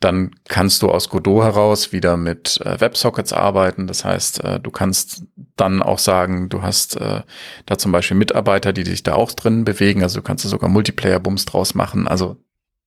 Dann 0.00 0.32
kannst 0.48 0.82
du 0.82 0.90
aus 0.90 1.10
Godot 1.10 1.44
heraus 1.44 1.92
wieder 1.92 2.16
mit 2.16 2.60
äh, 2.64 2.80
WebSockets 2.80 3.32
arbeiten. 3.32 3.86
Das 3.86 4.04
heißt, 4.04 4.42
äh, 4.42 4.58
du 4.58 4.70
kannst 4.70 5.24
dann 5.56 5.82
auch 5.82 5.98
sagen, 5.98 6.48
du 6.48 6.62
hast 6.62 6.96
äh, 6.96 7.22
da 7.66 7.78
zum 7.78 7.92
Beispiel 7.92 8.16
Mitarbeiter, 8.16 8.72
die 8.72 8.84
sich 8.84 9.02
da 9.02 9.14
auch 9.14 9.32
drin 9.32 9.64
bewegen. 9.64 10.02
Also 10.02 10.20
du 10.20 10.22
kannst 10.22 10.44
da 10.44 10.48
sogar 10.48 10.70
Multiplayer-Bums 10.70 11.44
draus 11.44 11.74
machen. 11.74 12.08
Also 12.08 12.36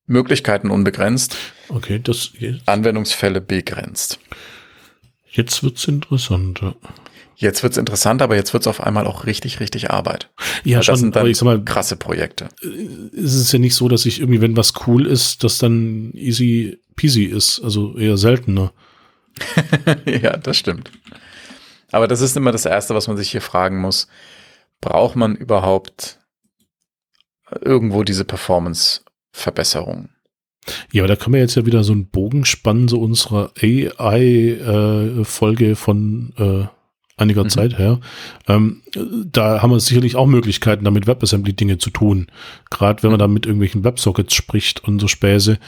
Möglichkeiten 0.07 0.71
unbegrenzt. 0.71 1.37
Okay, 1.69 1.99
das 2.03 2.31
jetzt. 2.37 2.67
Anwendungsfälle 2.67 3.41
begrenzt. 3.41 4.19
Jetzt 5.29 5.63
wird's 5.63 5.87
interessanter. 5.87 6.75
Jetzt 7.35 7.63
wird's 7.63 7.77
interessant, 7.77 8.21
aber 8.21 8.35
jetzt 8.35 8.53
wird's 8.53 8.67
auf 8.67 8.81
einmal 8.81 9.07
auch 9.07 9.25
richtig, 9.25 9.59
richtig 9.59 9.91
Arbeit. 9.91 10.29
Ja, 10.63 10.77
Weil 10.77 10.83
schon, 10.83 10.93
das 10.93 10.99
sind 10.99 11.15
dann 11.15 11.27
ich 11.27 11.37
sag 11.37 11.45
mal, 11.45 11.63
krasse 11.63 11.95
Projekte. 11.95 12.49
Es 12.61 13.33
ist 13.33 13.51
ja 13.51 13.59
nicht 13.59 13.75
so, 13.75 13.87
dass 13.87 14.05
ich 14.05 14.19
irgendwie, 14.19 14.41
wenn 14.41 14.57
was 14.57 14.73
cool 14.87 15.07
ist, 15.07 15.43
das 15.43 15.57
dann 15.57 16.11
easy 16.13 16.79
peasy 16.95 17.23
ist, 17.25 17.61
also 17.63 17.97
eher 17.97 18.17
seltener. 18.17 18.71
ja, 20.05 20.37
das 20.37 20.57
stimmt. 20.57 20.91
Aber 21.91 22.07
das 22.07 22.21
ist 22.21 22.37
immer 22.37 22.51
das 22.51 22.65
Erste, 22.65 22.95
was 22.95 23.07
man 23.07 23.17
sich 23.17 23.31
hier 23.31 23.41
fragen 23.41 23.79
muss. 23.79 24.07
Braucht 24.81 25.15
man 25.15 25.35
überhaupt 25.35 26.19
irgendwo 27.61 28.03
diese 28.03 28.25
Performance-Verbesserung? 28.25 30.09
Ja, 30.91 31.03
aber 31.03 31.09
da 31.09 31.15
können 31.15 31.33
wir 31.33 31.41
jetzt 31.41 31.55
ja 31.55 31.65
wieder 31.65 31.83
so 31.83 31.93
einen 31.93 32.07
Bogen 32.07 32.45
spannen, 32.45 32.87
so 32.87 32.99
unserer 32.99 33.51
AI-Folge 33.61 34.61
äh, 35.71 35.75
von 35.75 36.33
äh, 36.37 36.65
einiger 37.17 37.43
mhm. 37.43 37.49
Zeit 37.49 37.77
her. 37.77 37.99
Ähm, 38.47 38.81
da 39.31 39.61
haben 39.61 39.71
wir 39.71 39.79
sicherlich 39.79 40.15
auch 40.15 40.25
Möglichkeiten, 40.25 40.83
damit 40.83 41.07
WebAssembly-Dinge 41.07 41.77
zu 41.77 41.89
tun. 41.89 42.27
Gerade 42.69 43.03
wenn 43.03 43.11
man 43.11 43.19
da 43.19 43.27
mit 43.27 43.45
irgendwelchen 43.45 43.83
Websockets 43.83 44.33
spricht 44.33 44.83
und 44.83 44.99
so 44.99 45.07
Späße. 45.07 45.59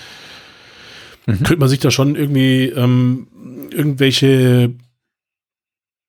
Mhm. 1.25 1.37
Könnte 1.37 1.57
man 1.57 1.69
sich 1.69 1.79
da 1.79 1.91
schon 1.91 2.15
irgendwie 2.15 2.65
ähm, 2.65 3.27
irgendwelche, 3.71 4.73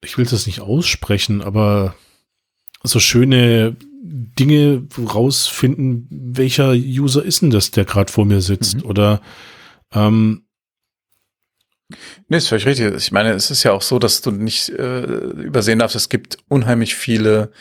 ich 0.03 0.19
will 0.19 0.25
das 0.25 0.47
nicht 0.47 0.61
aussprechen, 0.61 1.43
aber 1.43 1.95
so 2.83 3.01
schöne 3.01 3.77
Dinge 4.03 4.87
rausfinden, 4.99 6.09
welcher 6.11 6.73
User 6.73 7.25
ist 7.25 7.43
denn 7.43 7.51
das, 7.51 7.71
der 7.71 7.85
gerade 7.85 8.13
vor 8.13 8.25
mir 8.25 8.41
sitzt? 8.41 8.79
Mhm. 8.79 8.91
Oder 8.91 9.21
ähm, 9.93 10.46
Nee, 12.29 12.39
ist 12.39 12.49
völlig 12.49 12.67
richtig. 12.67 12.93
Ich 12.95 13.13
meine, 13.13 13.33
es 13.33 13.51
ist 13.51 13.63
ja 13.63 13.73
auch 13.73 13.83
so, 13.83 13.99
dass 13.99 14.21
du 14.21 14.33
nicht 14.33 14.69
äh, 14.71 15.03
übersehen 15.03 15.79
darfst, 15.79 15.97
es 15.97 16.09
gibt 16.09 16.39
unheimlich 16.49 16.97
viele 16.97 17.53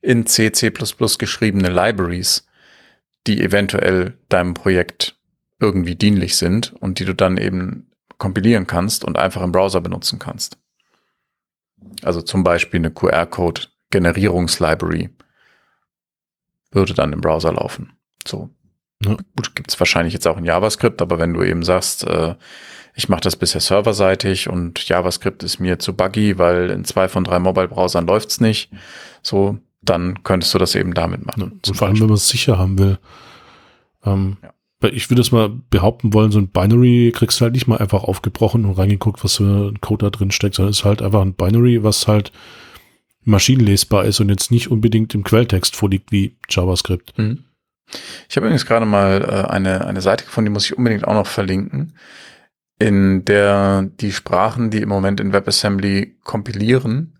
in 0.00 0.26
C, 0.26 0.52
C++ 0.52 0.70
geschriebene 0.70 1.70
Libraries, 1.70 2.46
die 3.26 3.42
eventuell 3.42 4.16
deinem 4.28 4.54
Projekt 4.54 5.16
irgendwie 5.60 5.96
dienlich 5.96 6.36
sind 6.36 6.72
und 6.80 6.98
die 6.98 7.04
du 7.04 7.14
dann 7.14 7.36
eben 7.38 7.88
kompilieren 8.18 8.66
kannst 8.66 9.04
und 9.04 9.16
einfach 9.18 9.42
im 9.42 9.52
Browser 9.52 9.80
benutzen 9.80 10.18
kannst. 10.18 10.58
Also 12.02 12.20
zum 12.22 12.42
Beispiel 12.44 12.78
eine 12.78 12.90
QR-Code-Generierungslibrary 12.90 15.10
würde 16.70 16.94
dann 16.94 17.12
im 17.12 17.20
Browser 17.20 17.52
laufen. 17.52 17.92
So. 18.26 18.48
Ja. 19.04 19.16
Gut, 19.36 19.54
gibt's 19.54 19.78
wahrscheinlich 19.78 20.14
jetzt 20.14 20.26
auch 20.26 20.38
in 20.38 20.44
JavaScript, 20.44 21.02
aber 21.02 21.18
wenn 21.18 21.34
du 21.34 21.42
eben 21.42 21.62
sagst, 21.64 22.04
äh, 22.04 22.34
ich 22.94 23.08
mache 23.08 23.22
das 23.22 23.36
bisher 23.36 23.60
serverseitig 23.60 24.48
und 24.48 24.86
JavaScript 24.86 25.42
ist 25.42 25.58
mir 25.58 25.78
zu 25.78 25.94
buggy, 25.94 26.38
weil 26.38 26.70
in 26.70 26.84
zwei 26.84 27.08
von 27.08 27.24
drei 27.24 27.38
Mobile-Browsern 27.38 28.06
läuft's 28.06 28.40
nicht. 28.40 28.70
So, 29.22 29.58
dann 29.80 30.22
könntest 30.24 30.52
du 30.52 30.58
das 30.58 30.74
eben 30.74 30.92
damit 30.92 31.24
machen. 31.24 31.42
Und 31.42 31.76
vor 31.76 31.88
allem, 31.88 31.98
wenn 31.98 32.06
man 32.06 32.16
es 32.16 32.28
sicher 32.28 32.58
haben 32.58 32.78
will. 32.78 32.98
Ähm, 34.04 34.36
ja. 34.42 34.52
Ich 34.90 35.10
würde 35.10 35.22
es 35.22 35.30
mal 35.30 35.48
behaupten 35.70 36.12
wollen, 36.12 36.32
so 36.32 36.40
ein 36.40 36.48
Binary 36.48 37.12
kriegst 37.14 37.40
du 37.40 37.44
halt 37.44 37.54
nicht 37.54 37.68
mal 37.68 37.78
einfach 37.78 38.02
aufgebrochen 38.02 38.64
und 38.64 38.76
reingeguckt, 38.76 39.22
was 39.22 39.36
für 39.36 39.70
ein 39.70 39.80
Code 39.80 40.06
da 40.06 40.10
drin 40.10 40.32
steckt, 40.32 40.56
sondern 40.56 40.72
es 40.72 40.80
ist 40.80 40.84
halt 40.84 41.02
einfach 41.02 41.22
ein 41.22 41.34
Binary, 41.34 41.84
was 41.84 42.08
halt 42.08 42.32
maschinenlesbar 43.22 44.04
ist 44.04 44.18
und 44.18 44.28
jetzt 44.28 44.50
nicht 44.50 44.72
unbedingt 44.72 45.14
im 45.14 45.22
Quelltext 45.22 45.76
vorliegt 45.76 46.10
wie 46.10 46.36
JavaScript. 46.48 47.16
Mhm. 47.16 47.44
Ich 48.28 48.36
habe 48.36 48.46
übrigens 48.46 48.66
gerade 48.66 48.86
mal 48.86 49.22
äh, 49.22 49.50
eine, 49.50 49.86
eine 49.86 50.00
Seite 50.00 50.24
gefunden, 50.24 50.46
die 50.46 50.52
muss 50.52 50.64
ich 50.64 50.76
unbedingt 50.76 51.06
auch 51.06 51.14
noch 51.14 51.28
verlinken 51.28 51.94
in 52.82 53.24
der 53.24 53.88
die 54.00 54.12
Sprachen, 54.12 54.70
die 54.70 54.82
im 54.82 54.88
Moment 54.88 55.20
in 55.20 55.32
WebAssembly 55.32 56.16
kompilieren, 56.24 57.14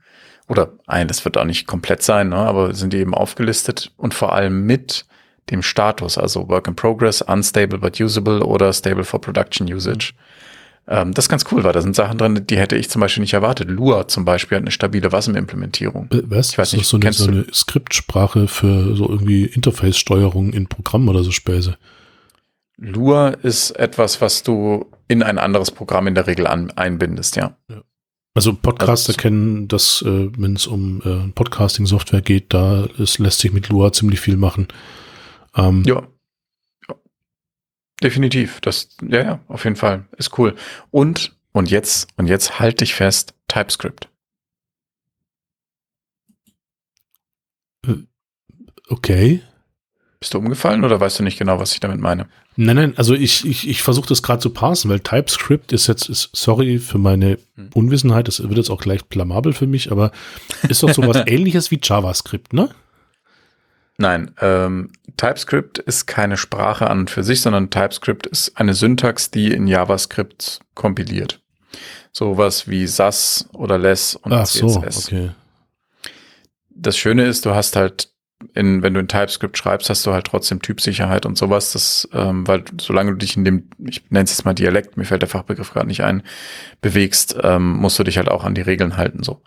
oder 0.48 0.72
ein, 0.87 1.09
das 1.09 1.25
wird 1.25 1.38
auch 1.38 1.44
nicht 1.44 1.66
komplett 1.66 2.03
sein, 2.03 2.31
ne, 2.31 2.37
aber 2.37 2.75
sind 2.75 2.92
die 2.92 2.98
eben 2.98 3.14
aufgelistet 3.14 3.92
und 3.96 4.12
vor 4.12 4.35
allem 4.35 4.66
mit 4.66 5.07
dem 5.51 5.62
Status, 5.62 6.18
also 6.18 6.48
Work 6.48 6.68
in 6.68 6.77
Progress, 6.77 7.22
Unstable 7.22 7.79
but 7.79 8.01
Usable 8.01 8.44
oder 8.44 8.72
Stable 8.72 9.05
for 9.05 9.20
Production 9.20 9.72
Usage. 9.72 10.12
Mhm. 10.14 10.42
Ähm, 10.88 11.14
das 11.14 11.27
ist 11.27 11.29
ganz 11.29 11.44
cool, 11.53 11.62
weil 11.62 11.72
da 11.72 11.81
sind 11.81 11.94
Sachen 11.94 12.18
drin, 12.18 12.44
die 12.48 12.59
hätte 12.59 12.77
ich 12.77 12.90
zum 12.90 13.01
Beispiel 13.01 13.20
nicht 13.20 13.35
erwartet. 13.35 13.70
Lua 13.70 14.09
zum 14.09 14.25
Beispiel 14.25 14.57
hat 14.57 14.64
eine 14.64 14.72
stabile 14.72 15.12
WASM-Implementierung. 15.12 16.09
Äh, 16.11 16.22
was? 16.25 16.51
Ich 16.51 16.59
weiß 16.59 16.72
nicht, 16.72 16.87
so 16.87 16.96
eine, 16.96 17.12
so 17.12 17.29
eine 17.29 17.46
Skriptsprache 17.53 18.48
für 18.48 18.96
so 18.96 19.09
irgendwie 19.09 19.44
Interface-Steuerung 19.44 20.53
in 20.53 20.66
Programmen 20.66 21.09
oder 21.09 21.22
so 21.22 21.31
Späße. 21.31 21.77
Lua 22.82 23.28
ist 23.28 23.70
etwas, 23.72 24.20
was 24.20 24.42
du 24.42 24.90
in 25.06 25.22
ein 25.22 25.38
anderes 25.38 25.70
Programm 25.70 26.08
in 26.08 26.16
der 26.16 26.26
Regel 26.26 26.48
an, 26.48 26.72
einbindest, 26.72 27.36
ja. 27.36 27.56
ja. 27.68 27.82
Also 28.34 28.54
Podcaster 28.54 29.10
also, 29.10 29.20
kennen 29.20 29.68
das, 29.68 30.02
äh, 30.02 30.30
wenn 30.36 30.56
es 30.56 30.66
um 30.66 31.00
äh, 31.02 31.30
Podcasting-Software 31.33 32.22
geht, 32.22 32.52
da 32.52 32.88
es 32.98 33.18
lässt 33.18 33.38
sich 33.38 33.52
mit 33.52 33.68
Lua 33.68 33.92
ziemlich 33.92 34.20
viel 34.20 34.37
machen. 34.37 34.66
Ähm, 35.54 35.85
ja. 35.87 36.02
ja. 36.88 36.94
Definitiv. 38.02 38.60
Das, 38.62 38.88
ja, 39.06 39.22
ja, 39.22 39.40
auf 39.46 39.62
jeden 39.64 39.76
Fall. 39.76 40.06
Ist 40.16 40.37
cool. 40.38 40.56
Und, 40.90 41.37
und 41.52 41.70
jetzt, 41.70 42.08
und 42.16 42.26
jetzt 42.26 42.58
halte 42.58 42.83
ich 42.83 42.94
fest, 42.94 43.35
TypeScript. 43.46 44.08
Äh, 47.87 47.94
okay. 48.88 49.42
Bist 50.23 50.35
du 50.35 50.38
umgefallen 50.38 50.85
oder 50.85 51.00
weißt 51.00 51.18
du 51.18 51.25
nicht 51.25 51.37
genau, 51.37 51.58
was 51.58 51.73
ich 51.73 51.81
damit 51.81 51.98
meine? 51.98 52.29
Nein, 52.54 52.77
nein, 52.77 52.94
also 52.96 53.12
ich, 53.12 53.44
ich, 53.44 53.68
ich 53.68 53.83
versuche 53.83 54.06
das 54.08 54.23
gerade 54.23 54.38
zu 54.38 54.50
parsen, 54.50 54.88
weil 54.88 55.00
TypeScript 55.00 55.73
ist 55.73 55.88
jetzt, 55.88 56.08
ist, 56.08 56.31
sorry 56.33 56.79
für 56.79 56.98
meine. 56.98 57.40
Unwissenheit, 57.75 58.29
das 58.29 58.40
wird 58.40 58.56
jetzt 58.56 58.70
auch 58.70 58.81
gleich 58.81 59.04
blamabel 59.06 59.52
für 59.52 59.66
mich, 59.66 59.90
aber 59.90 60.12
ist 60.68 60.85
doch 60.85 60.94
sowas 60.94 61.23
ähnliches 61.27 61.73
wie 61.73 61.81
JavaScript, 61.83 62.52
ne? 62.52 62.68
Nein, 63.98 64.31
ähm, 64.40 64.90
TypeScript 65.16 65.79
ist 65.81 66.06
keine 66.06 66.37
Sprache 66.37 66.88
an 66.88 67.00
und 67.00 67.10
für 67.10 67.25
sich, 67.25 67.40
sondern 67.40 67.70
TypeScript 67.70 68.29
ist 68.29 68.56
eine 68.56 68.75
Syntax, 68.75 69.33
die 69.33 69.50
in 69.50 69.66
JavaScript 69.66 70.60
kompiliert. 70.77 71.40
Sowas 72.12 72.68
wie 72.68 72.87
SAS 72.87 73.48
oder 73.54 73.77
LESS 73.77 74.14
und 74.14 74.33
Ach 74.33 74.46
CSS. 74.46 74.60
So, 74.60 75.16
okay. 75.16 75.31
Das 76.70 76.96
Schöne 76.96 77.25
ist, 77.25 77.44
du 77.44 77.56
hast 77.56 77.75
halt 77.75 78.12
in, 78.55 78.83
wenn 78.83 78.94
du 78.94 79.00
in 79.00 79.09
TypeScript 79.09 79.57
schreibst, 79.57 79.88
hast 79.88 80.07
du 80.07 80.13
halt 80.13 80.27
trotzdem 80.27 80.61
Typsicherheit 80.61 81.27
und 81.27 81.38
sowas. 81.38 81.73
Das, 81.73 82.09
ähm, 82.13 82.46
weil 82.46 82.65
solange 82.81 83.13
du 83.13 83.17
dich 83.17 83.37
in 83.37 83.44
dem, 83.44 83.71
ich 83.79 84.11
nenne 84.11 84.25
es 84.25 84.31
jetzt 84.31 84.44
mal 84.44 84.55
Dialekt, 84.55 84.96
mir 84.96 85.05
fällt 85.05 85.23
der 85.23 85.29
Fachbegriff 85.29 85.73
gerade 85.73 85.87
nicht 85.87 86.03
ein, 86.03 86.23
bewegst, 86.81 87.37
ähm, 87.42 87.77
musst 87.77 87.98
du 87.98 88.05
dich 88.05 88.19
halt 88.19 88.29
auch 88.29 88.44
an 88.44 88.55
die 88.55 88.61
Regeln 88.61 88.96
halten. 88.96 89.23
So. 89.23 89.42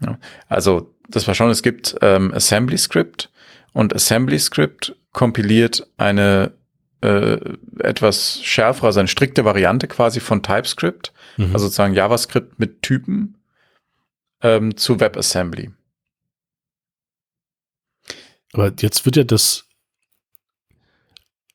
Ja. 0.00 0.18
Also 0.48 0.94
das 1.08 1.26
war 1.26 1.34
schon, 1.34 1.50
es 1.50 1.62
gibt 1.62 1.96
ähm, 2.02 2.32
Assembly 2.34 2.78
Script 2.78 3.30
und 3.72 3.94
Assembly 3.94 4.38
Script 4.38 4.96
kompiliert 5.12 5.86
eine 5.96 6.52
äh, 7.02 7.38
etwas 7.78 8.40
schärfere, 8.42 8.86
also 8.88 9.00
eine 9.00 9.08
strikte 9.08 9.44
Variante 9.44 9.88
quasi 9.88 10.20
von 10.20 10.42
TypeScript, 10.42 11.12
mhm. 11.36 11.52
also 11.52 11.66
sozusagen 11.66 11.94
JavaScript 11.94 12.58
mit 12.58 12.82
Typen 12.82 13.38
ähm, 14.42 14.76
zu 14.76 15.00
WebAssembly. 15.00 15.70
Aber 18.52 18.72
jetzt 18.80 19.04
wird 19.04 19.16
ja 19.16 19.24
das. 19.24 19.66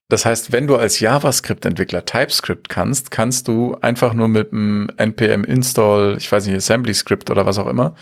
Das 0.07 0.23
heißt, 0.23 0.51
wenn 0.51 0.67
du 0.67 0.75
als 0.75 0.99
JavaScript-Entwickler 0.99 2.05
TypeScript 2.05 2.69
kannst, 2.69 3.09
kannst 3.09 3.47
du 3.47 3.75
einfach 3.81 4.13
nur 4.13 4.27
mit 4.27 4.51
einem 4.51 4.87
npm 4.97 5.43
install, 5.43 6.17
ich 6.19 6.31
weiß 6.31 6.45
nicht, 6.45 6.55
Assembly 6.55 6.93
Script 6.93 7.31
oder 7.31 7.47
was 7.47 7.57
auch 7.57 7.65
immer, 7.65 7.95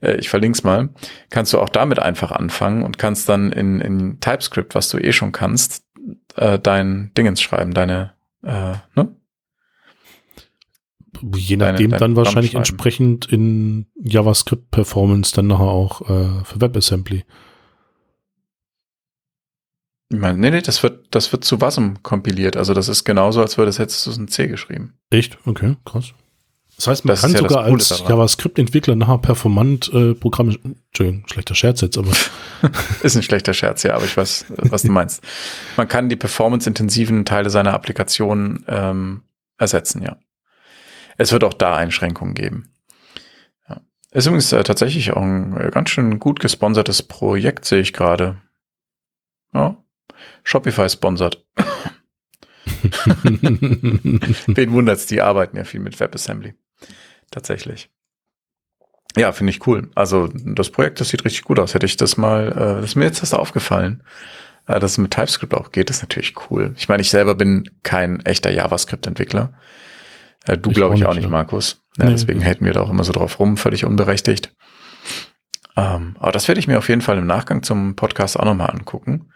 äh, 0.00 0.16
ich 0.16 0.30
verlinke 0.30 0.56
es 0.56 0.64
mal, 0.64 0.88
kannst 1.28 1.52
du 1.52 1.58
auch 1.58 1.68
damit 1.68 1.98
einfach 1.98 2.32
anfangen 2.32 2.82
und 2.82 2.96
kannst 2.96 3.28
dann 3.28 3.52
in, 3.52 3.80
in 3.80 4.18
TypeScript, 4.20 4.74
was 4.74 4.88
du 4.88 4.96
eh 4.96 5.12
schon 5.12 5.32
kannst, 5.32 5.84
äh, 6.36 6.58
dein 6.58 7.12
Dingens 7.18 7.42
schreiben, 7.42 7.74
deine, 7.74 8.14
äh, 8.42 8.74
ne? 8.96 9.14
Je 11.34 11.56
nachdem 11.56 11.90
deine, 11.90 12.00
dann 12.00 12.16
wahrscheinlich 12.16 12.54
entsprechend 12.54 13.26
in 13.26 13.86
JavaScript 14.02 14.70
Performance 14.70 15.34
dann 15.34 15.48
nachher 15.48 15.66
auch 15.66 16.00
äh, 16.02 16.44
für 16.44 16.60
WebAssembly. 16.60 17.24
Ich 20.12 20.18
meine, 20.18 20.36
nee, 20.36 20.50
nee, 20.50 20.60
das 20.60 20.82
wird, 20.82 21.06
das 21.14 21.32
wird 21.32 21.42
zu 21.42 21.60
WASM 21.62 21.94
kompiliert. 22.02 22.58
Also 22.58 22.74
das 22.74 22.88
ist 22.88 23.04
genauso, 23.04 23.40
als 23.40 23.56
würde 23.56 23.70
es 23.70 23.78
hättest 23.78 24.06
du 24.06 24.10
es 24.10 24.18
in 24.18 24.28
C 24.28 24.46
geschrieben. 24.46 24.94
Echt? 25.08 25.38
Okay, 25.46 25.76
krass. 25.86 26.12
Das 26.76 26.86
heißt, 26.86 27.04
man 27.04 27.12
das 27.12 27.22
kann 27.22 27.32
ja 27.32 27.38
sogar 27.38 27.64
als 27.64 28.04
JavaScript-Entwickler 28.06 28.94
nachher 28.94 29.18
performant 29.18 29.90
äh, 29.92 30.14
Programme, 30.14 30.58
Entschuldigung, 30.64 31.26
schlechter 31.28 31.54
Scherz 31.54 31.80
jetzt, 31.80 31.96
aber. 31.96 32.10
ist 33.02 33.16
ein 33.16 33.22
schlechter 33.22 33.54
Scherz, 33.54 33.84
ja, 33.84 33.94
aber 33.94 34.04
ich 34.04 34.16
weiß, 34.16 34.46
was 34.48 34.82
du 34.82 34.92
meinst. 34.92 35.22
Man 35.76 35.88
kann 35.88 36.10
die 36.10 36.16
performance-intensiven 36.16 37.24
Teile 37.24 37.48
seiner 37.48 37.72
Applikation 37.72 38.64
ähm, 38.68 39.22
ersetzen, 39.58 40.02
ja. 40.02 40.18
Es 41.16 41.32
wird 41.32 41.44
auch 41.44 41.54
da 41.54 41.76
Einschränkungen 41.76 42.34
geben. 42.34 42.74
Ja. 43.68 43.80
Ist 44.10 44.26
übrigens 44.26 44.52
äh, 44.52 44.62
tatsächlich 44.62 45.12
auch 45.12 45.22
ein 45.22 45.56
äh, 45.56 45.70
ganz 45.70 45.90
schön 45.90 46.18
gut 46.18 46.40
gesponsertes 46.40 47.02
Projekt, 47.02 47.64
sehe 47.64 47.80
ich 47.80 47.92
gerade. 47.92 48.38
Ja, 49.54 49.81
Shopify 50.42 50.88
sponsert. 50.88 51.44
Wen 53.24 54.72
wundert's, 54.72 55.06
die 55.06 55.20
arbeiten 55.20 55.56
ja 55.56 55.64
viel 55.64 55.80
mit 55.80 55.98
WebAssembly. 55.98 56.54
Tatsächlich. 57.30 57.90
Ja, 59.16 59.32
finde 59.32 59.50
ich 59.50 59.66
cool. 59.66 59.90
Also 59.94 60.28
das 60.32 60.70
Projekt, 60.70 61.00
das 61.00 61.08
sieht 61.08 61.24
richtig 61.24 61.42
gut 61.44 61.58
aus. 61.58 61.74
Hätte 61.74 61.86
ich 61.86 61.96
das 61.96 62.16
mal, 62.16 62.48
äh, 62.48 62.80
das 62.80 62.84
ist 62.84 62.96
mir 62.96 63.04
jetzt 63.04 63.20
erst 63.20 63.34
aufgefallen, 63.34 64.02
äh, 64.66 64.80
dass 64.80 64.92
es 64.92 64.98
mit 64.98 65.10
TypeScript 65.10 65.54
auch 65.54 65.70
geht, 65.70 65.90
ist 65.90 66.02
natürlich 66.02 66.34
cool. 66.50 66.74
Ich 66.76 66.88
meine, 66.88 67.02
ich 67.02 67.10
selber 67.10 67.34
bin 67.34 67.68
kein 67.82 68.20
echter 68.20 68.50
JavaScript-Entwickler. 68.50 69.52
Äh, 70.46 70.56
du 70.56 70.70
glaube 70.70 70.94
ich 70.94 71.04
auch 71.04 71.14
nicht, 71.14 71.24
ja. 71.24 71.30
Markus. 71.30 71.82
Ja, 71.98 72.06
nee, 72.06 72.12
deswegen 72.12 72.38
nee. 72.38 72.46
hätten 72.46 72.64
wir 72.64 72.72
da 72.72 72.80
auch 72.80 72.90
immer 72.90 73.04
so 73.04 73.12
drauf 73.12 73.38
rum, 73.38 73.56
völlig 73.56 73.84
unberechtigt. 73.84 74.54
Ähm, 75.76 76.16
aber 76.18 76.32
das 76.32 76.48
werde 76.48 76.58
ich 76.58 76.66
mir 76.66 76.78
auf 76.78 76.88
jeden 76.88 77.02
Fall 77.02 77.18
im 77.18 77.26
Nachgang 77.26 77.62
zum 77.62 77.96
Podcast 77.96 78.38
auch 78.38 78.44
nochmal 78.44 78.70
angucken 78.70 79.30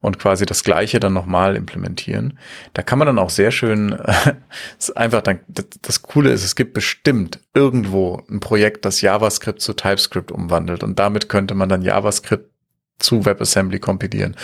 und 0.00 0.18
quasi 0.18 0.46
das 0.46 0.62
Gleiche 0.62 1.00
dann 1.00 1.12
nochmal 1.12 1.56
implementieren. 1.56 2.38
Da 2.72 2.82
kann 2.82 2.98
man 2.98 3.06
dann 3.06 3.18
auch 3.18 3.30
sehr 3.30 3.50
schön, 3.50 3.96
einfach 4.94 5.22
dann, 5.22 5.40
das, 5.48 5.66
das, 5.82 6.02
Coole 6.02 6.30
ist, 6.30 6.44
es 6.44 6.54
gibt 6.54 6.74
bestimmt 6.74 7.40
irgendwo 7.54 8.22
ein 8.30 8.40
Projekt, 8.40 8.84
das 8.84 9.00
JavaScript 9.00 9.60
zu 9.60 9.74
TypeScript 9.74 10.30
umwandelt 10.30 10.82
und 10.84 10.98
damit 10.98 11.28
könnte 11.28 11.54
man 11.54 11.68
dann 11.68 11.82
JavaScript 11.82 12.50
zu 12.98 13.24
WebAssembly 13.24 13.78
kompilieren. 13.78 14.34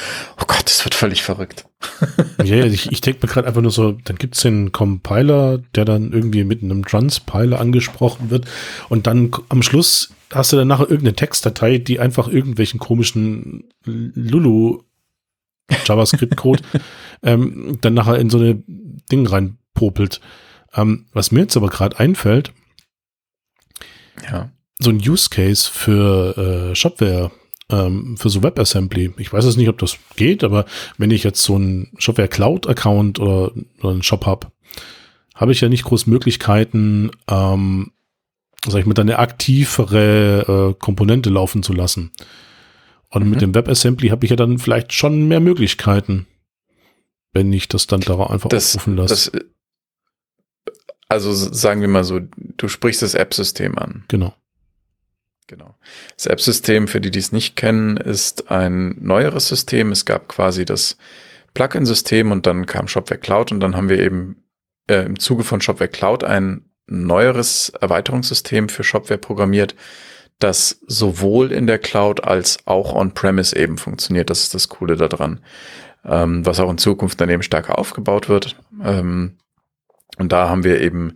Oh 0.41 0.45
Gott, 0.47 0.65
das 0.65 0.85
wird 0.85 0.95
völlig 0.95 1.23
verrückt. 1.23 1.67
ja, 2.39 2.57
ja, 2.57 2.67
ich, 2.67 2.91
ich 2.91 3.01
denke 3.01 3.27
mir 3.27 3.33
gerade 3.33 3.49
einfach 3.49 3.61
nur 3.61 3.73
so, 3.73 3.93
dann 3.93 4.17
gibt's 4.17 4.43
den 4.43 4.71
Compiler, 4.71 5.59
der 5.75 5.85
dann 5.85 6.13
irgendwie 6.13 6.45
mit 6.45 6.63
einem 6.63 6.85
Transpiler 6.85 7.61
angesprochen 7.61 8.31
wird 8.31 8.47
und 8.89 9.07
dann 9.07 9.33
am 9.49 9.63
Schluss 9.63 10.11
hast 10.33 10.53
du 10.53 10.57
dann 10.57 10.69
nachher 10.69 10.89
irgendeine 10.89 11.17
Textdatei, 11.17 11.79
die 11.79 12.01
einfach 12.01 12.29
irgendwelchen 12.29 12.81
komischen 12.81 13.65
Lulu 13.85 14.83
JavaScript-Code, 15.87 16.63
ähm, 17.23 17.79
dann 17.81 17.95
nachher 17.95 18.19
in 18.19 18.31
so 18.31 18.39
eine 18.39 18.63
Ding 19.11 19.27
reinpopelt. 19.27 20.21
Ähm, 20.75 21.07
was 21.13 21.31
mir 21.31 21.41
jetzt 21.41 21.57
aber 21.57 21.69
gerade 21.69 21.99
einfällt, 21.99 22.53
ja. 24.31 24.51
so 24.79 24.91
ein 24.91 24.97
Use 24.97 25.31
Case 25.31 25.71
für 25.71 26.71
äh, 26.71 26.75
Shopware, 26.75 27.31
ähm, 27.71 28.17
für 28.17 28.29
so 28.29 28.43
WebAssembly. 28.43 29.15
Ich 29.19 29.33
weiß 29.33 29.45
es 29.45 29.57
nicht, 29.57 29.69
ob 29.69 29.79
das 29.79 29.97
geht, 30.17 30.45
aber 30.45 30.65
wenn 30.99 31.11
ich 31.11 31.25
jetzt 31.25 31.43
so 31.43 31.55
einen 31.55 31.93
Shopware 31.99 32.29
Cloud 32.29 32.69
Account 32.69 33.19
oder, 33.19 33.53
oder 33.81 33.91
einen 33.91 34.03
Shop 34.03 34.27
habe, 34.27 34.49
habe 35.35 35.53
ich 35.53 35.61
ja 35.61 35.69
nicht 35.69 35.85
groß 35.85 36.07
Möglichkeiten, 36.07 37.11
ähm, 37.29 37.93
sag 38.67 38.81
ich 38.81 38.87
mal, 38.87 38.99
eine 38.99 39.19
aktivere 39.19 40.73
äh, 40.73 40.79
Komponente 40.79 41.31
laufen 41.31 41.63
zu 41.63 41.73
lassen. 41.73 42.13
Und 43.15 43.25
mhm. 43.25 43.31
mit 43.31 43.41
dem 43.41 43.55
WebAssembly 43.55 44.09
habe 44.09 44.27
ich 44.27 44.31
ja 44.31 44.37
dann 44.37 44.59
vielleicht 44.59 44.93
schon 44.93 45.29
mehr 45.29 45.41
Möglichkeiten, 45.41 46.27
wenn 47.33 47.53
ich 47.53 47.69
das 47.69 47.87
dann 47.87 48.01
darauf 48.01 48.31
einfach 48.31 48.49
das, 48.49 48.77
aufrufen 48.77 48.97
lasse. 48.97 49.31
Das, 49.31 50.75
also 51.09 51.33
sagen 51.33 51.81
wir 51.81 51.89
mal 51.89 52.03
so, 52.03 52.21
du 52.37 52.67
sprichst 52.69 53.03
das 53.03 53.15
App-System 53.15 53.79
an. 53.79 54.05
Genau. 54.09 54.35
Genau. 55.47 55.77
Das 56.17 56.27
App-System, 56.27 56.89
für 56.89 57.01
die, 57.01 57.13
die 57.13 57.19
es 57.21 57.31
nicht 57.31 57.55
kennen, 57.55 57.99
ist 57.99 58.51
ein 58.51 58.97
neueres 59.01 59.47
System. 59.47 59.93
Es 59.93 60.07
gab 60.07 60.27
quasi 60.27 60.65
das 60.65 60.97
Plugin-System 61.53 62.33
und 62.33 62.47
dann 62.47 62.67
kam 62.67 62.89
Shopware 62.89 63.21
Cloud 63.21 63.53
und 63.53 63.61
dann 63.61 63.77
haben 63.77 63.89
wir 63.89 64.01
eben 64.01 64.43
äh, 64.89 65.05
im 65.05 65.21
Zuge 65.21 65.45
von 65.45 65.61
Shopware 65.61 65.91
Cloud 65.91 66.25
ein 66.25 66.69
neueres 66.87 67.69
Erweiterungssystem 67.69 68.69
für 68.69 68.83
Shopware 68.83 69.19
programmiert, 69.19 69.77
das 70.39 70.81
sowohl 70.87 71.53
in 71.53 71.67
der 71.67 71.79
Cloud 71.79 72.25
als 72.25 72.59
auch 72.67 72.95
on-premise 72.95 73.57
eben 73.57 73.79
funktioniert. 73.79 74.31
Das 74.31 74.41
ist 74.41 74.55
das 74.55 74.69
Coole 74.69 74.97
daran. 74.97 75.41
Ähm, 76.05 76.45
was 76.45 76.61
auch 76.61 76.71
in 76.71 76.79
Zukunft 76.79 77.21
dann 77.21 77.31
eben 77.31 77.43
stärker 77.43 77.79
aufgebaut 77.79 78.29
wird. 78.29 78.57
Ähm, 78.83 79.39
und 80.19 80.33
da 80.33 80.49
haben 80.49 80.65
wir 80.65 80.81
eben 80.81 81.15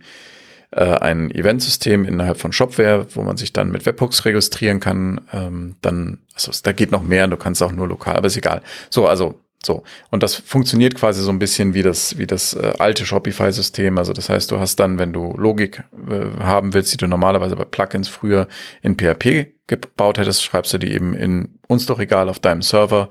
äh, 0.71 0.83
ein 0.83 1.31
Eventsystem 1.31 2.05
innerhalb 2.05 2.39
von 2.39 2.51
Shopware, 2.51 3.07
wo 3.13 3.21
man 3.21 3.37
sich 3.37 3.53
dann 3.53 3.71
mit 3.71 3.85
Webhooks 3.85 4.25
registrieren 4.25 4.79
kann. 4.79 5.21
Ähm, 5.31 5.75
dann, 5.81 6.19
also 6.33 6.51
da 6.63 6.71
geht 6.71 6.91
noch 6.91 7.03
mehr, 7.03 7.27
du 7.27 7.37
kannst 7.37 7.61
auch 7.61 7.71
nur 7.71 7.87
lokal, 7.87 8.15
aber 8.15 8.27
ist 8.27 8.37
egal. 8.37 8.61
So, 8.89 9.07
also 9.07 9.39
so. 9.63 9.83
Und 10.09 10.23
das 10.23 10.35
funktioniert 10.35 10.95
quasi 10.95 11.21
so 11.21 11.31
ein 11.31 11.39
bisschen 11.39 11.73
wie 11.73 11.83
das, 11.83 12.17
wie 12.17 12.27
das 12.27 12.53
äh, 12.53 12.73
alte 12.79 13.05
Shopify-System. 13.05 13.97
Also 13.97 14.13
das 14.13 14.29
heißt, 14.29 14.51
du 14.51 14.59
hast 14.59 14.77
dann, 14.77 14.99
wenn 14.99 15.11
du 15.11 15.33
Logik 15.37 15.83
äh, 16.09 16.41
haben 16.41 16.73
willst, 16.73 16.93
die 16.93 16.97
du 16.97 17.07
normalerweise 17.07 17.55
bei 17.55 17.65
Plugins 17.65 18.07
früher 18.07 18.47
in 18.81 18.95
PHP 18.95 19.53
gebaut 19.67 20.17
hättest, 20.17 20.43
schreibst 20.43 20.73
du 20.73 20.77
die 20.77 20.93
eben 20.93 21.13
in 21.13 21.59
uns 21.67 21.85
doch 21.85 21.99
egal 21.99 22.29
auf 22.29 22.39
deinem 22.39 22.61
Server, 22.61 23.09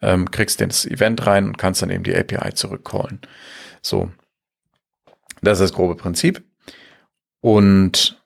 ähm, 0.00 0.30
kriegst 0.30 0.60
das 0.60 0.86
Event 0.86 1.26
rein 1.26 1.46
und 1.46 1.58
kannst 1.58 1.82
dann 1.82 1.90
eben 1.90 2.04
die 2.04 2.16
API 2.16 2.54
zurückcallen. 2.54 3.20
So. 3.82 4.10
Das 5.42 5.60
ist 5.60 5.70
das 5.70 5.76
grobe 5.76 5.96
Prinzip. 5.96 6.42
Und 7.40 8.22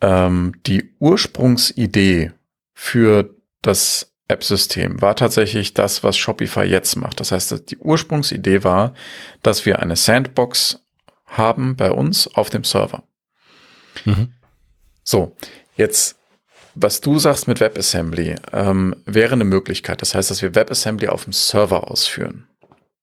ähm, 0.00 0.54
die 0.66 0.94
Ursprungsidee 0.98 2.32
für 2.74 3.34
das 3.62 4.09
App-System 4.30 5.02
war 5.02 5.16
tatsächlich 5.16 5.74
das, 5.74 6.02
was 6.02 6.16
Shopify 6.16 6.62
jetzt 6.62 6.96
macht. 6.96 7.20
Das 7.20 7.32
heißt, 7.32 7.70
die 7.70 7.76
Ursprungsidee 7.78 8.64
war, 8.64 8.94
dass 9.42 9.66
wir 9.66 9.80
eine 9.80 9.96
Sandbox 9.96 10.80
haben 11.26 11.76
bei 11.76 11.90
uns 11.90 12.26
auf 12.28 12.48
dem 12.50 12.64
Server. 12.64 13.02
Mhm. 14.04 14.32
So, 15.04 15.36
jetzt, 15.76 16.16
was 16.74 17.00
du 17.00 17.18
sagst 17.18 17.48
mit 17.48 17.60
WebAssembly, 17.60 18.36
ähm, 18.52 18.94
wäre 19.04 19.32
eine 19.32 19.44
Möglichkeit. 19.44 20.00
Das 20.02 20.14
heißt, 20.14 20.30
dass 20.30 20.42
wir 20.42 20.54
WebAssembly 20.54 21.08
auf 21.08 21.24
dem 21.24 21.32
Server 21.32 21.90
ausführen. 21.90 22.46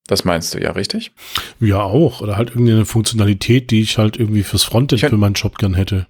Das 0.07 0.23
meinst 0.23 0.53
du 0.53 0.59
ja, 0.61 0.71
richtig? 0.71 1.11
Ja, 1.59 1.82
auch. 1.82 2.21
Oder 2.21 2.38
halt 2.38 2.49
irgendeine 2.49 2.86
Funktionalität, 2.86 3.71
die 3.71 3.82
ich 3.82 3.97
halt 3.97 4.17
irgendwie 4.17 4.43
fürs 4.43 4.63
Frontend 4.63 5.01
für 5.01 5.17
meinen 5.17 5.36
Shop 5.36 5.57
gern 5.57 5.73
hätte. 5.73 6.07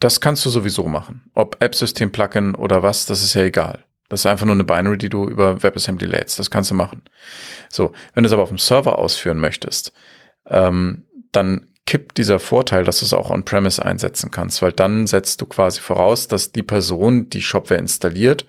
Das 0.00 0.20
kannst 0.20 0.44
du 0.44 0.50
sowieso 0.50 0.88
machen. 0.88 1.22
Ob 1.34 1.56
App-System-Plugin 1.60 2.56
oder 2.56 2.82
was, 2.82 3.06
das 3.06 3.22
ist 3.22 3.34
ja 3.34 3.42
egal. 3.42 3.84
Das 4.08 4.20
ist 4.20 4.26
einfach 4.26 4.46
nur 4.46 4.54
eine 4.54 4.64
Binary, 4.64 4.98
die 4.98 5.08
du 5.08 5.28
über 5.28 5.62
WebAssembly 5.62 6.06
lädst. 6.06 6.38
Das 6.38 6.50
kannst 6.50 6.70
du 6.70 6.74
machen. 6.74 7.02
So, 7.68 7.92
wenn 8.14 8.22
du 8.22 8.28
es 8.28 8.32
aber 8.32 8.42
auf 8.42 8.48
dem 8.48 8.58
Server 8.58 8.98
ausführen 8.98 9.38
möchtest, 9.38 9.92
ähm, 10.46 11.04
dann 11.32 11.66
kippt 11.84 12.18
dieser 12.18 12.38
Vorteil, 12.38 12.84
dass 12.84 13.00
du 13.00 13.06
es 13.06 13.14
auch 13.14 13.30
on-premise 13.30 13.82
einsetzen 13.84 14.30
kannst, 14.30 14.60
weil 14.60 14.72
dann 14.72 15.06
setzt 15.06 15.40
du 15.40 15.46
quasi 15.46 15.80
voraus, 15.80 16.28
dass 16.28 16.52
die 16.52 16.62
Person, 16.62 17.30
die 17.30 17.42
Shopware 17.42 17.80
installiert, 17.80 18.46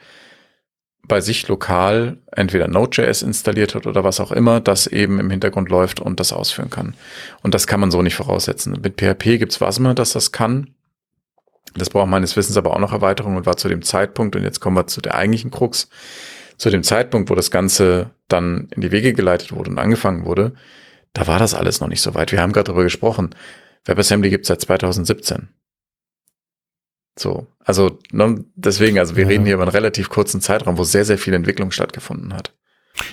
bei 1.07 1.21
sich 1.21 1.47
lokal 1.47 2.17
entweder 2.31 2.67
Node.js 2.67 3.21
installiert 3.21 3.75
hat 3.75 3.87
oder 3.87 4.03
was 4.03 4.19
auch 4.19 4.31
immer, 4.31 4.61
das 4.61 4.87
eben 4.87 5.19
im 5.19 5.29
Hintergrund 5.29 5.69
läuft 5.69 5.99
und 5.99 6.19
das 6.19 6.31
ausführen 6.31 6.69
kann. 6.69 6.95
Und 7.41 7.53
das 7.53 7.65
kann 7.65 7.79
man 7.79 7.91
so 7.91 8.01
nicht 8.01 8.15
voraussetzen. 8.15 8.79
Mit 8.81 9.01
PHP 9.01 9.39
gibt's 9.39 9.59
Wasmer, 9.59 9.93
dass 9.93 10.13
das 10.13 10.31
kann. 10.31 10.75
Das 11.75 11.89
braucht 11.89 12.09
meines 12.09 12.35
Wissens 12.35 12.57
aber 12.57 12.73
auch 12.73 12.79
noch 12.79 12.93
Erweiterung 12.93 13.35
und 13.35 13.45
war 13.45 13.57
zu 13.57 13.69
dem 13.69 13.81
Zeitpunkt, 13.81 14.35
und 14.35 14.43
jetzt 14.43 14.59
kommen 14.59 14.75
wir 14.75 14.87
zu 14.87 15.01
der 15.01 15.15
eigentlichen 15.15 15.51
Krux, 15.51 15.89
zu 16.57 16.69
dem 16.69 16.83
Zeitpunkt, 16.83 17.29
wo 17.29 17.35
das 17.35 17.51
Ganze 17.51 18.11
dann 18.27 18.67
in 18.71 18.81
die 18.81 18.91
Wege 18.91 19.13
geleitet 19.13 19.51
wurde 19.53 19.71
und 19.71 19.79
angefangen 19.79 20.25
wurde, 20.25 20.53
da 21.13 21.27
war 21.27 21.39
das 21.39 21.53
alles 21.53 21.79
noch 21.79 21.87
nicht 21.87 22.01
so 22.01 22.13
weit. 22.15 22.31
Wir 22.31 22.41
haben 22.41 22.51
gerade 22.51 22.65
darüber 22.65 22.83
gesprochen. 22.83 23.35
WebAssembly 23.85 24.29
gibt 24.29 24.43
es 24.43 24.49
seit 24.49 24.61
2017. 24.61 25.49
So, 27.17 27.47
also 27.59 27.99
ne, 28.11 28.45
deswegen, 28.55 28.99
also 28.99 29.15
wir 29.15 29.23
ja. 29.23 29.29
reden 29.29 29.45
hier 29.45 29.55
über 29.55 29.63
einen 29.63 29.71
relativ 29.71 30.09
kurzen 30.09 30.41
Zeitraum, 30.41 30.77
wo 30.77 30.83
sehr, 30.83 31.05
sehr 31.05 31.17
viel 31.17 31.33
Entwicklung 31.33 31.71
stattgefunden 31.71 32.33
hat. 32.33 32.53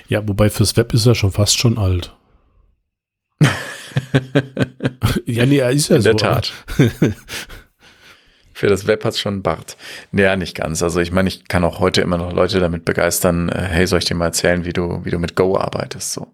Ja, 0.09 0.27
wobei 0.27 0.51
fürs 0.51 0.77
Web 0.77 0.93
ist 0.95 1.07
er 1.07 1.15
schon 1.15 1.33
fast 1.33 1.59
schon 1.59 1.79
alt. 1.79 2.15
ja, 5.25 5.47
nee, 5.47 5.59
er 5.59 5.71
ist 5.71 5.89
ja 5.89 5.97
In 5.97 6.03
so. 6.03 6.11
In 6.11 6.17
der 6.17 6.27
Tat. 6.27 6.53
Für 8.57 8.69
das 8.69 8.87
Web 8.87 9.05
hat's 9.05 9.21
schon 9.21 9.43
Bart. 9.43 9.77
Naja, 10.13 10.35
nicht 10.35 10.57
ganz. 10.57 10.83
Also 10.83 10.99
ich 11.01 11.13
meine, 11.13 11.29
ich 11.29 11.47
kann 11.47 11.63
auch 11.63 11.79
heute 11.79 12.01
immer 12.01 12.17
noch 12.17 12.33
Leute 12.33 12.59
damit 12.59 12.87
begeistern, 12.87 13.51
äh, 13.51 13.61
hey, 13.61 13.87
soll 13.87 13.99
ich 13.99 14.07
dir 14.07 14.15
mal 14.15 14.25
erzählen, 14.25 14.65
wie 14.65 14.73
du, 14.73 15.05
wie 15.05 15.11
du 15.11 15.19
mit 15.19 15.37
Go 15.37 15.59
arbeitest? 15.59 16.13
So 16.13 16.29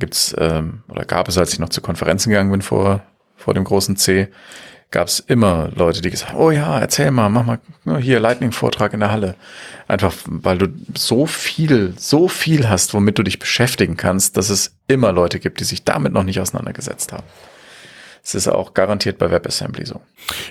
gibt's 0.00 0.34
ähm, 0.36 0.82
oder 0.88 1.04
gab 1.04 1.28
es, 1.28 1.38
als 1.38 1.52
ich 1.52 1.60
noch 1.60 1.68
zu 1.68 1.80
Konferenzen 1.80 2.30
gegangen 2.30 2.50
bin 2.50 2.60
vor, 2.60 3.04
vor 3.36 3.54
dem 3.54 3.62
großen 3.62 3.94
C, 3.94 4.26
gab 4.90 5.06
es 5.06 5.20
immer 5.20 5.70
Leute, 5.76 6.02
die 6.02 6.10
gesagt 6.10 6.32
haben, 6.32 6.40
oh 6.40 6.50
ja, 6.50 6.80
erzähl 6.80 7.12
mal, 7.12 7.28
mach 7.28 7.46
mal 7.46 7.60
ne, 7.84 7.98
hier 7.98 8.18
Lightning-Vortrag 8.18 8.92
in 8.92 8.98
der 8.98 9.12
Halle. 9.12 9.36
Einfach, 9.86 10.14
weil 10.26 10.58
du 10.58 10.66
so 10.96 11.26
viel, 11.26 11.94
so 11.96 12.26
viel 12.26 12.68
hast, 12.68 12.94
womit 12.94 13.16
du 13.16 13.22
dich 13.22 13.38
beschäftigen 13.38 13.96
kannst, 13.96 14.36
dass 14.36 14.50
es 14.50 14.74
immer 14.88 15.12
Leute 15.12 15.38
gibt, 15.38 15.60
die 15.60 15.64
sich 15.64 15.84
damit 15.84 16.12
noch 16.12 16.24
nicht 16.24 16.40
auseinandergesetzt 16.40 17.12
haben. 17.12 17.26
Es 18.28 18.34
ist 18.34 18.48
auch 18.48 18.74
garantiert 18.74 19.16
bei 19.16 19.30
WebAssembly 19.30 19.86
so. 19.86 20.02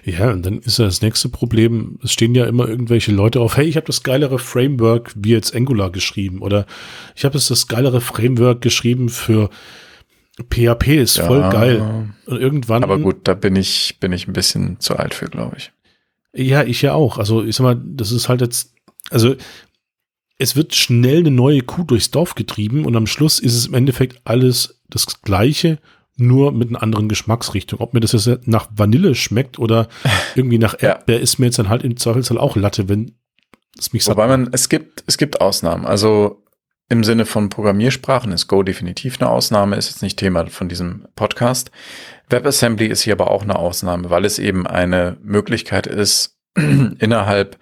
Ja, 0.04 0.32
und 0.32 0.44
dann 0.44 0.58
ist 0.62 0.80
ja 0.80 0.86
das 0.86 1.04
nächste 1.04 1.30
Problem, 1.30 2.00
es 2.02 2.12
stehen 2.12 2.34
ja 2.34 2.48
immer 2.48 2.68
irgendwelche 2.68 3.12
Leute 3.12 3.40
auf, 3.40 3.56
hey, 3.56 3.68
ich 3.68 3.76
habe 3.76 3.86
das 3.86 4.02
geilere 4.02 4.40
Framework 4.40 5.14
wie 5.16 5.34
jetzt 5.34 5.56
Angular 5.56 5.92
geschrieben 5.92 6.42
oder 6.42 6.66
ich 7.16 7.24
habe 7.24 7.38
jetzt 7.38 7.52
das 7.52 7.68
geilere 7.68 8.02
Framework 8.02 8.62
geschrieben 8.62 9.10
für 9.10 9.52
PHP, 10.50 10.88
ist 10.88 11.18
ja, 11.18 11.28
voll 11.28 11.42
geil. 11.42 12.10
Und 12.26 12.42
irgendwann. 12.42 12.84
Aber 12.84 12.98
gut, 12.98 13.28
da 13.28 13.36
bin 13.36 13.56
ich, 13.56 13.98
bin 14.00 14.12
ich 14.12 14.28
ein 14.28 14.34
bisschen 14.34 14.80
zu 14.80 14.96
alt 14.96 15.14
für, 15.14 15.28
glaube 15.28 15.58
ich. 15.58 15.72
Ja, 16.34 16.64
ich 16.64 16.82
ja 16.82 16.94
auch. 16.94 17.20
Also 17.20 17.44
ich 17.44 17.56
sag 17.58 17.64
mal, 17.64 17.80
das 17.80 18.12
ist 18.12 18.28
halt 18.28 18.42
jetzt, 18.42 18.74
also 19.12 19.36
es 20.40 20.56
wird 20.56 20.74
schnell 20.74 21.20
eine 21.20 21.32
neue 21.32 21.62
Kuh 21.62 21.84
durchs 21.84 22.10
Dorf 22.10 22.34
getrieben 22.34 22.86
und 22.86 22.96
am 22.96 23.06
Schluss 23.06 23.38
ist 23.38 23.54
es 23.54 23.68
im 23.68 23.76
Endeffekt 23.76 24.20
alles 24.24 24.82
das 24.90 25.22
Gleiche, 25.22 25.78
nur 26.18 26.52
mit 26.52 26.70
einer 26.70 26.84
anderen 26.84 27.10
Geschmacksrichtung. 27.10 27.80
Ob 27.80 27.94
mir 27.94 28.00
das 28.00 28.12
jetzt 28.12 28.48
nach 28.48 28.68
Vanille 28.76 29.16
schmeckt 29.16 29.60
oder 29.60 29.88
irgendwie 30.36 30.58
nach 30.58 30.76
Erdbeer, 30.82 31.18
ja. 31.18 31.22
ist 31.22 31.40
mir 31.40 31.46
jetzt 31.46 31.60
dann 31.60 31.70
halt 31.70 31.84
im 31.84 31.98
Zweifelsfall 31.98 32.38
auch 32.38 32.56
Latte, 32.56 32.90
wenn 32.90 33.16
es 33.78 33.94
mich 33.94 34.04
sagt. 34.04 34.18
Wobei 34.18 34.28
man, 34.28 34.50
es 34.52 34.70
gibt, 34.70 35.04
es 35.08 35.18
gibt 35.18 35.42
Ausnahmen. 35.42 35.86
Also 35.86 36.44
im 36.90 37.04
Sinne 37.04 37.26
von 37.26 37.50
Programmiersprachen 37.50 38.32
ist 38.32 38.48
Go 38.48 38.64
definitiv 38.64 39.20
eine 39.20 39.30
Ausnahme, 39.30 39.76
ist 39.76 39.90
jetzt 39.90 40.02
nicht 40.02 40.18
Thema 40.18 40.48
von 40.48 40.70
diesem 40.70 41.08
Podcast. 41.16 41.70
WebAssembly 42.30 42.88
ist 42.88 43.02
hier 43.02 43.14
aber 43.14 43.30
auch 43.30 43.44
eine 43.44 43.58
Ausnahme, 43.58 44.10
weil 44.10 44.26
es 44.26 44.40
eben 44.40 44.66
eine 44.66 45.18
Möglichkeit 45.22 45.86
ist, 45.88 46.38
innerhalb 46.56 47.58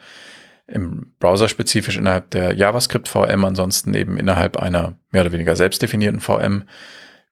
im 0.68 1.14
Browser 1.20 1.48
spezifisch 1.48 1.98
innerhalb 1.98 2.32
der 2.32 2.54
JavaScript 2.54 3.08
VM, 3.08 3.46
ansonsten 3.46 3.94
eben 3.94 4.18
innerhalb 4.18 4.58
einer 4.58 4.98
mehr 5.12 5.22
oder 5.22 5.32
weniger 5.32 5.56
selbstdefinierten 5.56 6.22
VM 6.22 6.64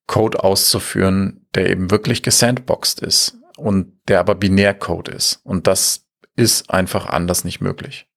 Code 0.07 0.43
auszuführen, 0.43 1.45
der 1.55 1.69
eben 1.69 1.91
wirklich 1.91 2.23
gesandboxed 2.23 3.01
ist 3.01 3.37
und 3.57 3.93
der 4.07 4.19
aber 4.19 4.35
Binärcode 4.35 5.09
ist. 5.09 5.39
Und 5.43 5.67
das 5.67 6.05
ist 6.35 6.69
einfach 6.69 7.05
anders 7.05 7.43
nicht 7.43 7.61
möglich. 7.61 8.07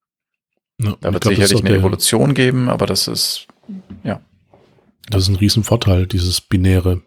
Ja, 0.81 0.97
da 1.01 1.13
wird 1.13 1.23
glaub, 1.23 1.35
sicherlich 1.35 1.65
eine 1.65 1.77
Evolution 1.77 2.35
geben, 2.35 2.69
aber 2.69 2.87
das 2.87 3.09
ist, 3.09 3.47
ja. 4.03 4.21
Das 5.09 5.23
ist 5.23 5.29
ein 5.29 5.37
Riesenvorteil, 5.37 6.07
dieses 6.07 6.41
Binäre. 6.41 7.03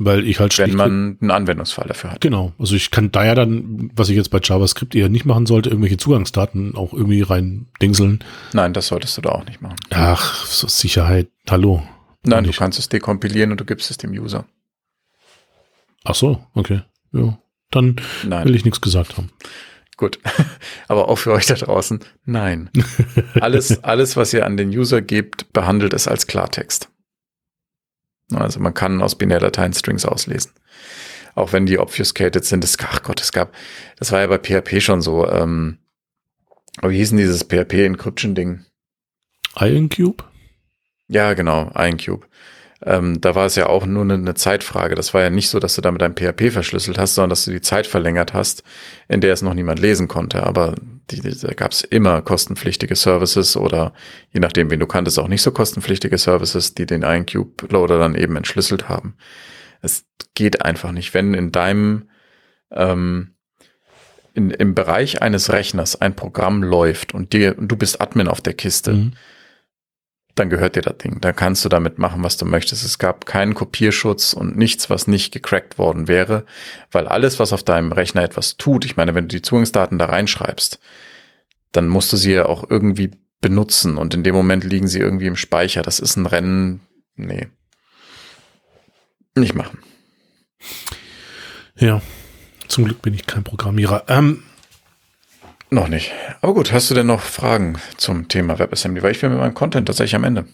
Weil 0.00 0.26
ich 0.26 0.38
halt 0.38 0.56
Wenn 0.58 0.74
man 0.74 1.18
einen 1.20 1.30
Anwendungsfall 1.32 1.88
dafür 1.88 2.12
hat. 2.12 2.20
Genau. 2.20 2.52
Also 2.58 2.76
ich 2.76 2.92
kann 2.92 3.10
da 3.10 3.24
ja 3.24 3.34
dann, 3.34 3.90
was 3.94 4.08
ich 4.08 4.16
jetzt 4.16 4.30
bei 4.30 4.38
JavaScript 4.42 4.94
eher 4.94 5.08
nicht 5.08 5.24
machen 5.24 5.46
sollte, 5.46 5.70
irgendwelche 5.70 5.96
Zugangsdaten 5.96 6.76
auch 6.76 6.92
irgendwie 6.92 7.22
rein 7.22 7.66
dingseln. 7.82 8.22
Nein, 8.52 8.72
das 8.72 8.88
solltest 8.88 9.16
du 9.16 9.22
da 9.22 9.30
auch 9.30 9.44
nicht 9.44 9.60
machen. 9.60 9.76
Ach, 9.90 10.46
so 10.46 10.68
Sicherheit. 10.68 11.28
Hallo. 11.50 11.82
Nein, 12.28 12.44
du 12.44 12.52
kannst 12.52 12.78
es 12.78 12.88
dekompilieren 12.88 13.50
und 13.50 13.60
du 13.60 13.64
gibst 13.64 13.90
es 13.90 13.96
dem 13.96 14.10
User. 14.12 14.46
Ach 16.04 16.14
so, 16.14 16.44
okay. 16.54 16.82
Ja. 17.12 17.38
Dann 17.70 17.96
nein. 18.24 18.46
will 18.46 18.56
ich 18.56 18.64
nichts 18.64 18.80
gesagt 18.80 19.16
haben. 19.16 19.30
Gut. 19.96 20.18
Aber 20.88 21.08
auch 21.08 21.16
für 21.16 21.32
euch 21.32 21.46
da 21.46 21.54
draußen, 21.54 22.00
nein. 22.24 22.70
alles, 23.40 23.82
alles, 23.84 24.16
was 24.16 24.32
ihr 24.32 24.46
an 24.46 24.56
den 24.56 24.70
User 24.70 25.02
gebt, 25.02 25.52
behandelt 25.52 25.92
es 25.92 26.08
als 26.08 26.26
Klartext. 26.26 26.88
Also 28.32 28.60
man 28.60 28.74
kann 28.74 29.02
aus 29.02 29.16
Binärdateien 29.16 29.72
Strings 29.72 30.04
auslesen. 30.04 30.52
Auch 31.34 31.52
wenn 31.52 31.66
die 31.66 31.78
obfuscated 31.78 32.44
sind. 32.44 32.64
Es, 32.64 32.76
ach 32.80 33.02
Gott, 33.02 33.20
es 33.20 33.32
gab, 33.32 33.52
das 33.96 34.12
war 34.12 34.20
ja 34.20 34.26
bei 34.26 34.38
PHP 34.38 34.80
schon 34.80 35.02
so, 35.02 35.28
ähm, 35.28 35.78
wie 36.82 36.96
hieß 36.96 37.10
denn 37.10 37.18
dieses 37.18 37.44
PHP-Encryption-Ding? 37.44 38.64
IronCube? 39.56 40.24
Ja, 41.08 41.32
genau, 41.34 41.70
IronCube. 41.74 42.26
Ähm, 42.84 43.20
da 43.20 43.34
war 43.34 43.46
es 43.46 43.56
ja 43.56 43.66
auch 43.66 43.86
nur 43.86 44.02
eine, 44.02 44.14
eine, 44.14 44.34
Zeitfrage. 44.34 44.94
Das 44.94 45.12
war 45.12 45.22
ja 45.22 45.30
nicht 45.30 45.48
so, 45.48 45.58
dass 45.58 45.74
du 45.74 45.80
damit 45.80 46.00
dein 46.00 46.14
PHP 46.14 46.52
verschlüsselt 46.52 46.96
hast, 46.96 47.16
sondern 47.16 47.30
dass 47.30 47.44
du 47.44 47.50
die 47.50 47.60
Zeit 47.60 47.88
verlängert 47.88 48.34
hast, 48.34 48.62
in 49.08 49.20
der 49.20 49.32
es 49.32 49.42
noch 49.42 49.54
niemand 49.54 49.80
lesen 49.80 50.06
konnte. 50.06 50.44
Aber 50.44 50.76
die, 51.10 51.20
die, 51.20 51.36
da 51.36 51.54
gab 51.54 51.72
es 51.72 51.82
immer 51.82 52.22
kostenpflichtige 52.22 52.94
Services 52.94 53.56
oder 53.56 53.94
je 54.32 54.38
nachdem, 54.38 54.70
wen 54.70 54.78
du 54.78 54.86
kanntest, 54.86 55.18
auch 55.18 55.26
nicht 55.26 55.42
so 55.42 55.50
kostenpflichtige 55.50 56.18
Services, 56.18 56.74
die 56.74 56.86
den 56.86 57.02
IronCube-Loader 57.02 57.98
dann 57.98 58.14
eben 58.14 58.36
entschlüsselt 58.36 58.88
haben. 58.88 59.16
Es 59.82 60.04
geht 60.34 60.62
einfach 60.62 60.92
nicht. 60.92 61.14
Wenn 61.14 61.34
in 61.34 61.50
deinem 61.50 62.10
ähm, 62.70 63.34
in, 64.34 64.50
im 64.50 64.76
Bereich 64.76 65.20
eines 65.20 65.52
Rechners 65.52 66.00
ein 66.00 66.14
Programm 66.14 66.62
läuft 66.62 67.12
und 67.12 67.32
dir 67.32 67.58
und 67.58 67.66
du 67.66 67.76
bist 67.76 68.00
Admin 68.00 68.28
auf 68.28 68.40
der 68.40 68.54
Kiste, 68.54 68.92
mhm 68.92 69.12
dann 70.38 70.50
gehört 70.50 70.76
dir 70.76 70.82
das 70.82 70.98
Ding. 70.98 71.20
Dann 71.20 71.34
kannst 71.34 71.64
du 71.64 71.68
damit 71.68 71.98
machen, 71.98 72.22
was 72.22 72.36
du 72.36 72.44
möchtest. 72.44 72.84
Es 72.84 72.98
gab 72.98 73.26
keinen 73.26 73.54
Kopierschutz 73.54 74.32
und 74.32 74.56
nichts, 74.56 74.90
was 74.90 75.06
nicht 75.06 75.32
gecrackt 75.32 75.78
worden 75.78 76.08
wäre, 76.08 76.44
weil 76.90 77.08
alles, 77.08 77.38
was 77.38 77.52
auf 77.52 77.62
deinem 77.62 77.92
Rechner 77.92 78.22
etwas 78.22 78.56
tut, 78.56 78.84
ich 78.84 78.96
meine, 78.96 79.14
wenn 79.14 79.24
du 79.24 79.36
die 79.36 79.42
Zugangsdaten 79.42 79.98
da 79.98 80.06
reinschreibst, 80.06 80.78
dann 81.72 81.88
musst 81.88 82.12
du 82.12 82.16
sie 82.16 82.32
ja 82.32 82.46
auch 82.46 82.68
irgendwie 82.68 83.10
benutzen 83.40 83.98
und 83.98 84.14
in 84.14 84.24
dem 84.24 84.34
Moment 84.34 84.64
liegen 84.64 84.88
sie 84.88 84.98
irgendwie 84.98 85.26
im 85.26 85.36
Speicher. 85.36 85.82
Das 85.82 86.00
ist 86.00 86.16
ein 86.16 86.26
Rennen, 86.26 86.80
nee. 87.14 87.48
Nicht 89.34 89.54
machen. 89.54 89.78
Ja, 91.76 92.02
zum 92.66 92.84
Glück 92.84 93.02
bin 93.02 93.14
ich 93.14 93.26
kein 93.26 93.44
Programmierer. 93.44 94.04
Ähm, 94.08 94.42
noch 95.70 95.88
nicht. 95.88 96.12
Aber 96.40 96.54
gut, 96.54 96.72
hast 96.72 96.90
du 96.90 96.94
denn 96.94 97.06
noch 97.06 97.20
Fragen 97.20 97.76
zum 97.96 98.28
Thema 98.28 98.58
WebAssembly? 98.58 99.02
Weil 99.02 99.12
ich 99.12 99.20
bin 99.20 99.30
mit 99.30 99.38
meinem 99.38 99.54
Content 99.54 99.86
tatsächlich 99.86 100.14
am 100.14 100.24
Ende. 100.24 100.46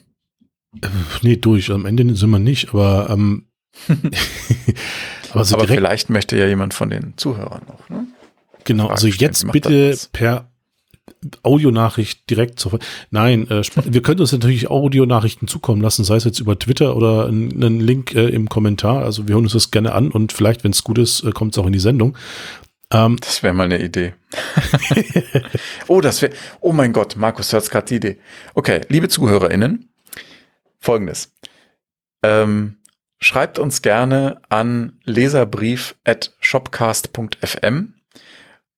Äh, 0.82 0.88
nee, 1.22 1.36
durch. 1.36 1.70
Am 1.70 1.86
Ende 1.86 2.14
sind 2.16 2.30
wir 2.30 2.38
nicht, 2.38 2.70
aber, 2.70 3.08
ähm, 3.10 3.46
aber, 5.32 5.44
so 5.44 5.56
aber 5.56 5.68
vielleicht 5.68 6.10
möchte 6.10 6.36
ja 6.36 6.46
jemand 6.46 6.74
von 6.74 6.90
den 6.90 7.14
Zuhörern 7.16 7.62
noch. 7.66 7.88
Ne? 7.88 8.06
Genau, 8.64 8.88
also 8.88 9.06
jetzt 9.06 9.50
bitte 9.52 9.96
per 10.12 10.48
Audionachricht 11.42 12.28
direkt 12.30 12.58
zur. 12.58 12.78
Nein, 13.10 13.48
äh, 13.50 13.62
wir 13.84 14.02
können 14.02 14.20
uns 14.20 14.32
natürlich 14.32 14.70
Audionachrichten 14.70 15.48
zukommen 15.48 15.82
lassen, 15.82 16.04
sei 16.04 16.16
es 16.16 16.24
jetzt 16.24 16.40
über 16.40 16.58
Twitter 16.58 16.96
oder 16.96 17.26
einen 17.26 17.80
Link 17.80 18.14
äh, 18.14 18.28
im 18.28 18.48
Kommentar. 18.48 19.04
Also 19.04 19.28
wir 19.28 19.34
hören 19.34 19.44
uns 19.44 19.52
das 19.52 19.70
gerne 19.70 19.92
an 19.92 20.10
und 20.10 20.32
vielleicht, 20.32 20.64
wenn 20.64 20.72
es 20.72 20.84
gut 20.84 20.98
ist, 20.98 21.22
äh, 21.24 21.32
kommt 21.32 21.54
es 21.54 21.58
auch 21.58 21.66
in 21.66 21.72
die 21.72 21.78
Sendung. 21.78 22.16
Ähm, 22.94 23.16
das 23.20 23.42
wäre 23.42 23.52
mal 23.52 23.64
eine 23.64 23.82
Idee. 23.82 24.14
oh, 25.88 26.00
das 26.00 26.22
wäre. 26.22 26.32
Oh 26.60 26.72
mein 26.72 26.92
Gott, 26.92 27.16
Markus, 27.16 27.52
hast 27.52 27.70
gerade 27.70 27.86
die 27.86 27.96
Idee. 27.96 28.18
Okay, 28.54 28.82
liebe 28.88 29.08
ZuhörerInnen, 29.08 29.90
folgendes. 30.78 31.32
Ähm, 32.22 32.76
schreibt 33.18 33.58
uns 33.58 33.82
gerne 33.82 34.40
an 34.48 35.00
leserbrief 35.04 35.96
at 36.04 36.34
shopcast.fm 36.40 37.94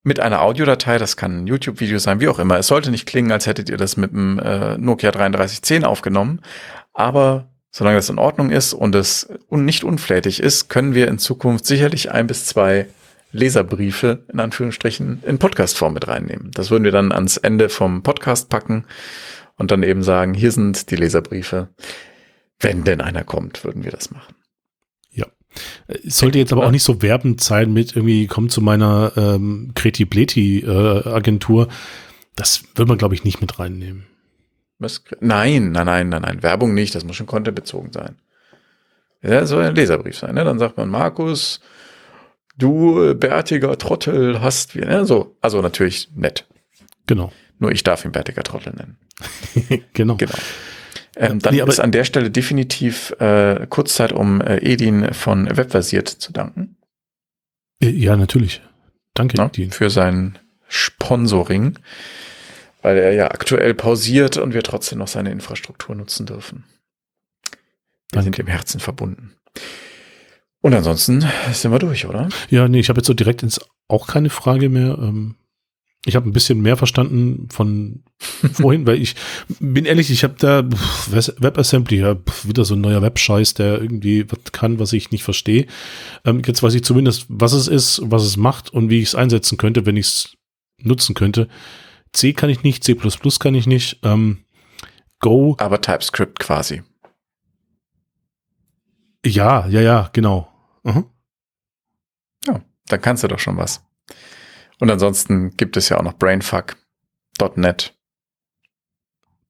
mit 0.03 0.21
einer 0.21 0.41
Audiodatei, 0.41 0.99
das 0.99 1.17
kann 1.17 1.43
ein 1.43 1.47
YouTube-Video 1.49 1.99
sein, 1.99 2.21
wie 2.21 2.29
auch 2.29 2.39
immer. 2.39 2.59
Es 2.59 2.69
sollte 2.69 2.93
nicht 2.93 3.07
klingen, 3.07 3.33
als 3.33 3.47
hättet 3.47 3.69
ihr 3.69 3.77
das 3.77 3.97
mit 3.97 4.12
dem 4.12 4.39
äh, 4.39 4.79
Nokia 4.79 5.11
3310 5.11 5.85
aufgenommen, 5.85 6.43
aber 6.95 7.49
solange 7.73 7.97
das 7.97 8.09
in 8.09 8.19
Ordnung 8.19 8.51
ist 8.51 8.73
und 8.73 8.95
es 8.95 9.29
nicht 9.51 9.83
unflätig 9.83 10.41
ist, 10.41 10.69
können 10.69 10.95
wir 10.95 11.09
in 11.09 11.19
Zukunft 11.19 11.67
sicherlich 11.67 12.12
ein 12.12 12.29
bis 12.29 12.47
zwei 12.47 12.87
Leserbriefe 13.37 14.24
in 14.32 14.41
Anführungsstrichen 14.41 15.22
in 15.24 15.39
Podcastform 15.39 15.95
mit 15.95 16.09
reinnehmen. 16.09 16.51
Das 16.53 16.70
würden 16.70 16.84
wir 16.84 16.93
dann 16.93 17.12
ans 17.12 17.37
Ende 17.37 17.68
vom 17.68 18.03
Podcast 18.03 18.49
packen 18.49 18.84
und 19.57 19.70
dann 19.70 19.82
eben 19.82 20.03
sagen, 20.03 20.34
hier 20.34 20.51
sind 20.53 20.91
die 20.91 20.97
Leserbriefe. 20.97 21.68
Wenn 22.59 22.84
denn 22.84 23.01
einer 23.01 23.24
kommt, 23.24 23.64
würden 23.64 23.84
wir 23.84 23.91
das 23.91 24.11
machen. 24.11 24.34
Ja. 25.12 25.26
Es 25.87 26.18
sollte 26.18 26.39
jetzt 26.39 26.53
aber 26.53 26.66
auch 26.66 26.70
nicht 26.70 26.84
so 26.84 27.03
werbend 27.03 27.43
sein 27.43 27.72
mit 27.72 27.95
irgendwie, 27.95 28.26
komm 28.26 28.49
zu 28.49 28.61
meiner 28.61 29.12
ähm, 29.16 29.72
Kreti-Bleti 29.74 30.61
äh, 30.61 31.09
Agentur. 31.09 31.68
Das 32.34 32.64
will 32.74 32.87
man, 32.87 32.99
glaube 32.99 33.14
ich, 33.14 33.24
nicht 33.24 33.41
mit 33.41 33.59
reinnehmen. 33.59 34.07
Was? 34.78 35.05
Nein, 35.20 35.72
nein, 35.72 35.87
nein, 35.87 36.09
nein, 36.09 36.22
nein. 36.22 36.43
Werbung 36.43 36.74
nicht, 36.74 36.95
das 36.95 37.05
muss 37.05 37.16
schon 37.16 37.26
contentbezogen 37.26 37.93
sein. 37.93 38.16
Ja, 39.22 39.47
soll 39.47 39.64
ein 39.64 39.74
Leserbrief 39.74 40.18
sein, 40.18 40.34
ne? 40.34 40.45
Dann 40.45 40.59
sagt 40.59 40.76
man, 40.76 40.89
Markus, 40.89 41.61
du 42.57 43.11
äh, 43.11 43.15
bärtiger 43.15 43.77
Trottel 43.79 44.41
hast 44.41 44.75
wir, 44.75 44.87
ne? 44.87 45.07
So, 45.07 45.37
also 45.41 45.61
natürlich 45.61 46.09
nett. 46.15 46.47
Genau. 47.07 47.33
Nur 47.59 47.73
ich 47.73 47.85
darf 47.85 48.05
ihn 48.05 48.13
bärtiger 48.13 48.43
Trottel 48.43 48.75
nennen. 48.75 48.99
genau. 49.93 50.17
Genau. 50.17 50.35
Ähm, 51.17 51.39
dann 51.39 51.55
nee, 51.55 51.63
ist 51.63 51.81
an 51.81 51.93
der 51.93 52.05
Stelle 52.05 52.31
definitiv 52.31 53.13
äh, 53.19 53.67
Kurzzeit, 53.69 54.13
um 54.13 54.43
äh, 54.43 54.59
Edin 54.59 55.15
von 55.15 55.57
Webversiert 55.57 56.09
zu 56.09 56.33
danken. 56.33 56.77
Äh, 57.83 57.89
ja, 57.89 58.17
natürlich. 58.17 58.61
Danke, 59.15 59.39
ja, 59.39 59.47
Edin. 59.47 59.71
Für 59.71 59.89
sein 59.89 60.39
Sponsoring, 60.69 61.79
weil 62.83 62.99
er 62.99 63.13
ja 63.13 63.31
aktuell 63.31 63.73
pausiert 63.73 64.37
und 64.37 64.53
wir 64.53 64.63
trotzdem 64.63 64.99
noch 64.99 65.09
seine 65.09 65.31
Infrastruktur 65.31 65.95
nutzen 65.95 66.27
dürfen. 66.27 66.65
Wir 68.13 68.23
Danke. 68.23 68.25
sind 68.25 68.39
im 68.41 68.47
Herzen 68.49 68.81
verbunden. 68.81 69.35
Und 70.63 70.75
ansonsten 70.75 71.25
sind 71.53 71.71
wir 71.71 71.79
durch, 71.79 72.07
oder? 72.07 72.29
Ja, 72.51 72.69
nee, 72.69 72.81
ich 72.81 72.89
habe 72.89 72.99
jetzt 72.99 73.07
so 73.07 73.15
direkt 73.15 73.43
ins 73.43 73.61
auch 73.89 74.07
keine 74.07 74.31
Frage 74.31 74.69
mehr. 74.69 74.99
Ähm, 75.01 75.37
ich 76.07 76.15
habe 76.15 76.29
ein 76.29 76.33
bisschen 76.33 76.61
mehr 76.61 76.77
verstanden 76.77 77.49
von 77.51 78.05
vorhin, 78.53 78.87
weil 78.87 79.03
ich 79.03 79.17
bin 79.59 79.85
ehrlich, 79.85 80.11
ich 80.11 80.23
habe 80.23 80.37
da 80.39 80.65
WebAssembly, 81.11 81.99
ja, 81.99 82.17
wieder 82.45 82.65
so 82.65 82.75
ein 82.75 82.81
neuer 82.81 83.03
Webscheiß, 83.03 83.55
der 83.55 83.81
irgendwie 83.81 84.31
was 84.31 84.53
kann, 84.53 84.79
was 84.79 84.93
ich 84.93 85.11
nicht 85.11 85.25
verstehe. 85.25 85.67
Ähm, 86.25 86.43
jetzt 86.47 86.63
weiß 86.63 86.75
ich 86.75 86.85
zumindest, 86.85 87.27
was 87.29 87.53
es 87.53 87.67
ist, 87.67 88.01
was 88.05 88.23
es 88.23 88.37
macht 88.37 88.73
und 88.73 88.89
wie 88.89 89.01
ich 89.01 89.09
es 89.09 89.15
einsetzen 89.15 89.59
könnte, 89.59 89.85
wenn 89.85 89.97
ich 89.97 90.07
es 90.07 90.37
nutzen 90.81 91.15
könnte. 91.15 91.49
C 92.13 92.33
kann 92.33 92.51
ich 92.51 92.63
nicht, 92.63 92.85
C++ 92.85 92.97
kann 93.39 93.55
ich 93.55 93.67
nicht. 93.67 93.99
Ähm, 94.03 94.45
Go. 95.21 95.57
Aber 95.59 95.81
TypeScript 95.81 96.39
quasi. 96.39 96.83
Ja, 99.27 99.66
ja, 99.66 99.81
ja, 99.81 100.11
genau. 100.12 100.49
Mhm. 100.85 101.07
Ja, 102.47 102.61
dann 102.87 103.01
kannst 103.01 103.24
du 103.24 103.29
doch 103.29 103.39
schon 103.39 103.57
was. 103.57 103.83
Und 104.79 104.91
ansonsten 104.91 105.57
gibt 105.57 105.77
es 105.77 105.89
ja 105.89 105.99
auch 105.99 106.03
noch 106.03 106.14
Brainfuck.net. 106.14 107.95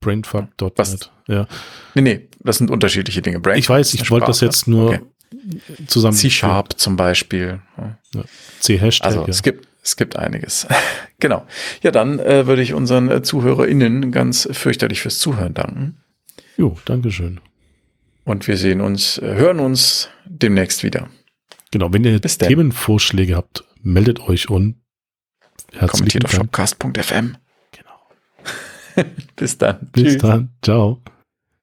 Brainfuck.net, 0.01 1.11
ja. 1.27 1.47
Nee, 1.95 2.03
nee, 2.03 2.29
das 2.41 2.59
sind 2.59 2.71
unterschiedliche 2.71 3.23
Dinge. 3.23 3.41
Brainfuck 3.41 3.59
ich 3.59 3.69
weiß, 3.69 3.95
ich 3.95 4.11
wollte 4.11 4.27
das 4.27 4.41
jetzt 4.41 4.69
nur 4.69 4.91
okay. 4.91 5.01
zusammen. 5.87 6.17
C-Sharp 6.17 6.79
zum 6.79 6.97
Beispiel. 6.97 7.61
Ja. 7.77 8.25
C-Hashtag. 8.61 9.07
Also 9.07 9.21
ja. 9.23 9.29
es 9.29 9.43
gibt, 9.43 9.67
es 9.83 9.97
gibt 9.97 10.17
einiges. 10.17 10.67
genau. 11.19 11.47
Ja, 11.83 11.91
dann 11.91 12.19
äh, 12.19 12.47
würde 12.47 12.63
ich 12.63 12.73
unseren 12.73 13.11
äh, 13.11 13.23
ZuhörerInnen 13.23 14.13
ganz 14.13 14.49
fürchterlich 14.53 15.03
fürs 15.03 15.19
Zuhören 15.19 15.55
danken. 15.55 15.99
Jo, 16.57 16.79
Dankeschön. 16.85 17.41
Und 18.27 18.49
wir 18.49 18.57
sehen 18.57 18.81
uns, 18.81 19.19
äh, 19.19 19.35
hören 19.37 19.61
uns 19.61 20.11
demnächst 20.27 20.83
wieder. 20.83 21.09
Genau, 21.71 21.93
wenn 21.93 22.05
ihr 22.05 22.21
Themenvorschläge 22.21 23.37
habt, 23.37 23.65
meldet 23.83 24.21
euch 24.21 24.51
und 24.51 24.83
Kommentiert 25.79 26.25
auf 26.25 26.33
shopcast.fm. 26.33 27.37
Genau. 27.73 29.07
Bis 29.37 29.59
dann. 29.59 29.89
Bis 29.93 30.05
Tschüss. 30.05 30.19
dann. 30.19 30.51
Ciao. 30.63 31.03